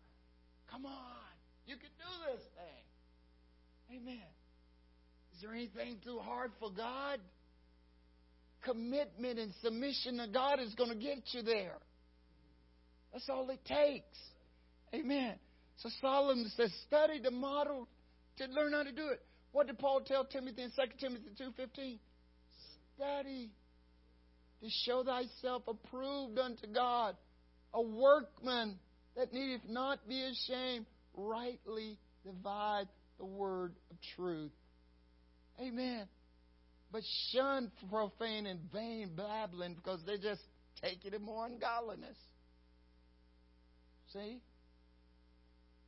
Come 0.72 0.86
on. 0.86 1.34
You 1.66 1.76
can 1.76 1.90
do 1.98 2.32
this 2.32 2.42
thing. 2.56 4.00
Amen. 4.02 4.32
Is 5.36 5.42
there 5.42 5.54
anything 5.54 5.98
too 6.04 6.20
hard 6.20 6.52
for 6.60 6.72
God? 6.72 7.20
Commitment 8.64 9.40
and 9.40 9.54
submission 9.62 10.18
to 10.18 10.28
God 10.28 10.60
is 10.60 10.74
going 10.76 10.90
to 10.90 10.96
get 10.96 11.20
you 11.32 11.42
there. 11.42 11.78
That's 13.12 13.30
all 13.30 13.50
it 13.50 13.64
takes. 13.66 14.18
Amen. 14.94 15.36
So 15.78 15.90
Solomon 16.02 16.50
says, 16.56 16.72
study 16.88 17.20
the 17.20 17.32
model 17.32 17.88
to 18.38 18.46
learn 18.46 18.74
how 18.74 18.84
to 18.84 18.92
do 18.92 19.10
it. 19.10 19.22
What 19.52 19.68
did 19.68 19.78
Paul 19.78 20.02
tell 20.02 20.26
Timothy 20.26 20.64
in 20.64 20.72
2 20.72 20.76
Timothy 21.00 21.30
2.15? 21.40 22.00
Study 22.96 23.50
to 24.62 24.70
show 24.86 25.04
thyself 25.04 25.64
approved 25.68 26.40
unto 26.40 26.68
God, 26.68 27.16
a 27.74 27.82
workman 27.82 28.78
that 29.16 29.34
needeth 29.34 29.68
not 29.68 30.08
be 30.08 30.22
ashamed, 30.22 30.86
rightly 31.16 31.98
divide 32.24 32.88
the 33.20 33.26
word 33.26 33.74
of 33.92 33.98
truth. 34.16 34.52
Amen. 35.60 36.08
But 36.92 37.02
shun 37.32 37.72
profane 37.90 38.46
and 38.46 38.60
vain 38.72 39.12
babbling 39.16 39.76
because 39.76 40.00
they're 40.06 40.18
just 40.18 40.42
taking 40.82 41.14
it 41.14 41.22
more 41.22 41.46
ungodliness. 41.46 42.18
See? 44.14 44.40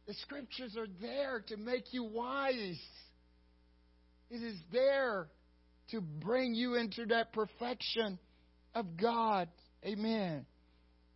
The 0.08 0.14
scriptures 0.16 0.76
are 0.78 0.88
there 1.02 1.44
to 1.48 1.58
make 1.58 1.94
you 1.94 2.04
wise. 2.04 2.80
It 4.30 4.44
is 4.44 4.58
there 4.72 5.28
to 5.92 6.02
bring 6.02 6.54
you 6.54 6.76
into 6.76 7.06
that 7.08 7.34
perfection 7.34 8.20
of 8.74 8.98
God. 8.98 9.48
Amen. 9.84 10.46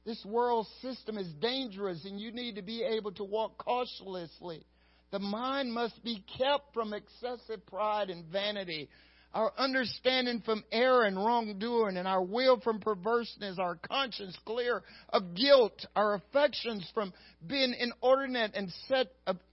This 0.05 0.23
world 0.25 0.67
system 0.81 1.17
is 1.17 1.31
dangerous 1.33 2.03
and 2.05 2.19
you 2.19 2.31
need 2.31 2.55
to 2.55 2.61
be 2.61 2.83
able 2.83 3.11
to 3.13 3.23
walk 3.23 3.57
cautiously. 3.57 4.65
The 5.11 5.19
mind 5.19 5.73
must 5.73 6.03
be 6.03 6.23
kept 6.37 6.73
from 6.73 6.93
excessive 6.93 7.65
pride 7.65 8.09
and 8.09 8.25
vanity 8.25 8.89
our 9.33 9.53
understanding 9.57 10.41
from 10.43 10.63
error 10.71 11.03
and 11.03 11.15
wrongdoing, 11.15 11.97
and 11.97 12.07
our 12.07 12.23
will 12.23 12.59
from 12.61 12.79
perverseness, 12.79 13.59
our 13.59 13.75
conscience 13.75 14.35
clear 14.45 14.81
of 15.09 15.35
guilt, 15.35 15.85
our 15.95 16.15
affections 16.15 16.89
from 16.93 17.13
being 17.45 17.75
inordinate 17.79 18.51
and 18.55 18.71
set 18.87 19.07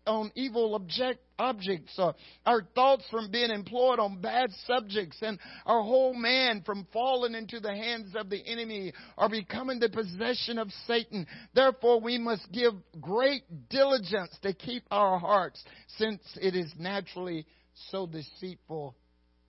on 0.07 0.33
evil 0.35 0.75
object, 0.75 1.21
objects, 1.39 1.99
uh, 1.99 2.13
our 2.47 2.63
thoughts 2.75 3.05
from 3.11 3.31
being 3.31 3.51
employed 3.51 3.99
on 3.99 4.21
bad 4.21 4.49
subjects, 4.67 5.19
and 5.21 5.39
our 5.67 5.83
whole 5.83 6.15
man 6.15 6.63
from 6.65 6.87
falling 6.93 7.35
into 7.35 7.61
the 7.61 7.75
hands 7.75 8.15
of 8.17 8.31
the 8.31 8.43
enemy 8.47 8.93
or 9.19 9.29
becoming 9.29 9.79
the 9.79 9.91
possession 9.91 10.59
of 10.59 10.69
Satan. 10.87 11.27
Therefore, 11.55 12.01
we 12.01 12.17
must 12.17 12.51
give 12.51 12.73
great 13.01 13.43
diligence 13.69 14.35
to 14.43 14.55
keep 14.55 14.85
our 14.91 15.19
hearts, 15.19 15.63
since 15.99 16.23
it 16.41 16.55
is 16.55 16.73
naturally 16.79 17.47
so 17.91 18.07
deceitful 18.07 18.97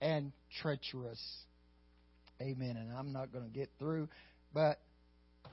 and 0.00 0.32
treacherous. 0.60 1.20
Amen. 2.40 2.76
And 2.76 2.96
I'm 2.96 3.12
not 3.12 3.32
going 3.32 3.44
to 3.44 3.50
get 3.50 3.70
through, 3.78 4.08
but 4.54 4.78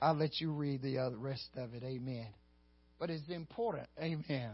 I'll 0.00 0.16
let 0.16 0.40
you 0.40 0.52
read 0.52 0.82
the 0.82 0.98
uh, 0.98 1.06
other 1.06 1.16
rest 1.16 1.48
of 1.56 1.74
it. 1.74 1.82
Amen. 1.82 2.28
But 2.98 3.10
it's 3.10 3.28
important. 3.28 3.88
Amen. 4.00 4.52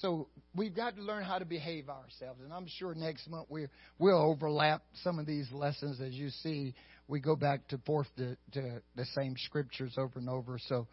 So 0.00 0.28
we've 0.54 0.74
got 0.74 0.94
to 0.96 1.02
learn 1.02 1.24
how 1.24 1.38
to 1.38 1.44
behave 1.44 1.88
ourselves, 1.88 2.40
and 2.44 2.52
I'm 2.52 2.68
sure 2.78 2.94
next 2.94 3.28
month 3.28 3.48
we 3.50 3.66
will 3.98 4.20
overlap 4.20 4.82
some 5.02 5.18
of 5.18 5.26
these 5.26 5.50
lessons. 5.52 6.00
As 6.00 6.12
you 6.12 6.30
see, 6.30 6.74
we 7.08 7.18
go 7.20 7.34
back 7.34 7.66
to 7.68 7.78
forth 7.78 8.06
to, 8.16 8.36
to 8.52 8.82
the 8.94 9.04
same 9.16 9.34
scriptures 9.36 9.94
over 9.98 10.20
and 10.20 10.28
over. 10.28 10.60
So, 10.68 10.86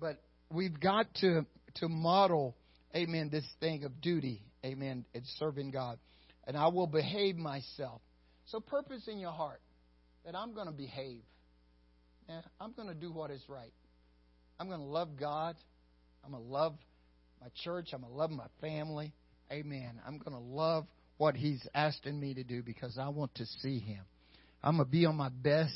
but 0.00 0.18
we've 0.50 0.80
got 0.80 1.12
to 1.16 1.44
to 1.76 1.88
model, 1.88 2.56
Amen, 2.96 3.28
this 3.30 3.44
thing 3.60 3.84
of 3.84 4.00
duty, 4.00 4.42
Amen, 4.64 5.04
and 5.14 5.22
serving 5.38 5.70
God 5.70 5.98
and 6.46 6.56
I 6.56 6.68
will 6.68 6.86
behave 6.86 7.36
myself. 7.36 8.00
So, 8.46 8.60
purpose 8.60 9.06
in 9.06 9.18
your 9.18 9.32
heart 9.32 9.60
that 10.24 10.34
I'm 10.34 10.54
going 10.54 10.66
to 10.66 10.72
behave. 10.72 11.22
Yeah, 12.28 12.40
I'm 12.60 12.72
going 12.72 12.88
to 12.88 12.94
do 12.94 13.12
what 13.12 13.30
is 13.30 13.42
right. 13.48 13.72
I'm 14.58 14.68
going 14.68 14.80
to 14.80 14.86
love 14.86 15.16
God. 15.18 15.56
I'm 16.24 16.32
going 16.32 16.44
to 16.44 16.50
love 16.50 16.76
my 17.40 17.48
church. 17.64 17.88
I'm 17.92 18.00
going 18.00 18.12
to 18.12 18.18
love 18.18 18.30
my 18.30 18.46
family. 18.60 19.12
Amen. 19.50 20.00
I'm 20.06 20.18
going 20.18 20.36
to 20.36 20.42
love 20.42 20.86
what 21.16 21.34
He's 21.34 21.66
asking 21.74 22.18
me 22.18 22.34
to 22.34 22.44
do 22.44 22.62
because 22.62 22.98
I 22.98 23.08
want 23.08 23.34
to 23.36 23.46
see 23.60 23.78
Him. 23.78 24.04
I'm 24.62 24.76
going 24.76 24.86
to 24.86 24.90
be 24.90 25.06
on 25.06 25.16
my 25.16 25.30
best. 25.30 25.74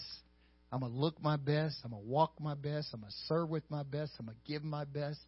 I'm 0.70 0.80
going 0.80 0.92
to 0.92 0.98
look 0.98 1.22
my 1.22 1.36
best. 1.36 1.76
I'm 1.84 1.92
going 1.92 2.02
to 2.02 2.08
walk 2.08 2.34
my 2.40 2.54
best. 2.54 2.88
I'm 2.92 3.00
going 3.00 3.10
to 3.10 3.16
serve 3.26 3.48
with 3.48 3.62
my 3.70 3.82
best. 3.82 4.12
I'm 4.18 4.26
going 4.26 4.36
to 4.36 4.52
give 4.52 4.64
my 4.64 4.84
best. 4.84 5.20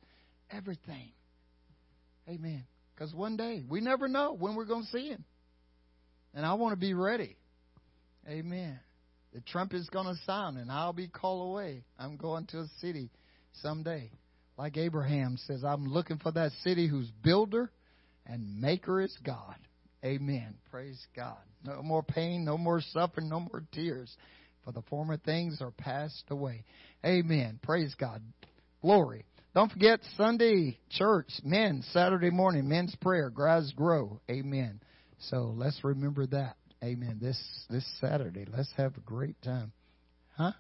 Everything. 0.50 1.12
Amen. 2.28 2.64
Because 2.96 3.14
one 3.14 3.36
day, 3.36 3.62
we 3.68 3.80
never 3.80 4.08
know 4.08 4.34
when 4.34 4.56
we're 4.56 4.64
going 4.64 4.84
to 4.84 4.90
see 4.90 5.08
Him. 5.08 5.24
And 6.34 6.46
I 6.46 6.54
want 6.54 6.72
to 6.72 6.80
be 6.80 6.94
ready. 6.94 7.36
Amen. 8.28 8.78
The 9.32 9.40
trumpet 9.40 9.76
is 9.76 9.88
going 9.90 10.06
to 10.06 10.20
sound 10.24 10.56
and 10.56 10.72
I'll 10.72 10.94
be 10.94 11.08
called 11.08 11.50
away. 11.50 11.84
I'm 11.98 12.16
going 12.16 12.46
to 12.46 12.60
a 12.60 12.66
city 12.80 13.10
someday. 13.62 14.10
Like 14.56 14.78
Abraham 14.78 15.36
says, 15.46 15.62
I'm 15.62 15.86
looking 15.86 16.18
for 16.18 16.32
that 16.32 16.52
city 16.64 16.88
whose 16.88 17.10
builder 17.22 17.70
and 18.24 18.60
maker 18.60 19.02
is 19.02 19.14
God. 19.24 19.56
Amen. 20.04 20.54
Praise 20.70 21.04
God. 21.14 21.36
No 21.64 21.82
more 21.82 22.02
pain, 22.02 22.44
no 22.44 22.56
more 22.56 22.80
suffering, 22.80 23.28
no 23.28 23.40
more 23.40 23.64
tears. 23.72 24.14
For 24.64 24.72
the 24.72 24.82
former 24.82 25.16
things 25.16 25.60
are 25.60 25.70
passed 25.70 26.24
away. 26.30 26.64
Amen. 27.04 27.58
Praise 27.62 27.94
God. 27.98 28.22
Glory. 28.80 29.26
Don't 29.56 29.72
forget 29.72 30.00
Sunday 30.18 30.78
church, 30.90 31.30
men, 31.42 31.82
Saturday 31.92 32.28
morning, 32.28 32.68
men's 32.68 32.94
prayer, 32.96 33.30
grass 33.30 33.72
grow. 33.74 34.20
Amen. 34.30 34.82
So 35.30 35.54
let's 35.56 35.82
remember 35.82 36.26
that. 36.26 36.56
Amen. 36.84 37.18
This 37.22 37.40
this 37.70 37.86
Saturday, 37.98 38.44
let's 38.54 38.70
have 38.76 38.94
a 38.98 39.00
great 39.00 39.40
time. 39.40 39.72
Huh? 40.36 40.52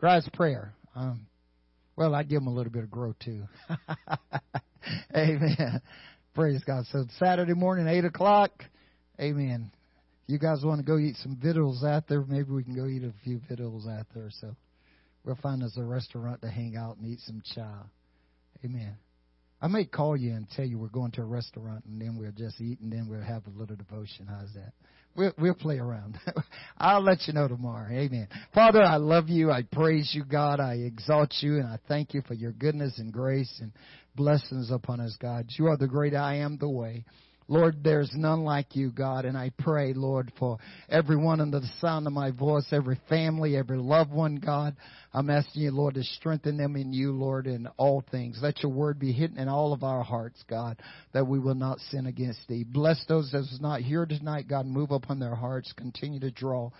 God's 0.00 0.28
prayer. 0.34 0.72
Um, 0.94 1.26
well, 1.96 2.14
I 2.14 2.22
give 2.22 2.38
them 2.38 2.46
a 2.46 2.54
little 2.54 2.70
bit 2.70 2.84
of 2.84 2.92
grow 2.92 3.12
too. 3.18 3.42
Amen. 5.16 5.82
Praise 6.36 6.62
God. 6.64 6.84
So 6.92 7.06
Saturday 7.18 7.54
morning, 7.54 7.88
eight 7.88 8.04
o'clock. 8.04 8.52
Amen. 9.20 9.72
You 10.28 10.38
guys 10.38 10.60
want 10.62 10.78
to 10.78 10.84
go 10.84 10.96
eat 10.96 11.16
some 11.24 11.36
victuals 11.42 11.82
out 11.82 12.06
there, 12.06 12.22
maybe 12.22 12.52
we 12.52 12.62
can 12.62 12.76
go 12.76 12.86
eat 12.86 13.02
a 13.02 13.12
few 13.24 13.40
victuals 13.48 13.88
out 13.88 14.06
there. 14.14 14.30
So 14.40 14.54
we'll 15.28 15.36
find 15.36 15.62
us 15.62 15.76
a 15.76 15.84
restaurant 15.84 16.40
to 16.40 16.48
hang 16.48 16.74
out 16.74 16.96
and 16.96 17.06
eat 17.06 17.20
some 17.20 17.42
chow. 17.54 17.84
Amen. 18.64 18.96
I 19.60 19.68
may 19.68 19.84
call 19.84 20.16
you 20.16 20.32
and 20.32 20.48
tell 20.48 20.64
you 20.64 20.78
we're 20.78 20.88
going 20.88 21.10
to 21.12 21.20
a 21.20 21.26
restaurant 21.26 21.84
and 21.84 22.00
then 22.00 22.16
we'll 22.16 22.32
just 22.32 22.60
eat 22.60 22.80
and 22.80 22.90
then 22.90 23.08
we'll 23.10 23.20
have 23.20 23.42
a 23.46 23.50
little 23.50 23.76
devotion. 23.76 24.26
How's 24.26 24.52
that? 24.54 24.72
We'll, 25.14 25.32
we'll 25.38 25.54
play 25.54 25.78
around. 25.78 26.18
I'll 26.78 27.02
let 27.02 27.26
you 27.26 27.34
know 27.34 27.46
tomorrow. 27.46 27.90
Amen. 27.90 28.28
Father, 28.54 28.80
I 28.80 28.96
love 28.96 29.28
you. 29.28 29.50
I 29.50 29.64
praise 29.70 30.12
you, 30.14 30.24
God. 30.24 30.60
I 30.60 30.74
exalt 30.74 31.34
you 31.40 31.56
and 31.56 31.66
I 31.66 31.78
thank 31.88 32.14
you 32.14 32.22
for 32.22 32.34
your 32.34 32.52
goodness 32.52 32.98
and 32.98 33.12
grace 33.12 33.58
and 33.60 33.72
blessings 34.16 34.70
upon 34.70 35.00
us, 35.00 35.14
God. 35.20 35.46
You 35.58 35.66
are 35.66 35.76
the 35.76 35.88
great 35.88 36.14
I 36.14 36.36
am 36.36 36.56
the 36.56 36.70
way. 36.70 37.04
Lord, 37.50 37.82
there's 37.82 38.10
none 38.14 38.44
like 38.44 38.76
you, 38.76 38.90
God, 38.90 39.24
and 39.24 39.36
I 39.36 39.52
pray, 39.58 39.94
Lord, 39.94 40.30
for 40.38 40.58
everyone 40.90 41.40
under 41.40 41.60
the 41.60 41.70
sound 41.80 42.06
of 42.06 42.12
my 42.12 42.30
voice, 42.30 42.66
every 42.72 43.00
family, 43.08 43.56
every 43.56 43.78
loved 43.78 44.12
one, 44.12 44.36
God. 44.36 44.76
I'm 45.14 45.30
asking 45.30 45.62
you, 45.62 45.70
Lord, 45.70 45.94
to 45.94 46.04
strengthen 46.04 46.58
them 46.58 46.76
in 46.76 46.92
you, 46.92 47.12
Lord, 47.12 47.46
in 47.46 47.66
all 47.78 48.04
things. 48.10 48.38
Let 48.42 48.62
your 48.62 48.70
word 48.70 48.98
be 48.98 49.12
hidden 49.12 49.38
in 49.38 49.48
all 49.48 49.72
of 49.72 49.82
our 49.82 50.02
hearts, 50.02 50.44
God, 50.46 50.78
that 51.14 51.26
we 51.26 51.38
will 51.38 51.54
not 51.54 51.80
sin 51.90 52.04
against 52.04 52.46
thee. 52.48 52.64
Bless 52.64 53.02
those 53.08 53.30
that's 53.32 53.60
not 53.62 53.80
here 53.80 54.04
tonight, 54.04 54.46
God. 54.46 54.66
Move 54.66 54.90
upon 54.90 55.18
their 55.18 55.34
hearts. 55.34 55.72
Continue 55.74 56.20
to 56.20 56.30
draw. 56.30 56.70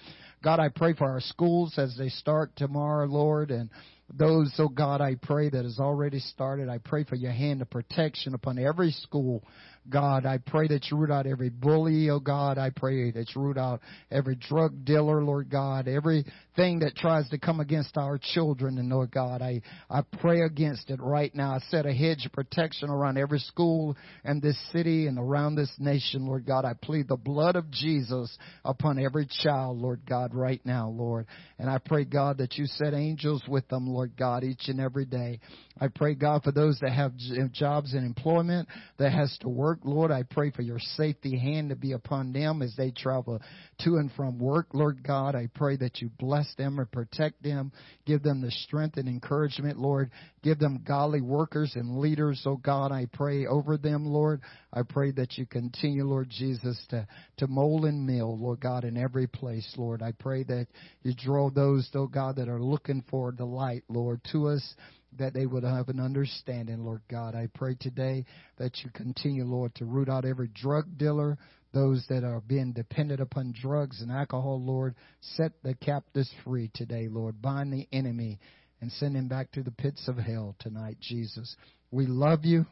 God, 0.45 0.61
I 0.61 0.69
pray 0.69 0.93
for 0.93 1.09
our 1.09 1.21
schools 1.21 1.75
as 1.79 1.97
they 1.97 2.11
start 2.11 2.55
tomorrow, 2.57 3.07
Lord, 3.07 3.51
and 3.51 3.71
those, 4.15 4.53
oh 4.59 4.69
God, 4.69 5.01
I 5.01 5.17
pray 5.17 5.51
that 5.51 5.65
has 5.65 5.79
already 5.79 6.21
started. 6.21 6.69
I 6.69 6.79
pray 6.79 7.05
for 7.05 7.17
your 7.17 7.33
hand 7.33 7.61
of 7.61 7.71
protection 7.71 8.35
upon 8.35 8.59
every 8.59 8.91
school. 8.91 9.43
God, 9.91 10.27
I 10.27 10.39
pray 10.39 10.69
that 10.69 10.87
you 10.91 10.97
root 10.97 11.11
out 11.11 11.27
every 11.27 11.49
bully, 11.49 12.11
oh 12.11 12.21
God. 12.21 12.59
I 12.59 12.71
pray 12.71 13.11
that 13.11 13.35
you 13.35 13.41
root 13.41 13.59
out 13.59 13.81
every 14.11 14.37
drug 14.37 14.85
dealer, 14.85 15.23
Lord 15.23 15.51
God, 15.51 15.89
everything 15.89 16.81
that 16.81 16.97
tries 16.97 17.29
to 17.31 17.39
come 17.39 17.61
against 17.61 17.97
our 17.97 18.19
children, 18.19 18.79
and 18.79 18.89
Lord 18.89 19.11
God, 19.11 19.43
I, 19.43 19.63
I 19.91 20.03
pray 20.21 20.43
against 20.43 20.91
it 20.91 21.01
right 21.01 21.35
now. 21.35 21.53
I 21.53 21.59
set 21.71 21.87
a 21.87 21.93
hedge 21.93 22.27
of 22.27 22.33
protection 22.33 22.91
around 22.91 23.19
every 23.19 23.39
school 23.39 23.97
in 24.25 24.41
this 24.41 24.59
city 24.73 25.07
and 25.07 25.19
around 25.19 25.55
this 25.55 25.73
nation, 25.79 26.27
Lord 26.27 26.47
God. 26.47 26.65
I 26.65 26.75
plead 26.75 27.09
the 27.09 27.17
blood 27.17 27.57
of 27.57 27.71
Jesus 27.71 28.37
upon 28.65 28.99
every 28.99 29.29
child, 29.43 29.79
Lord 29.79 30.01
God, 30.09 30.35
right 30.35 30.61
now, 30.65 30.89
Lord. 30.89 31.27
And 31.59 31.69
I 31.71 31.79
pray, 31.79 32.05
God, 32.05 32.39
that 32.39 32.57
you 32.57 32.67
set 32.67 32.95
angels 32.95 33.43
with 33.49 33.67
them, 33.69 33.89
Lord 33.89 34.13
God, 34.17 34.45
each 34.45 34.69
and 34.69 34.81
every 34.81 35.05
day. 35.05 35.41
I 35.81 35.89
pray, 35.89 36.15
God, 36.15 36.43
for 36.43 36.53
those 36.53 36.79
that 36.81 36.93
have 36.93 37.13
jobs 37.53 37.95
and 37.95 38.05
employment 38.05 38.69
that 38.99 39.13
has 39.13 39.37
to 39.43 39.49
work, 39.49 39.81
Lord, 39.85 40.11
I 40.11 40.23
pray 40.23 40.51
for 40.51 40.63
your 40.63 40.79
safety 40.97 41.39
hand 41.39 41.71
to 41.71 41.77
be 41.77 41.93
upon 41.93 42.33
them 42.33 42.63
as 42.63 42.75
they 42.77 42.91
travel 42.91 43.41
to 43.85 43.97
and 43.97 44.11
from 44.13 44.39
work, 44.39 44.69
Lord 44.73 45.03
God. 45.07 45.35
I 45.35 45.49
pray 45.55 45.77
that 45.77 46.01
you 46.01 46.11
bless 46.19 46.53
them 46.57 46.79
and 46.79 46.91
protect 46.91 47.43
them, 47.43 47.73
give 48.07 48.23
them 48.23 48.41
the 48.41 48.51
strength 48.51 48.97
and 48.97 49.09
encouragement, 49.09 49.79
Lord. 49.79 50.11
Give 50.43 50.59
them 50.59 50.83
godly 50.87 51.21
workers 51.21 51.73
and 51.75 51.99
leaders, 51.99 52.43
oh 52.47 52.57
God. 52.57 52.93
I 52.93 53.07
pray 53.13 53.47
over 53.47 53.77
them, 53.77 54.07
Lord. 54.07 54.41
I 54.73 54.83
pray 54.83 55.11
that 55.13 55.37
you 55.37 55.47
continue, 55.47 56.05
Lord 56.05 56.29
Jesus, 56.31 56.79
to, 56.91 57.07
to 57.39 57.47
mold 57.47 57.85
and 57.85 58.07
mill, 58.07 58.39
Lord 58.39 58.61
God, 58.61 58.85
in 58.85 58.97
every 58.97 59.27
place, 59.27 59.69
Lord. 59.77 60.03
I 60.03 60.13
pray 60.13 60.45
that 60.45 60.67
you 61.03 61.13
draw 61.15 61.51
those, 61.51 61.89
oh 61.95 62.07
God, 62.07 62.37
that 62.37 62.49
are 62.49 62.63
looking 62.63 63.03
for 63.11 63.33
the 63.33 63.45
light, 63.45 63.83
Lord, 63.89 64.21
to 64.33 64.49
us 64.49 64.75
that 65.19 65.35
they 65.35 65.47
would 65.47 65.65
have 65.65 65.89
an 65.89 66.01
understanding, 66.01 66.85
Lord 66.85 67.03
God. 67.11 67.35
I 67.35 67.49
pray 67.55 67.77
today 67.79 68.25
that 68.59 68.79
you 68.83 68.91
continue, 68.91 69.45
Lord, 69.45 69.75
to 69.77 69.85
root 69.85 70.09
out 70.09 70.25
every 70.25 70.49
drug 70.49 70.99
dealer, 70.99 71.39
those 71.73 72.05
that 72.09 72.25
are 72.25 72.41
being 72.41 72.73
dependent 72.73 73.21
upon 73.21 73.55
drugs 73.61 74.01
and 74.01 74.11
alcohol, 74.11 74.63
Lord. 74.65 74.95
Set 75.21 75.53
the 75.63 75.75
captives 75.75 76.33
free 76.45 76.71
today, 76.75 77.09
Lord. 77.09 77.43
Bind 77.43 77.73
the 77.73 77.87
enemy 77.93 78.39
and 78.81 78.91
send 78.93 79.17
him 79.17 79.29
back 79.29 79.53
to 79.53 79.63
the 79.63 79.71
pits 79.71 80.09
of 80.09 80.17
hell 80.17 80.57
tonight, 80.61 80.97
Jesus. 81.01 81.57
We 81.91 82.07
love 82.07 82.45
you, 82.45 82.67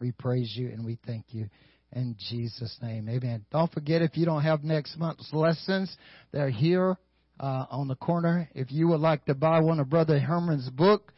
we 0.00 0.12
praise 0.12 0.52
you, 0.56 0.68
and 0.68 0.84
we 0.84 0.98
thank 1.06 1.26
you. 1.30 1.48
In 1.92 2.16
Jesus' 2.30 2.76
name, 2.82 3.08
amen. 3.08 3.46
Don't 3.50 3.72
forget 3.72 4.02
if 4.02 4.16
you 4.16 4.26
don't 4.26 4.42
have 4.42 4.62
next 4.62 4.98
month's 4.98 5.32
lessons, 5.32 5.94
they're 6.32 6.50
here 6.50 6.98
uh, 7.40 7.64
on 7.70 7.88
the 7.88 7.94
corner. 7.94 8.48
If 8.54 8.70
you 8.70 8.88
would 8.88 9.00
like 9.00 9.24
to 9.26 9.34
buy 9.34 9.60
one 9.60 9.80
of 9.80 9.88
Brother 9.88 10.18
Herman's 10.18 10.68
book, 10.70 11.12